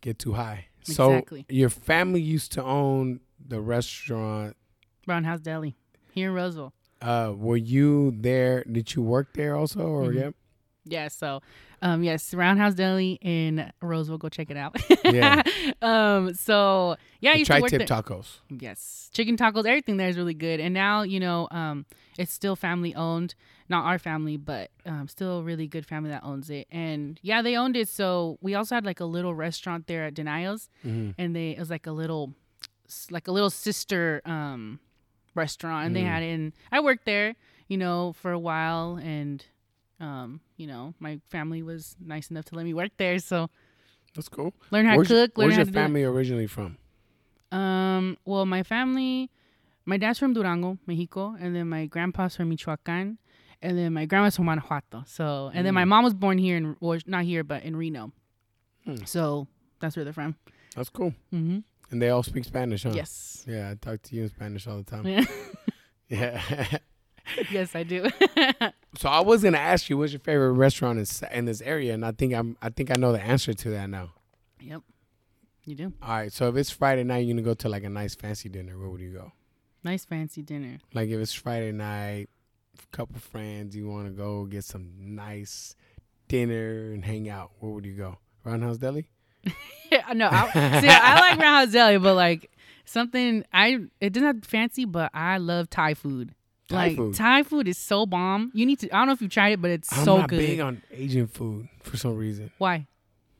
get 0.01 0.19
too 0.19 0.33
high. 0.33 0.67
Exactly. 0.81 1.45
So 1.49 1.53
your 1.53 1.69
family 1.69 2.21
used 2.21 2.51
to 2.53 2.63
own 2.63 3.21
the 3.45 3.61
restaurant. 3.61 4.55
Roundhouse 5.07 5.39
Deli 5.41 5.75
here 6.11 6.29
in 6.29 6.35
Roseville. 6.35 6.73
Uh, 7.01 7.33
were 7.35 7.57
you 7.57 8.11
there? 8.17 8.63
Did 8.63 8.95
you 8.95 9.01
work 9.01 9.33
there 9.33 9.55
also, 9.55 9.81
or 9.87 10.05
Mhm. 10.11 10.15
yeah? 10.15 10.29
Yeah, 10.85 11.07
so 11.07 11.41
um 11.83 12.03
yes, 12.03 12.33
Roundhouse 12.33 12.73
Deli 12.73 13.19
in 13.21 13.71
Roseville, 13.81 14.17
go 14.17 14.29
check 14.29 14.49
it 14.49 14.57
out. 14.57 14.75
Yeah. 15.05 15.43
um 15.83 16.33
so 16.33 16.95
yeah, 17.21 17.31
I 17.31 17.33
The 17.35 17.39
used 17.39 17.51
to 17.51 17.57
work 17.59 17.71
tri-tip 17.71 17.87
there. 17.87 17.87
tacos. 17.87 18.39
Yes. 18.49 19.09
Chicken 19.13 19.37
tacos, 19.37 19.65
everything 19.65 19.97
there 19.97 20.09
is 20.09 20.17
really 20.17 20.33
good. 20.33 20.59
And 20.59 20.73
now, 20.73 21.03
you 21.03 21.19
know, 21.19 21.47
um 21.51 21.85
it's 22.17 22.31
still 22.33 22.55
family 22.55 22.95
owned. 22.95 23.35
Not 23.69 23.85
our 23.85 23.99
family, 23.99 24.37
but 24.37 24.71
um 24.85 25.07
still 25.07 25.39
a 25.39 25.43
really 25.43 25.67
good 25.67 25.85
family 25.85 26.09
that 26.11 26.23
owns 26.23 26.49
it. 26.49 26.67
And 26.71 27.19
yeah, 27.21 27.41
they 27.41 27.55
owned 27.55 27.75
it. 27.77 27.87
So 27.89 28.37
we 28.41 28.55
also 28.55 28.75
had 28.75 28.85
like 28.85 28.99
a 28.99 29.05
little 29.05 29.35
restaurant 29.35 29.87
there 29.87 30.05
at 30.05 30.13
Denio's 30.15 30.69
hmm 30.81 31.11
and 31.17 31.35
they 31.35 31.51
it 31.51 31.59
was 31.59 31.69
like 31.69 31.85
a 31.87 31.91
little 31.91 32.33
like 33.11 33.27
a 33.27 33.31
little 33.31 33.49
sister 33.49 34.21
um 34.25 34.79
restaurant 35.35 35.87
and 35.87 35.95
they 35.95 36.03
Mm. 36.03 36.07
had 36.13 36.23
it 36.23 36.31
and 36.33 36.53
I 36.71 36.79
worked 36.79 37.05
there, 37.05 37.35
you 37.67 37.77
know, 37.77 38.13
for 38.13 38.31
a 38.31 38.39
while 38.39 38.95
and 39.01 39.43
um, 39.99 40.41
you 40.57 40.67
know, 40.67 40.93
my 40.99 41.19
family 41.29 41.61
was 41.63 41.95
nice 41.99 42.29
enough 42.31 42.45
to 42.45 42.55
let 42.55 42.65
me 42.65 42.73
work 42.73 42.91
there, 42.97 43.19
so 43.19 43.49
That's 44.15 44.29
cool. 44.29 44.53
learn 44.71 44.85
how 44.85 44.95
where's 44.97 45.07
to 45.09 45.13
cook, 45.27 45.37
where's 45.37 45.55
your 45.55 45.65
family 45.65 46.03
originally 46.03 46.47
from? 46.47 46.77
Um, 47.51 48.17
well, 48.25 48.45
my 48.45 48.63
family, 48.63 49.29
my 49.85 49.97
dad's 49.97 50.19
from 50.19 50.33
Durango, 50.33 50.77
Mexico, 50.87 51.35
and 51.39 51.55
then 51.55 51.67
my 51.69 51.85
grandpa's 51.85 52.35
from 52.35 52.49
Michoacan, 52.49 53.17
and 53.61 53.77
then 53.77 53.93
my 53.93 54.05
grandma's 54.05 54.35
from 54.35 54.45
Guanajuato. 54.45 55.03
So, 55.05 55.51
and 55.53 55.65
then 55.65 55.73
my 55.73 55.83
Mm. 55.83 55.89
mom 55.89 56.03
was 56.03 56.13
born 56.13 56.37
here 56.37 56.57
in, 56.57 56.75
not 57.05 57.23
here, 57.25 57.43
but 57.43 57.63
in 57.63 57.75
Reno. 57.75 58.11
Hmm. 58.85 58.95
So 59.05 59.47
that's 59.79 59.95
where 59.95 60.03
they're 60.03 60.13
from. 60.13 60.35
That's 60.75 60.89
cool. 60.89 61.13
Mm-hmm. 61.31 61.59
And 61.91 62.01
they 62.01 62.09
all 62.09 62.23
speak 62.23 62.43
Spanish, 62.43 62.83
huh? 62.83 62.91
Yes. 62.95 63.43
Yeah, 63.47 63.69
I 63.69 63.75
talk 63.75 64.01
to 64.01 64.15
you 64.15 64.23
in 64.23 64.29
Spanish 64.29 64.65
all 64.67 64.77
the 64.77 64.83
time. 64.83 65.05
Yeah. 65.07 65.25
Yeah. 66.09 66.77
Yes, 67.51 67.75
I 67.75 67.83
do. 67.83 68.09
so 68.97 69.09
I 69.09 69.21
was 69.21 69.43
gonna 69.43 69.57
ask 69.57 69.89
you, 69.89 69.97
what's 69.97 70.11
your 70.11 70.19
favorite 70.19 70.53
restaurant 70.53 70.99
in, 70.99 71.37
in 71.37 71.45
this 71.45 71.61
area? 71.61 71.93
And 71.93 72.05
I 72.05 72.11
think 72.11 72.33
I'm, 72.33 72.57
I 72.61 72.69
think 72.69 72.91
I 72.91 72.95
know 72.99 73.11
the 73.11 73.21
answer 73.21 73.53
to 73.53 73.69
that 73.71 73.89
now. 73.89 74.13
yep. 74.59 74.81
You 75.65 75.75
do. 75.75 75.93
All 76.01 76.09
right. 76.09 76.33
So 76.33 76.49
if 76.49 76.57
it's 76.57 76.69
Friday 76.69 77.03
night, 77.03 77.19
you're 77.19 77.33
gonna 77.33 77.41
go 77.41 77.53
to 77.53 77.69
like 77.69 77.83
a 77.83 77.89
nice 77.89 78.15
fancy 78.15 78.49
dinner. 78.49 78.77
Where 78.77 78.89
would 78.89 79.01
you 79.01 79.13
go? 79.13 79.31
Nice 79.83 80.03
fancy 80.05 80.41
dinner. 80.41 80.79
Like 80.93 81.09
if 81.09 81.19
it's 81.19 81.33
Friday 81.33 81.71
night, 81.71 82.29
couple 82.91 83.19
friends, 83.19 83.75
you 83.75 83.87
want 83.87 84.07
to 84.07 84.11
go 84.11 84.45
get 84.45 84.63
some 84.63 84.91
nice 84.97 85.75
dinner 86.27 86.91
and 86.91 87.03
hang 87.03 87.29
out. 87.29 87.51
Where 87.59 87.71
would 87.71 87.85
you 87.85 87.93
go? 87.93 88.17
Roundhouse 88.43 88.77
Deli. 88.77 89.09
Yeah, 89.91 90.01
no, 90.13 90.29
I, 90.31 90.51
see, 90.81 90.87
I 90.87 91.19
like 91.19 91.39
Roundhouse 91.39 91.73
Deli, 91.73 91.97
but 91.97 92.15
like 92.15 92.51
something 92.85 93.43
I 93.51 93.79
it 93.99 94.13
doesn't 94.13 94.27
have 94.27 94.45
fancy, 94.45 94.85
but 94.85 95.11
I 95.13 95.37
love 95.37 95.69
Thai 95.69 95.93
food. 95.93 96.33
Thai 96.69 96.75
like 96.87 96.95
food. 96.97 97.15
Thai 97.15 97.43
food 97.43 97.67
is 97.67 97.77
so 97.77 98.05
bomb. 98.05 98.51
You 98.53 98.65
need 98.65 98.79
to. 98.79 98.89
I 98.95 98.99
don't 98.99 99.07
know 99.07 99.13
if 99.13 99.21
you 99.21 99.27
tried 99.27 99.49
it, 99.53 99.61
but 99.61 99.71
it's 99.71 99.89
so 99.89 99.95
good. 99.95 99.99
I'm 99.99 100.05
so 100.05 100.17
not 100.17 100.29
good. 100.29 100.37
big 100.39 100.59
on 100.59 100.81
Asian 100.91 101.27
food 101.27 101.67
for 101.81 101.97
some 101.97 102.15
reason. 102.15 102.51
Why? 102.57 102.87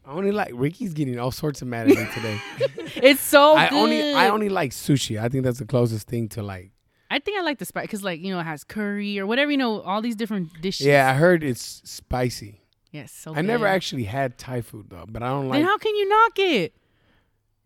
I 0.06 0.12
only 0.12 0.32
like 0.32 0.52
Ricky's 0.54 0.94
getting 0.94 1.18
all 1.18 1.32
sorts 1.32 1.62
of 1.62 1.68
mad 1.70 1.90
at 1.90 1.96
me 1.98 2.08
today. 2.14 2.40
It's 2.96 3.22
so 3.22 3.54
I 3.58 3.70
good. 3.70 3.76
only 3.78 4.14
I 4.14 4.30
only 4.30 4.50
like 4.50 4.72
sushi. 4.72 5.20
I 5.20 5.30
think 5.30 5.44
that's 5.46 5.60
the 5.60 5.66
closest 5.66 6.08
thing 6.08 6.28
to 6.30 6.44
like. 6.44 6.72
I 7.10 7.20
think 7.20 7.38
I 7.38 7.42
like 7.42 7.60
the 7.60 7.66
spice 7.66 7.84
because, 7.84 8.04
like, 8.04 8.22
you 8.22 8.34
know, 8.34 8.40
it 8.40 8.44
has 8.44 8.64
curry 8.64 9.20
or 9.20 9.26
whatever. 9.28 9.52
You 9.52 9.58
know, 9.58 9.82
all 9.82 10.02
these 10.02 10.16
different 10.16 10.62
dishes. 10.62 10.86
Yeah, 10.86 11.10
I 11.10 11.14
heard 11.14 11.44
it's 11.44 11.82
spicy. 11.86 12.60
Yes. 12.92 13.12
So 13.12 13.34
I 13.36 13.42
never 13.42 13.66
actually 13.68 14.04
had 14.04 14.38
Thai 14.38 14.62
food 14.62 14.90
though, 14.90 15.06
but 15.08 15.24
I 15.24 15.30
don't 15.30 15.48
like. 15.48 15.60
Then 15.60 15.66
how 15.68 15.78
can 15.78 15.96
you 15.96 16.08
knock 16.10 16.40
it? 16.40 16.76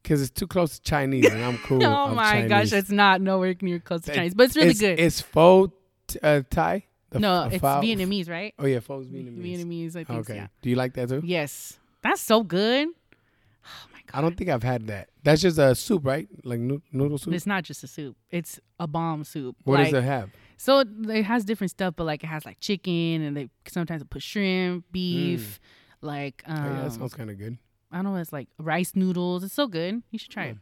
Because 0.08 0.22
it's 0.22 0.32
too 0.32 0.48
close 0.48 0.80
to 0.80 0.82
Chinese, 0.82 1.26
and 1.26 1.44
I'm 1.44 1.58
cool. 1.66 1.84
oh 1.84 2.08
my 2.14 2.48
gosh, 2.48 2.72
it's 2.72 2.90
not 2.90 3.20
nowhere 3.20 3.54
near 3.62 3.80
close 3.80 4.02
to 4.04 4.14
Chinese, 4.14 4.34
but 4.34 4.44
it's 4.44 4.56
really 4.56 4.70
it's, 4.70 4.80
good. 4.80 5.00
It's 5.00 5.20
pho 5.20 5.74
t- 6.08 6.20
uh, 6.24 6.44
Thai. 6.50 6.86
No, 7.14 7.44
f- 7.44 7.54
it's 7.54 7.62
pho- 7.62 7.82
Vietnamese, 7.82 8.30
right? 8.30 8.54
Oh 8.58 8.66
yeah, 8.66 8.80
pho's 8.80 9.08
Vietnamese. 9.08 9.44
Vietnamese, 9.66 9.96
I 9.98 10.04
think. 10.06 10.20
Okay. 10.22 10.36
Yeah. 10.36 10.48
Do 10.62 10.70
you 10.70 10.78
like 10.78 10.94
that 10.94 11.10
too? 11.10 11.22
Yes, 11.26 11.78
that's 12.02 12.22
so 12.22 12.42
good. 12.42 12.88
Oh 12.88 13.88
my 13.92 14.00
god. 14.06 14.18
I 14.18 14.22
don't 14.22 14.38
think 14.38 14.50
I've 14.50 14.64
had 14.64 14.88
that. 14.88 15.10
That's 15.24 15.42
just 15.42 15.58
a 15.58 15.76
soup, 15.76 16.06
right? 16.06 16.28
Like 16.46 16.60
noo- 16.60 16.82
noodle 16.94 17.18
soup. 17.18 17.34
It's 17.34 17.46
not 17.46 17.66
just 17.66 17.84
a 17.84 17.88
soup. 17.88 18.16
It's 18.32 18.62
a 18.80 18.88
bomb 18.88 19.26
soup. 19.26 19.58
What 19.66 19.80
like, 19.80 19.92
does 19.92 20.04
it 20.04 20.06
have? 20.06 20.30
So 20.56 20.84
it 21.10 21.24
has 21.24 21.44
different 21.44 21.72
stuff, 21.72 21.96
but 21.98 22.06
like 22.06 22.24
it 22.24 22.28
has 22.28 22.46
like 22.46 22.62
chicken, 22.62 23.22
and 23.24 23.36
they 23.36 23.50
sometimes 23.68 24.04
put 24.10 24.24
shrimp, 24.24 24.86
beef, 24.92 25.60
like 26.02 26.44
um, 26.46 26.56
Mm. 26.56 26.66
oh 26.66 26.74
yeah, 26.76 26.82
that 26.84 26.92
sounds 26.94 27.14
kind 27.14 27.30
of 27.30 27.38
good. 27.38 27.58
I 27.92 27.98
don't 28.02 28.06
know, 28.14 28.16
it's 28.16 28.34
like 28.34 28.48
rice 28.60 28.92
noodles. 28.96 29.44
It's 29.44 29.54
so 29.54 29.68
good. 29.68 30.02
You 30.12 30.20
should 30.20 30.32
try 30.32 30.46
Yeah. 30.46 30.52
it. 30.52 30.58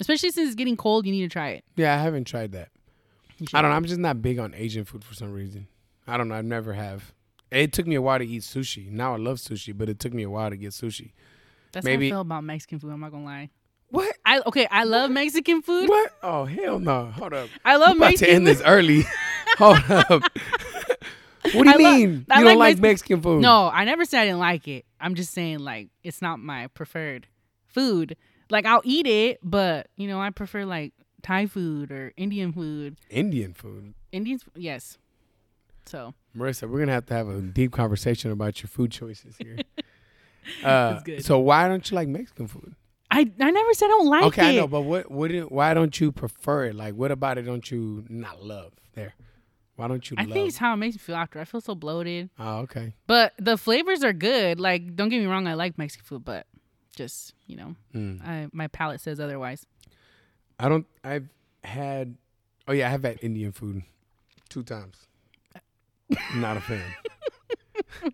Especially 0.00 0.30
since 0.30 0.48
it's 0.48 0.54
getting 0.56 0.76
cold, 0.76 1.04
you 1.06 1.12
need 1.12 1.22
to 1.22 1.28
try 1.28 1.50
it. 1.50 1.64
Yeah, 1.76 1.94
I 1.94 1.98
haven't 1.98 2.24
tried 2.24 2.52
that. 2.52 2.70
I 3.52 3.60
don't 3.60 3.70
know. 3.70 3.76
I'm 3.76 3.84
just 3.84 4.00
not 4.00 4.22
big 4.22 4.38
on 4.38 4.54
Asian 4.54 4.84
food 4.84 5.04
for 5.04 5.14
some 5.14 5.32
reason. 5.32 5.66
I 6.06 6.16
don't 6.16 6.28
know. 6.28 6.34
I 6.34 6.42
never 6.42 6.72
have. 6.72 7.12
It 7.50 7.72
took 7.72 7.86
me 7.86 7.94
a 7.96 8.02
while 8.02 8.18
to 8.18 8.26
eat 8.26 8.42
sushi. 8.42 8.90
Now 8.90 9.14
I 9.14 9.18
love 9.18 9.36
sushi, 9.38 9.76
but 9.76 9.88
it 9.88 9.98
took 9.98 10.14
me 10.14 10.22
a 10.22 10.30
while 10.30 10.48
to 10.48 10.56
get 10.56 10.70
sushi. 10.72 11.12
That's 11.72 11.84
maybe- 11.84 12.08
how 12.08 12.14
I 12.14 12.16
feel 12.16 12.20
about 12.22 12.44
Mexican 12.44 12.78
food. 12.78 12.90
I'm 12.92 13.00
not 13.00 13.10
gonna 13.10 13.24
lie. 13.24 13.50
What? 13.90 14.16
I 14.24 14.40
okay. 14.46 14.66
I 14.70 14.84
love 14.84 15.10
Mexican 15.10 15.60
food. 15.60 15.88
What? 15.90 16.12
Oh 16.22 16.46
hell 16.46 16.78
no! 16.78 17.06
Hold 17.10 17.34
up. 17.34 17.50
I 17.62 17.76
love 17.76 17.90
I'm 17.90 17.96
about 17.98 18.16
to 18.16 18.30
end 18.30 18.46
this 18.46 18.62
early. 18.62 19.04
Hold 19.58 19.78
up. 19.90 20.22
what 21.54 21.64
do 21.64 21.70
you 21.70 21.86
I 21.86 21.90
love- 21.90 21.96
mean? 22.00 22.26
I 22.30 22.38
you 22.40 22.44
like 22.44 22.52
don't 22.52 22.58
like 22.58 22.78
Mexican- 22.78 22.82
Mexican 22.82 23.22
food? 23.22 23.42
No, 23.42 23.70
I 23.72 23.84
never 23.84 24.04
said 24.04 24.22
I 24.22 24.24
didn't 24.26 24.40
like 24.40 24.68
it. 24.68 24.84
I'm 25.00 25.14
just 25.14 25.32
saying 25.32 25.58
like 25.60 25.88
it's 26.02 26.22
not 26.22 26.38
my 26.40 26.66
preferred 26.68 27.26
food. 27.66 28.16
Like 28.50 28.66
I'll 28.66 28.82
eat 28.84 29.06
it, 29.06 29.38
but 29.42 29.88
you 29.96 30.08
know 30.08 30.20
I 30.20 30.30
prefer 30.30 30.64
like 30.64 30.92
Thai 31.22 31.46
food 31.46 31.90
or 31.90 32.12
Indian 32.16 32.52
food. 32.52 32.96
Indian 33.10 33.54
food. 33.54 33.94
Indians, 34.12 34.44
yes. 34.56 34.98
So 35.86 36.14
Marissa, 36.36 36.68
we're 36.68 36.80
gonna 36.80 36.92
have 36.92 37.06
to 37.06 37.14
have 37.14 37.28
a 37.28 37.40
deep 37.40 37.72
conversation 37.72 38.30
about 38.30 38.62
your 38.62 38.68
food 38.68 38.90
choices 38.90 39.36
here. 39.38 39.58
uh. 40.64 41.00
So 41.20 41.38
why 41.38 41.68
don't 41.68 41.88
you 41.90 41.94
like 41.94 42.08
Mexican 42.08 42.48
food? 42.48 42.74
I 43.10 43.30
I 43.40 43.50
never 43.50 43.74
said 43.74 43.86
I 43.86 43.88
don't 43.88 44.06
like 44.08 44.24
okay, 44.24 44.42
it. 44.42 44.44
Okay, 44.44 44.56
I 44.56 44.60
know, 44.60 44.66
but 44.66 44.82
what? 44.82 45.10
What? 45.10 45.30
Why 45.52 45.74
don't 45.74 45.98
you 46.00 46.12
prefer 46.12 46.66
it? 46.66 46.74
Like, 46.74 46.94
what 46.94 47.10
about 47.10 47.38
it? 47.38 47.42
Don't 47.42 47.70
you 47.70 48.04
not 48.08 48.42
love? 48.42 48.72
There. 48.94 49.14
Why 49.82 49.88
don't 49.88 50.08
you 50.08 50.16
I 50.16 50.22
love? 50.22 50.32
think 50.32 50.46
it's 50.46 50.58
how 50.58 50.72
it 50.74 50.76
makes 50.76 50.94
me 50.94 50.98
feel 51.00 51.16
after. 51.16 51.40
I 51.40 51.44
feel 51.44 51.60
so 51.60 51.74
bloated. 51.74 52.30
oh, 52.38 52.58
okay. 52.60 52.94
But 53.08 53.32
the 53.36 53.56
flavors 53.58 54.04
are 54.04 54.12
good. 54.12 54.60
Like, 54.60 54.94
don't 54.94 55.08
get 55.08 55.18
me 55.18 55.26
wrong, 55.26 55.48
I 55.48 55.54
like 55.54 55.76
Mexican 55.76 56.04
food, 56.06 56.24
but 56.24 56.46
just 56.94 57.34
you 57.48 57.56
know, 57.56 57.74
Mm. 57.94 58.24
I, 58.24 58.46
my 58.52 58.68
palate 58.68 59.00
says 59.00 59.18
otherwise. 59.18 59.66
I 60.60 60.68
don't. 60.68 60.86
I've 61.02 61.28
had. 61.64 62.14
Oh 62.68 62.72
yeah, 62.72 62.86
I 62.86 62.90
have 62.90 63.02
had 63.02 63.18
Indian 63.22 63.50
food 63.50 63.82
two 64.48 64.62
times. 64.62 65.08
Not 66.36 66.56
a 66.58 66.60
fan. 66.60 66.84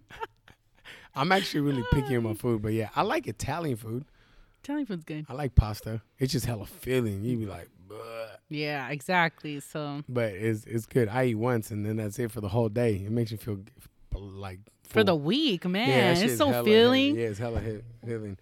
I'm 1.14 1.32
actually 1.32 1.60
really 1.60 1.84
picky 1.92 2.16
on 2.16 2.22
my 2.22 2.34
food, 2.34 2.62
but 2.62 2.72
yeah, 2.72 2.88
I 2.94 3.02
like 3.02 3.26
Italian 3.26 3.76
food. 3.76 4.04
Italian 4.62 4.86
food's 4.86 5.04
good. 5.04 5.26
I 5.28 5.32
like 5.34 5.54
pasta. 5.54 6.00
It's 6.18 6.32
just 6.32 6.46
hella 6.46 6.64
filling. 6.66 7.24
You 7.24 7.36
be 7.36 7.46
like. 7.46 7.68
Yeah, 8.50 8.88
exactly. 8.88 9.60
So 9.60 10.02
but 10.08 10.32
it's 10.32 10.64
it's 10.64 10.86
good. 10.86 11.08
I 11.08 11.26
eat 11.26 11.34
once 11.34 11.70
and 11.70 11.84
then 11.84 11.96
that's 11.96 12.18
it 12.18 12.30
for 12.30 12.40
the 12.40 12.48
whole 12.48 12.68
day. 12.68 12.94
It 12.96 13.10
makes 13.10 13.30
you 13.30 13.36
feel 13.36 13.58
like 14.14 14.60
for 14.84 15.04
the 15.04 15.14
week, 15.14 15.66
man, 15.66 16.16
shit 16.16 16.30
it's 16.30 16.38
so 16.38 16.64
filling. 16.64 17.16
Yeah, 17.16 17.26
it's 17.26 17.38
hella 17.38 17.60
filling. 18.06 18.38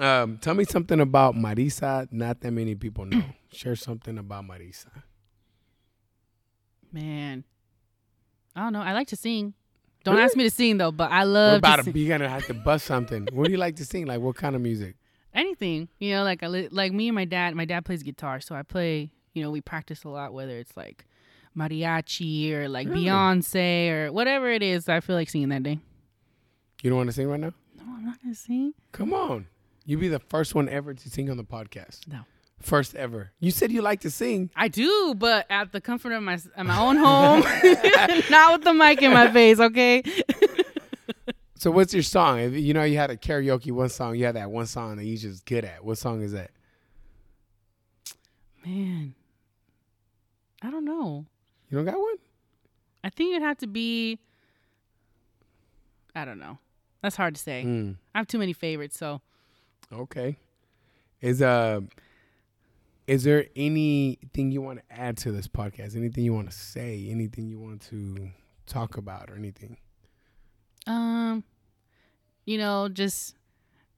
Um, 0.00 0.36
tell 0.38 0.54
me 0.54 0.64
something 0.64 1.00
about 1.00 1.34
Marissa. 1.36 2.06
Not 2.12 2.40
that 2.40 2.50
many 2.50 2.74
people 2.74 3.04
know. 3.06 3.22
Share 3.52 3.76
something 3.76 4.18
about 4.18 4.44
Marissa. 4.44 4.88
Man, 6.92 7.44
I 8.54 8.60
don't 8.64 8.72
know. 8.72 8.82
I 8.82 8.92
like 8.92 9.08
to 9.08 9.16
sing. 9.16 9.54
Don't 10.04 10.14
Really? 10.14 10.24
ask 10.24 10.36
me 10.36 10.44
to 10.44 10.50
sing 10.50 10.78
though, 10.78 10.92
but 10.92 11.10
I 11.10 11.20
What 11.20 11.28
love 11.28 11.58
about 11.58 11.76
to 11.76 11.82
sing. 11.84 11.96
You're 11.96 12.16
gonna 12.18 12.28
have 12.28 12.46
to 12.46 12.54
bust 12.54 12.86
something. 12.92 13.28
what 13.32 13.46
do 13.46 13.52
you 13.52 13.58
like 13.58 13.76
to 13.76 13.84
sing? 13.84 14.06
Like 14.06 14.20
what 14.20 14.36
kind 14.36 14.54
of 14.56 14.62
music? 14.62 14.96
anything. 15.34 15.86
You 15.98 16.12
know, 16.14 16.24
like 16.24 16.42
I 16.42 16.46
li- 16.46 16.68
like 16.70 16.92
me 16.92 17.08
and 17.08 17.14
my 17.14 17.26
dad. 17.26 17.54
My 17.54 17.64
dad 17.66 17.84
plays 17.84 18.02
guitar, 18.02 18.40
so 18.40 18.54
I 18.54 18.62
play. 18.62 19.10
You 19.36 19.42
know 19.42 19.50
we 19.50 19.60
practice 19.60 20.02
a 20.04 20.08
lot, 20.08 20.32
whether 20.32 20.56
it's 20.58 20.76
like 20.76 21.04
mariachi 21.56 22.52
or 22.52 22.68
like 22.68 22.88
Really? 22.88 23.04
Beyonce 23.04 23.90
or 23.90 24.12
whatever 24.12 24.50
it 24.50 24.62
is. 24.62 24.88
I 24.88 25.00
feel 25.00 25.16
like 25.16 25.28
singing 25.30 25.50
that 25.50 25.62
day. 25.62 25.78
You 26.82 26.90
don't 26.90 26.96
want 26.98 27.08
to 27.08 27.12
sing 27.12 27.28
right 27.28 27.40
now? 27.40 27.52
No, 27.76 27.84
I'm 27.84 28.04
not 28.04 28.20
gonna 28.22 28.34
sing. 28.34 28.74
Come 28.92 29.12
on. 29.14 29.46
you'd 29.84 30.00
be 30.00 30.08
the 30.08 30.18
first 30.18 30.54
one 30.54 30.68
ever 30.68 30.94
to 30.94 31.10
sing 31.10 31.30
on 31.30 31.36
the 31.36 31.44
podcast. 31.44 32.08
No. 32.08 32.20
First 32.60 32.94
ever. 32.94 33.32
You 33.38 33.50
said 33.50 33.70
you 33.70 33.82
like 33.82 34.00
to 34.00 34.10
sing. 34.10 34.50
I 34.56 34.68
do, 34.68 35.14
but 35.16 35.44
at 35.50 35.72
the 35.72 35.80
comfort 35.80 36.12
of 36.12 36.22
my 36.22 36.38
at 36.56 36.64
my 36.66 36.78
own 36.80 36.96
home, 36.96 37.40
not 38.30 38.52
with 38.54 38.64
the 38.64 38.72
mic 38.74 39.02
in 39.02 39.12
my 39.12 39.30
face. 39.30 39.60
Okay. 39.60 40.02
So 41.58 41.70
what's 41.70 41.94
your 41.94 42.02
song? 42.02 42.52
You 42.52 42.74
know 42.74 42.84
you 42.84 42.98
had 42.98 43.10
a 43.10 43.16
karaoke 43.16 43.72
one 43.72 43.88
song, 43.88 44.14
you 44.14 44.26
had 44.26 44.36
that 44.36 44.50
one 44.50 44.66
song 44.66 44.96
that 44.96 45.04
you 45.06 45.16
just 45.16 45.46
good 45.46 45.64
at. 45.64 45.82
What 45.82 45.96
song 45.96 46.20
is 46.22 46.32
that? 46.32 46.50
Man, 48.64 49.14
I 50.66 50.70
don't 50.70 50.84
know. 50.84 51.24
You 51.70 51.78
don't 51.78 51.84
got 51.84 51.98
one? 51.98 52.16
I 53.04 53.10
think 53.10 53.30
it'd 53.30 53.42
have 53.42 53.58
to 53.58 53.68
be. 53.68 54.18
I 56.14 56.24
don't 56.24 56.38
know. 56.40 56.58
That's 57.02 57.14
hard 57.14 57.36
to 57.36 57.40
say. 57.40 57.62
Mm, 57.64 57.96
I 58.14 58.18
have 58.18 58.26
too 58.26 58.38
many 58.38 58.52
favorites, 58.52 58.98
so 58.98 59.20
okay. 59.92 60.38
Is 61.20 61.40
uh 61.40 61.82
is 63.06 63.22
there 63.22 63.46
anything 63.54 64.50
you 64.50 64.60
want 64.60 64.80
to 64.80 64.96
add 65.00 65.16
to 65.18 65.30
this 65.30 65.46
podcast? 65.46 65.94
Anything 65.96 66.24
you 66.24 66.34
want 66.34 66.50
to 66.50 66.56
say? 66.56 67.06
Anything 67.10 67.46
you 67.46 67.60
want 67.60 67.82
to 67.90 68.30
talk 68.66 68.96
about 68.96 69.30
or 69.30 69.36
anything? 69.36 69.76
um, 70.88 71.42
you 72.44 72.58
know, 72.58 72.88
just 72.88 73.34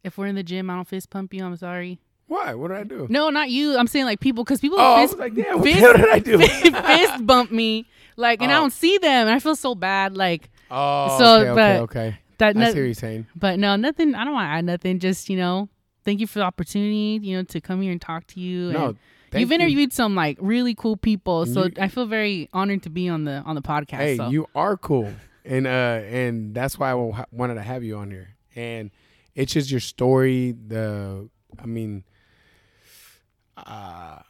if 0.04 0.16
we're 0.18 0.26
in 0.26 0.35
the 0.35 0.42
gym, 0.42 0.68
I 0.70 0.74
don't 0.74 0.88
fist 0.88 1.09
pump 1.11 1.33
you. 1.33 1.44
I'm 1.44 1.57
sorry. 1.57 1.98
Why? 2.29 2.55
What 2.55 2.69
did 2.69 2.77
I 2.77 2.85
do? 2.85 3.07
No, 3.11 3.31
not 3.31 3.51
you. 3.51 3.77
I'm 3.77 3.87
saying 3.87 4.05
like 4.05 4.21
people, 4.21 4.45
because 4.45 4.61
people 4.61 4.79
oh, 4.79 4.95
I 4.95 5.07
fist, 5.07 5.19
like, 5.19 5.35
damn, 5.35 5.59
what 5.61 5.64
fist- 5.64 5.81
did 5.97 6.09
I 6.09 6.19
do? 6.19 6.38
fist 6.38 7.27
bump 7.27 7.51
me, 7.51 7.87
like, 8.17 8.41
and 8.43 8.53
I 8.53 8.57
Oh. 8.57 8.61
don't 8.61 8.73
see 8.73 8.99
them, 8.99 9.27
and 9.27 9.31
I 9.35 9.38
feel 9.38 9.57
so 9.57 9.75
bad, 9.75 10.17
like 10.17 10.51
oh, 10.71 11.19
So, 11.19 11.41
okay, 11.41 11.55
but 11.55 11.77
okay, 11.83 12.01
okay. 12.09 12.19
that. 12.38 12.57
I 12.57 12.61
see 12.73 12.79
what 12.81 12.85
you're 12.85 12.95
saying. 12.95 13.27
But 13.35 13.59
no, 13.59 13.77
nothing. 13.77 14.14
I 14.14 14.25
don't 14.25 14.35
want 14.35 14.47
to 14.47 14.51
add 14.51 14.64
nothing. 14.64 14.99
Just 14.99 15.29
you 15.31 15.37
know, 15.38 15.69
thank 16.05 16.21
you 16.21 16.27
for 16.27 16.38
the 16.41 16.45
opportunity. 16.45 17.19
You 17.27 17.38
know, 17.38 17.43
to 17.45 17.61
come 17.61 17.81
here 17.83 17.93
and 17.93 18.01
talk 18.01 18.27
to 18.29 18.41
you. 18.41 18.73
No, 18.73 18.87
and 19.33 19.41
you've 19.41 19.51
you. 19.51 19.55
interviewed 19.55 19.93
some 19.93 20.14
like 20.14 20.37
really 20.41 20.75
cool 20.75 20.97
people, 20.97 21.47
so 21.47 21.64
you- 21.64 21.73
I 21.81 21.88
feel 21.88 22.07
very 22.07 22.49
honored 22.53 22.83
to 22.83 22.91
be 22.91 23.09
on 23.09 23.25
the 23.25 23.43
on 23.47 23.55
the 23.55 23.62
podcast. 23.62 23.97
Hey, 23.97 24.17
so. 24.19 24.29
you 24.29 24.47
are 24.55 24.77
cool, 24.77 25.11
and 25.47 25.67
uh, 25.67 25.71
and 25.71 26.55
that's 26.55 26.79
why 26.79 26.91
I 26.93 27.25
wanted 27.33 27.55
to 27.55 27.62
have 27.62 27.83
you 27.85 27.97
on 27.97 28.11
here. 28.11 28.37
And 28.55 28.91
it's 29.35 29.53
just 29.53 29.71
your 29.71 29.81
story. 29.81 30.53
The, 30.53 31.29
I 31.62 31.67
mean, 31.67 32.03
uh, 33.66 34.23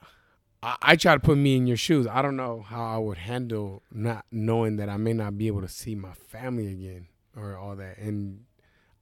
I, 0.63 0.77
I 0.83 0.97
try 0.97 1.15
to 1.15 1.21
put 1.21 1.39
me 1.39 1.57
in 1.57 1.67
your 1.67 1.77
shoes. 1.77 2.07
I 2.07 2.23
don't 2.23 2.37
know 2.37 2.63
how 2.67 2.85
I 2.85 2.99
would 2.99 3.19
handle 3.19 3.83
not 3.93 4.27
knowing 4.31 4.77
that 4.77 4.89
I 4.89 4.97
may 4.97 5.13
not 5.13 5.37
be 5.39 5.47
able 5.47 5.61
to 5.63 5.69
see 5.69 5.95
my 5.95 6.13
family 6.13 6.69
again 6.69 7.09
or 7.37 7.57
all 7.57 7.77
that. 7.77 7.99
And 7.99 8.45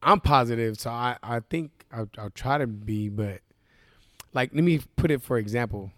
I'm 0.03 0.21
positive, 0.21 0.79
so 0.79 0.91
I 0.91 1.17
I 1.23 1.41
think 1.41 1.87
I'll, 1.93 2.09
I'll 2.19 2.31
try 2.31 2.59
to 2.59 2.67
be. 2.67 3.09
But 3.09 3.41
like, 4.33 4.51
let 4.55 4.65
me 4.65 4.81
put 4.97 5.11
it 5.11 5.23
for 5.23 5.39
example. 5.39 5.93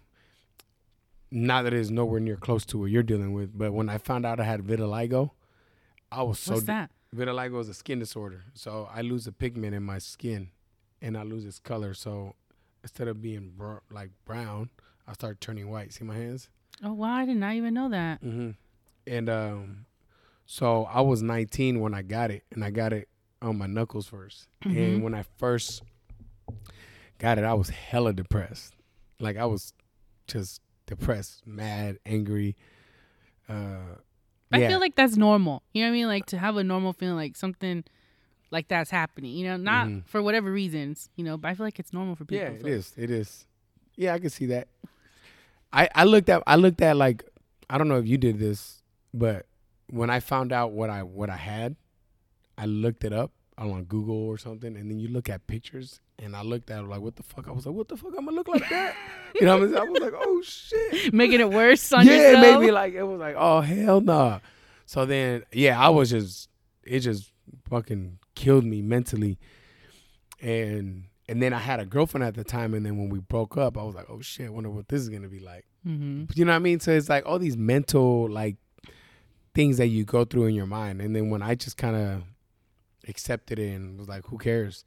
Not 1.31 1.63
that 1.63 1.73
it's 1.73 1.91
nowhere 1.91 2.19
near 2.19 2.37
close 2.37 2.65
to 2.67 2.79
what 2.79 2.89
you're 2.89 3.03
dealing 3.03 3.33
with, 3.33 3.55
but 3.55 3.71
when 3.71 3.87
I 3.87 3.99
found 3.99 4.25
out 4.25 4.39
I 4.39 4.45
had 4.45 4.61
vitiligo, 4.61 5.31
I 6.11 6.23
was 6.23 6.39
so 6.39 6.53
What's 6.53 6.65
that? 6.65 6.89
vitiligo 7.15 7.59
is 7.61 7.69
a 7.69 7.73
skin 7.75 7.99
disorder. 7.99 8.45
So 8.55 8.89
I 8.91 9.01
lose 9.01 9.27
a 9.27 9.31
pigment 9.31 9.75
in 9.75 9.83
my 9.83 9.99
skin, 9.99 10.49
and 11.03 11.15
I 11.15 11.21
lose 11.21 11.45
its 11.45 11.59
color. 11.59 11.93
So 11.93 12.33
instead 12.83 13.07
of 13.07 13.21
being 13.21 13.51
br- 13.55 13.77
like 13.91 14.11
brown, 14.25 14.69
I 15.07 15.13
start 15.13 15.41
turning 15.41 15.69
white. 15.69 15.93
See 15.93 16.03
my 16.03 16.15
hands? 16.15 16.49
Oh 16.83 16.93
wow, 16.93 17.13
I 17.13 17.25
did 17.25 17.37
not 17.37 17.53
even 17.55 17.73
know 17.73 17.89
that. 17.89 18.23
Mm-hmm. 18.23 18.51
And 19.07 19.29
um, 19.29 19.85
so 20.45 20.85
I 20.85 21.01
was 21.01 21.21
19 21.21 21.79
when 21.79 21.93
I 21.93 22.01
got 22.01 22.31
it, 22.31 22.43
and 22.51 22.63
I 22.63 22.69
got 22.69 22.93
it 22.93 23.09
on 23.41 23.57
my 23.57 23.67
knuckles 23.67 24.09
1st 24.09 24.47
Mhm. 24.65 24.77
And 24.77 25.03
when 25.03 25.15
I 25.15 25.23
first 25.37 25.81
got 27.17 27.37
it, 27.37 27.43
I 27.43 27.53
was 27.53 27.69
hella 27.69 28.13
depressed. 28.13 28.73
Like 29.19 29.37
I 29.37 29.45
was 29.45 29.73
just 30.27 30.61
depressed, 30.85 31.45
mad, 31.47 31.99
angry. 32.05 32.55
Uh, 33.47 33.95
I 34.51 34.59
yeah. 34.59 34.67
feel 34.69 34.79
like 34.79 34.95
that's 34.95 35.17
normal. 35.17 35.63
You 35.73 35.83
know 35.83 35.89
what 35.89 35.93
I 35.93 35.97
mean? 35.97 36.07
Like 36.07 36.25
to 36.27 36.37
have 36.37 36.57
a 36.57 36.63
normal 36.63 36.93
feeling, 36.93 37.15
like 37.15 37.35
something 37.35 37.83
like 38.51 38.67
that's 38.67 38.89
happening. 38.89 39.31
You 39.31 39.47
know, 39.49 39.57
not 39.57 39.87
Mhm. 39.87 40.05
for 40.07 40.21
whatever 40.21 40.51
reasons. 40.51 41.09
You 41.15 41.23
know, 41.23 41.37
but 41.37 41.49
I 41.49 41.53
feel 41.55 41.65
like 41.65 41.79
it's 41.79 41.93
normal 41.93 42.15
for 42.15 42.25
people. 42.25 42.45
Yeah, 42.45 42.51
it 42.51 42.61
so- 42.61 42.67
is. 42.67 42.93
It 42.97 43.11
is. 43.11 43.45
Yeah, 43.95 44.13
I 44.13 44.19
can 44.19 44.29
see 44.29 44.45
that. 44.47 44.67
I 45.71 45.89
I 45.93 46.03
looked 46.05 46.29
at 46.29 46.41
I 46.47 46.55
looked 46.55 46.81
at 46.81 46.95
like 46.97 47.23
I 47.69 47.77
don't 47.77 47.87
know 47.87 47.97
if 47.97 48.07
you 48.07 48.17
did 48.17 48.39
this, 48.39 48.81
but 49.13 49.45
when 49.89 50.09
I 50.09 50.19
found 50.19 50.51
out 50.51 50.71
what 50.71 50.89
I 50.89 51.03
what 51.03 51.29
I 51.29 51.35
had, 51.35 51.75
I 52.57 52.65
looked 52.65 53.03
it 53.03 53.13
up 53.13 53.31
on 53.57 53.83
Google 53.83 54.15
or 54.15 54.37
something, 54.37 54.75
and 54.77 54.89
then 54.89 54.99
you 54.99 55.09
look 55.09 55.29
at 55.29 55.45
pictures, 55.45 55.99
and 56.17 56.33
I 56.35 56.43
looked 56.43 56.71
at 56.71 56.79
it 56.79 56.87
like, 56.87 57.01
what 57.01 57.17
the 57.17 57.23
fuck? 57.23 57.47
I 57.47 57.51
was 57.51 57.65
like, 57.65 57.75
what 57.75 57.89
the 57.89 57.97
fuck? 57.97 58.13
I'm 58.17 58.25
gonna 58.25 58.31
look 58.37 58.47
like 58.47 58.67
that? 58.69 58.95
you 59.35 59.45
know 59.45 59.57
what 59.57 59.63
I'm 59.63 59.73
saying? 59.73 59.87
I 59.87 59.89
was 59.91 60.01
like, 60.01 60.13
oh 60.15 60.41
shit. 60.43 61.13
Making 61.13 61.41
it 61.41 61.49
worse 61.51 61.91
on 61.91 62.05
yeah, 62.07 62.13
yourself. 62.13 62.37
it 62.45 62.51
made 62.59 62.65
me 62.65 62.71
like 62.71 62.93
it 62.93 63.03
was 63.03 63.19
like, 63.19 63.35
oh 63.37 63.61
hell 63.61 64.01
no. 64.01 64.39
So 64.85 65.05
then, 65.05 65.43
yeah, 65.51 65.79
I 65.79 65.89
was 65.89 66.09
just 66.09 66.49
it 66.83 67.01
just 67.01 67.31
fucking 67.69 68.19
killed 68.35 68.65
me 68.65 68.81
mentally, 68.81 69.37
and 70.41 71.05
and 71.27 71.41
then 71.41 71.53
I 71.53 71.59
had 71.59 71.79
a 71.79 71.85
girlfriend 71.85 72.23
at 72.23 72.33
the 72.35 72.43
time, 72.43 72.73
and 72.73 72.85
then 72.85 72.97
when 72.97 73.09
we 73.09 73.19
broke 73.19 73.55
up, 73.57 73.77
I 73.77 73.83
was 73.83 73.93
like, 73.95 74.09
oh 74.09 74.21
shit, 74.21 74.47
I 74.47 74.49
wonder 74.49 74.69
what 74.69 74.87
this 74.87 75.01
is 75.01 75.09
gonna 75.09 75.27
be 75.29 75.39
like. 75.39 75.65
hmm 75.83 76.23
You 76.33 76.45
know 76.45 76.51
what 76.51 76.57
I 76.57 76.59
mean? 76.59 76.79
So 76.79 76.91
it's 76.91 77.09
like 77.09 77.25
all 77.25 77.39
these 77.39 77.57
mental 77.57 78.29
like 78.29 78.55
things 79.53 79.77
that 79.77 79.87
you 79.87 80.05
go 80.05 80.25
through 80.25 80.45
in 80.45 80.55
your 80.55 80.67
mind, 80.67 81.01
and 81.01 81.15
then 81.15 81.29
when 81.29 81.41
I 81.41 81.55
just 81.55 81.77
kind 81.77 81.95
of 81.95 82.23
accepted 83.07 83.59
it 83.59 83.73
and 83.73 83.97
was 83.97 84.07
like, 84.07 84.25
who 84.27 84.37
cares? 84.37 84.85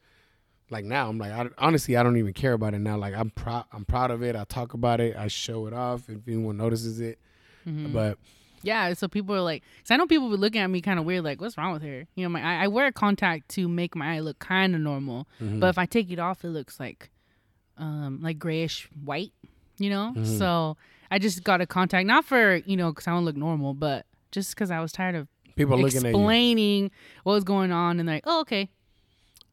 Like 0.69 0.85
now, 0.85 1.09
I'm 1.09 1.17
like, 1.19 1.31
I, 1.31 1.47
honestly, 1.57 1.97
I 1.97 2.03
don't 2.03 2.17
even 2.17 2.33
care 2.33 2.53
about 2.53 2.73
it 2.73 2.79
now. 2.79 2.97
Like 2.97 3.13
I'm 3.13 3.29
proud, 3.29 3.65
I'm 3.71 3.85
proud 3.85 4.11
of 4.11 4.23
it. 4.23 4.35
I 4.35 4.43
talk 4.45 4.73
about 4.73 4.99
it. 5.01 5.15
I 5.15 5.27
show 5.27 5.67
it 5.67 5.73
off 5.73 6.09
if 6.09 6.27
anyone 6.27 6.57
notices 6.57 6.99
it. 6.99 7.19
hmm 7.63 7.93
But 7.93 8.17
Yeah, 8.63 8.93
so 8.93 9.07
people 9.07 9.35
are 9.35 9.41
like, 9.41 9.61
cause 9.83 9.91
I 9.91 9.97
know 9.97 10.07
people 10.07 10.29
be 10.29 10.37
looking 10.37 10.61
at 10.61 10.67
me 10.69 10.79
kind 10.81 10.97
of 10.97 11.05
weird, 11.05 11.23
like, 11.23 11.41
what's 11.41 11.57
wrong 11.57 11.73
with 11.73 11.81
her? 11.83 12.05
You 12.15 12.23
know, 12.23 12.29
my 12.29 12.41
I, 12.41 12.63
I 12.63 12.67
wear 12.67 12.87
a 12.87 12.91
contact 12.93 13.49
to 13.49 13.67
make 13.67 13.95
my 13.95 14.15
eye 14.15 14.19
look 14.21 14.39
kind 14.39 14.73
of 14.73 14.81
normal, 14.81 15.27
Mhm. 15.41 15.59
but 15.59 15.67
if 15.67 15.77
I 15.77 15.85
take 15.85 16.09
it 16.11 16.17
off, 16.19 16.43
it 16.45 16.49
looks 16.49 16.79
like, 16.79 17.09
um, 17.77 18.19
like 18.21 18.39
grayish 18.39 18.87
white. 19.03 19.33
You 19.79 19.89
know, 19.89 20.13
Mhm. 20.15 20.37
so 20.37 20.77
I 21.11 21.19
just 21.19 21.43
got 21.43 21.59
a 21.59 21.65
contact, 21.65 22.05
not 22.07 22.23
for 22.25 22.57
you 22.65 22.77
know, 22.77 22.93
cause 22.93 23.07
I 23.07 23.11
want 23.13 23.23
to 23.23 23.25
look 23.25 23.35
normal, 23.37 23.73
but 23.73 24.05
just 24.31 24.55
cause 24.55 24.71
I 24.71 24.79
was 24.79 24.91
tired 24.91 25.15
of 25.15 25.27
people 25.55 25.77
looking 25.77 25.97
at 25.97 26.03
you. 26.03 26.09
explaining 26.09 26.91
what 27.23 27.33
was 27.33 27.43
going 27.43 27.71
on, 27.71 27.99
and 27.99 28.07
they're 28.07 28.15
like, 28.17 28.23
oh, 28.27 28.41
okay, 28.41 28.69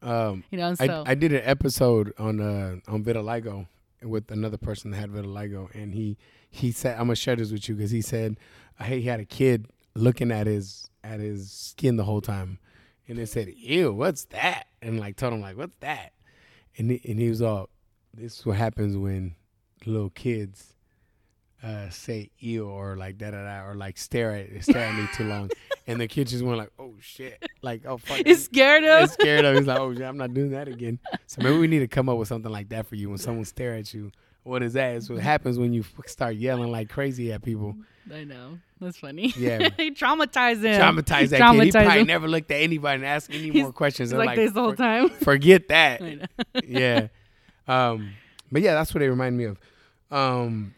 Um, 0.02 0.44
you 0.50 0.58
know. 0.58 0.74
I, 0.78 0.86
So 0.86 1.04
I 1.06 1.14
did 1.14 1.32
an 1.32 1.42
episode 1.44 2.12
on 2.18 2.40
uh 2.40 2.76
on 2.86 3.02
vitiligo 3.02 3.66
with 4.02 4.30
another 4.30 4.56
person 4.56 4.90
that 4.90 4.98
had 4.98 5.10
vitiligo, 5.10 5.72
and 5.74 5.94
he 5.94 6.16
he 6.50 6.72
said 6.72 6.94
I'm 6.94 7.06
gonna 7.06 7.16
share 7.16 7.36
this 7.36 7.52
with 7.52 7.68
you 7.68 7.74
because 7.74 7.90
he 7.90 8.02
said, 8.02 8.36
hey, 8.80 9.00
he 9.00 9.08
had 9.08 9.20
a 9.20 9.24
kid 9.24 9.66
looking 9.94 10.30
at 10.30 10.46
his 10.46 10.88
at 11.04 11.20
his 11.20 11.50
skin 11.50 11.96
the 11.96 12.04
whole 12.04 12.20
time, 12.20 12.58
and 13.08 13.18
they 13.18 13.26
said, 13.26 13.48
ew, 13.56 13.92
what's 13.92 14.24
that? 14.26 14.66
And 14.82 14.98
like 14.98 15.16
told 15.16 15.34
him 15.34 15.40
like, 15.40 15.56
what's 15.56 15.76
that? 15.80 16.12
And 16.76 16.90
he, 16.90 17.00
and 17.10 17.18
he 17.18 17.28
was 17.28 17.42
all, 17.42 17.68
this 18.14 18.38
is 18.38 18.46
what 18.46 18.56
happens 18.56 18.96
when 18.96 19.34
little 19.84 20.10
kids. 20.10 20.74
Uh, 21.62 21.90
say 21.90 22.30
ew 22.38 22.66
or 22.66 22.96
like 22.96 23.18
da 23.18 23.30
da 23.32 23.44
da 23.44 23.66
or 23.66 23.74
like 23.74 23.98
stare 23.98 24.32
at 24.32 24.64
stare 24.64 24.86
at 24.86 24.94
me 24.94 25.06
too 25.14 25.24
long, 25.24 25.50
and 25.90 26.00
the 26.00 26.06
kid 26.08 26.28
just 26.28 26.42
went 26.44 26.58
like, 26.58 26.70
oh 26.78 26.94
shit, 27.00 27.42
like 27.62 27.82
oh 27.86 27.98
fuck, 27.98 28.22
it's 28.24 28.44
scared 28.44 28.84
of. 28.84 29.04
is 29.04 29.12
scared 29.12 29.44
of. 29.44 29.56
He's 29.56 29.66
like, 29.66 29.78
oh, 29.78 29.92
shit, 29.92 30.02
I'm 30.02 30.16
not 30.16 30.32
doing 30.32 30.50
that 30.50 30.68
again. 30.68 30.98
So 31.26 31.42
maybe 31.42 31.58
we 31.58 31.66
need 31.66 31.80
to 31.80 31.88
come 31.88 32.08
up 32.08 32.18
with 32.18 32.28
something 32.28 32.50
like 32.50 32.68
that 32.70 32.86
for 32.86 32.94
you 32.94 33.08
when 33.08 33.18
someone 33.18 33.44
stare 33.44 33.74
at 33.74 33.92
you. 33.92 34.10
What 34.42 34.62
is 34.62 34.72
that? 34.72 34.96
It's 34.96 35.10
what 35.10 35.20
happens 35.20 35.58
when 35.58 35.72
you 35.72 35.84
start 36.06 36.36
yelling 36.36 36.70
like 36.70 36.88
crazy 36.88 37.32
at 37.32 37.42
people. 37.42 37.76
I 38.12 38.24
know 38.24 38.58
that's 38.80 38.98
funny. 38.98 39.32
Yeah. 39.36 39.58
traumatize 39.68 40.62
him. 40.62 40.80
Traumatize 40.80 41.28
that 41.28 41.52
kid. 41.52 41.64
He 41.64 41.70
probably 41.70 42.00
him. 42.00 42.06
never 42.06 42.26
looked 42.26 42.50
at 42.50 42.60
anybody 42.62 42.96
and 42.96 43.04
asked 43.04 43.30
any 43.30 43.50
He's- 43.50 43.62
more 43.62 43.72
questions. 43.72 44.10
He's 44.10 44.18
I'm 44.18 44.26
like, 44.26 44.36
this 44.36 44.52
the 44.52 44.60
whole 44.60 44.74
time. 44.74 45.08
Forget 45.22 45.68
that. 45.68 46.28
Yeah. 46.64 47.08
Um, 47.68 48.14
but 48.50 48.62
yeah, 48.62 48.74
that's 48.74 48.92
what 48.92 48.98
they 48.98 49.08
remind 49.08 49.36
me 49.36 49.44
of. 49.44 49.60
Um, 50.10 50.74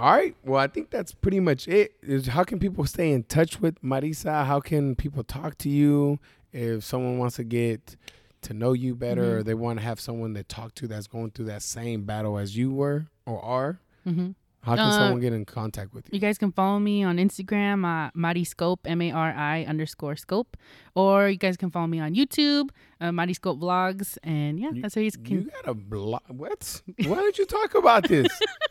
all 0.00 0.12
right. 0.12 0.34
Well, 0.44 0.58
I 0.60 0.66
think 0.66 0.90
that's 0.90 1.12
pretty 1.12 1.40
much 1.40 1.68
it. 1.68 1.92
Is 2.02 2.26
how 2.28 2.44
can 2.44 2.58
people 2.58 2.84
stay 2.86 3.12
in 3.12 3.24
touch 3.24 3.60
with 3.60 3.80
Marissa? 3.82 4.44
How 4.46 4.60
can 4.60 4.94
people 4.94 5.22
talk 5.24 5.58
to 5.58 5.68
you 5.68 6.18
if 6.52 6.82
someone 6.84 7.18
wants 7.18 7.36
to 7.36 7.44
get 7.44 7.96
to 8.42 8.54
know 8.54 8.72
you 8.72 8.94
better, 8.94 9.36
or 9.38 9.40
Mhm. 9.42 9.44
they 9.44 9.54
want 9.54 9.78
to 9.78 9.84
have 9.84 10.00
someone 10.00 10.32
to 10.34 10.42
talk 10.42 10.74
to 10.76 10.88
that's 10.88 11.06
going 11.06 11.30
through 11.32 11.44
that 11.46 11.62
same 11.62 12.04
battle 12.04 12.38
as 12.38 12.56
you 12.56 12.70
were 12.72 13.06
or 13.26 13.40
are? 13.44 13.80
hmm 14.04 14.30
How 14.62 14.76
can 14.76 14.86
Uh, 14.88 14.92
someone 14.98 15.20
get 15.20 15.32
in 15.32 15.44
contact 15.46 15.94
with 15.94 16.06
you? 16.08 16.16
You 16.16 16.20
guys 16.20 16.36
can 16.38 16.52
follow 16.52 16.78
me 16.78 17.02
on 17.02 17.16
Instagram, 17.16 17.84
uh, 17.84 18.10
Mari 18.14 18.44
Scope, 18.44 18.80
M 18.86 19.00
A 19.02 19.10
R 19.10 19.32
I 19.34 19.64
underscore 19.64 20.16
Scope, 20.16 20.54
or 20.94 21.28
you 21.30 21.36
guys 21.38 21.56
can 21.56 21.70
follow 21.70 21.86
me 21.86 21.98
on 22.00 22.14
YouTube, 22.14 22.68
uh, 23.00 23.10
Mari 23.12 23.32
Scope 23.34 23.58
Vlogs, 23.60 24.18
and 24.22 24.58
yeah, 24.60 24.70
You- 24.72 24.82
that's 24.82 24.94
how 24.94 25.00
you 25.02 25.10
can. 25.12 25.42
You 25.44 25.50
got 25.50 25.66
a 25.68 25.74
blog. 25.74 26.22
What? 26.28 26.82
Why 27.06 27.14
don't 27.16 27.38
you 27.38 27.46
talk 27.46 27.74
about 27.74 28.08
this? 28.08 28.28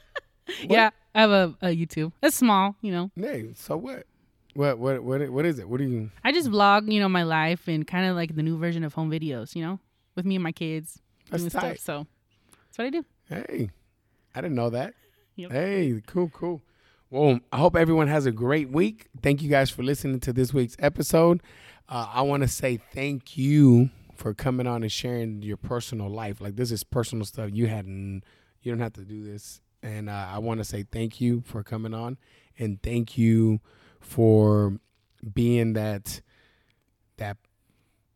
Yeah, 0.67 0.89
I 1.15 1.21
have 1.21 1.31
a, 1.31 1.55
a 1.61 1.67
YouTube. 1.67 2.11
It's 2.21 2.35
small, 2.35 2.75
you 2.81 2.91
know. 2.91 3.11
Hey, 3.15 3.49
so 3.55 3.77
what? 3.77 4.05
What 4.55 4.79
what 4.79 5.03
what 5.03 5.29
what 5.29 5.45
is 5.45 5.59
it? 5.59 5.69
What 5.69 5.77
do 5.77 5.85
you? 5.85 6.09
I 6.23 6.31
just 6.31 6.49
vlog, 6.49 6.91
you 6.91 6.99
know, 6.99 7.07
my 7.09 7.23
life 7.23 7.67
and 7.67 7.85
kind 7.85 8.05
of 8.07 8.15
like 8.15 8.35
the 8.35 8.43
new 8.43 8.57
version 8.57 8.83
of 8.83 8.93
home 8.93 9.09
videos, 9.11 9.55
you 9.55 9.63
know, 9.63 9.79
with 10.15 10.25
me 10.25 10.35
and 10.35 10.43
my 10.43 10.51
kids 10.51 10.99
That's 11.29 11.43
doing 11.43 11.51
tight. 11.51 11.79
stuff. 11.79 11.85
So 11.85 12.07
that's 12.67 12.77
what 12.77 12.85
I 12.85 12.89
do. 12.89 13.05
Hey, 13.29 13.69
I 14.35 14.41
didn't 14.41 14.55
know 14.55 14.69
that. 14.71 14.95
Yep. 15.35 15.51
Hey, 15.51 16.01
cool, 16.07 16.29
cool. 16.29 16.61
Well, 17.11 17.39
I 17.51 17.57
hope 17.57 17.75
everyone 17.75 18.07
has 18.07 18.25
a 18.25 18.31
great 18.31 18.69
week. 18.69 19.07
Thank 19.21 19.41
you 19.41 19.49
guys 19.49 19.69
for 19.69 19.83
listening 19.83 20.19
to 20.21 20.33
this 20.33 20.53
week's 20.53 20.75
episode. 20.79 21.41
Uh, 21.87 22.07
I 22.13 22.21
want 22.23 22.43
to 22.43 22.47
say 22.47 22.77
thank 22.93 23.37
you 23.37 23.89
for 24.15 24.33
coming 24.33 24.67
on 24.67 24.83
and 24.83 24.91
sharing 24.91 25.41
your 25.41 25.57
personal 25.57 26.09
life. 26.09 26.41
Like 26.41 26.55
this 26.55 26.71
is 26.71 26.83
personal 26.83 27.25
stuff. 27.25 27.49
You 27.53 27.67
hadn't, 27.67 28.23
you 28.61 28.71
don't 28.71 28.81
have 28.81 28.93
to 28.93 29.05
do 29.05 29.23
this. 29.23 29.61
And 29.81 30.09
uh, 30.09 30.27
I 30.29 30.39
want 30.39 30.59
to 30.59 30.63
say 30.63 30.83
thank 30.83 31.21
you 31.21 31.41
for 31.45 31.63
coming 31.63 31.93
on, 31.93 32.17
and 32.57 32.81
thank 32.81 33.17
you 33.17 33.61
for 34.01 34.77
being 35.33 35.73
that 35.73 36.21
that 37.17 37.37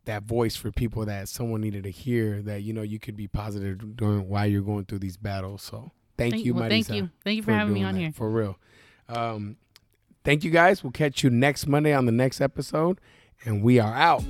that 0.05 0.23
voice 0.23 0.55
for 0.55 0.71
people 0.71 1.05
that 1.05 1.29
someone 1.29 1.61
needed 1.61 1.83
to 1.83 1.91
hear. 1.91 2.41
That 2.41 2.63
you 2.63 2.73
know 2.73 2.81
you 2.81 2.99
could 2.99 3.15
be 3.15 3.27
positive 3.27 3.95
during 3.95 4.27
while 4.27 4.45
you're 4.45 4.61
going 4.61 4.85
through 4.85 4.99
these 4.99 5.17
battles. 5.17 5.61
So 5.61 5.91
thank, 6.17 6.43
you, 6.43 6.53
well, 6.53 6.63
Marissa 6.63 6.69
thank 6.69 6.89
you. 6.89 7.09
Thank 7.23 7.37
you 7.37 7.43
for, 7.43 7.53
having 7.53 7.73
me 7.73 7.83
on 7.83 7.95
that, 7.95 8.01
here. 8.01 8.11
For 8.11 8.29
real. 8.29 8.57
Um, 9.07 9.57
thank 10.23 10.43
you 10.43 10.51
guys. 10.51 10.83
We'll 10.83 10.91
catch 10.91 11.23
you 11.23 11.29
next 11.29 11.67
Monday 11.67 11.93
on 11.93 12.05
the 12.05 12.11
next 12.11 12.41
episode. 12.41 12.99
And 13.45 13.61
we 13.61 13.79
are 13.79 13.93
out. 13.93 14.23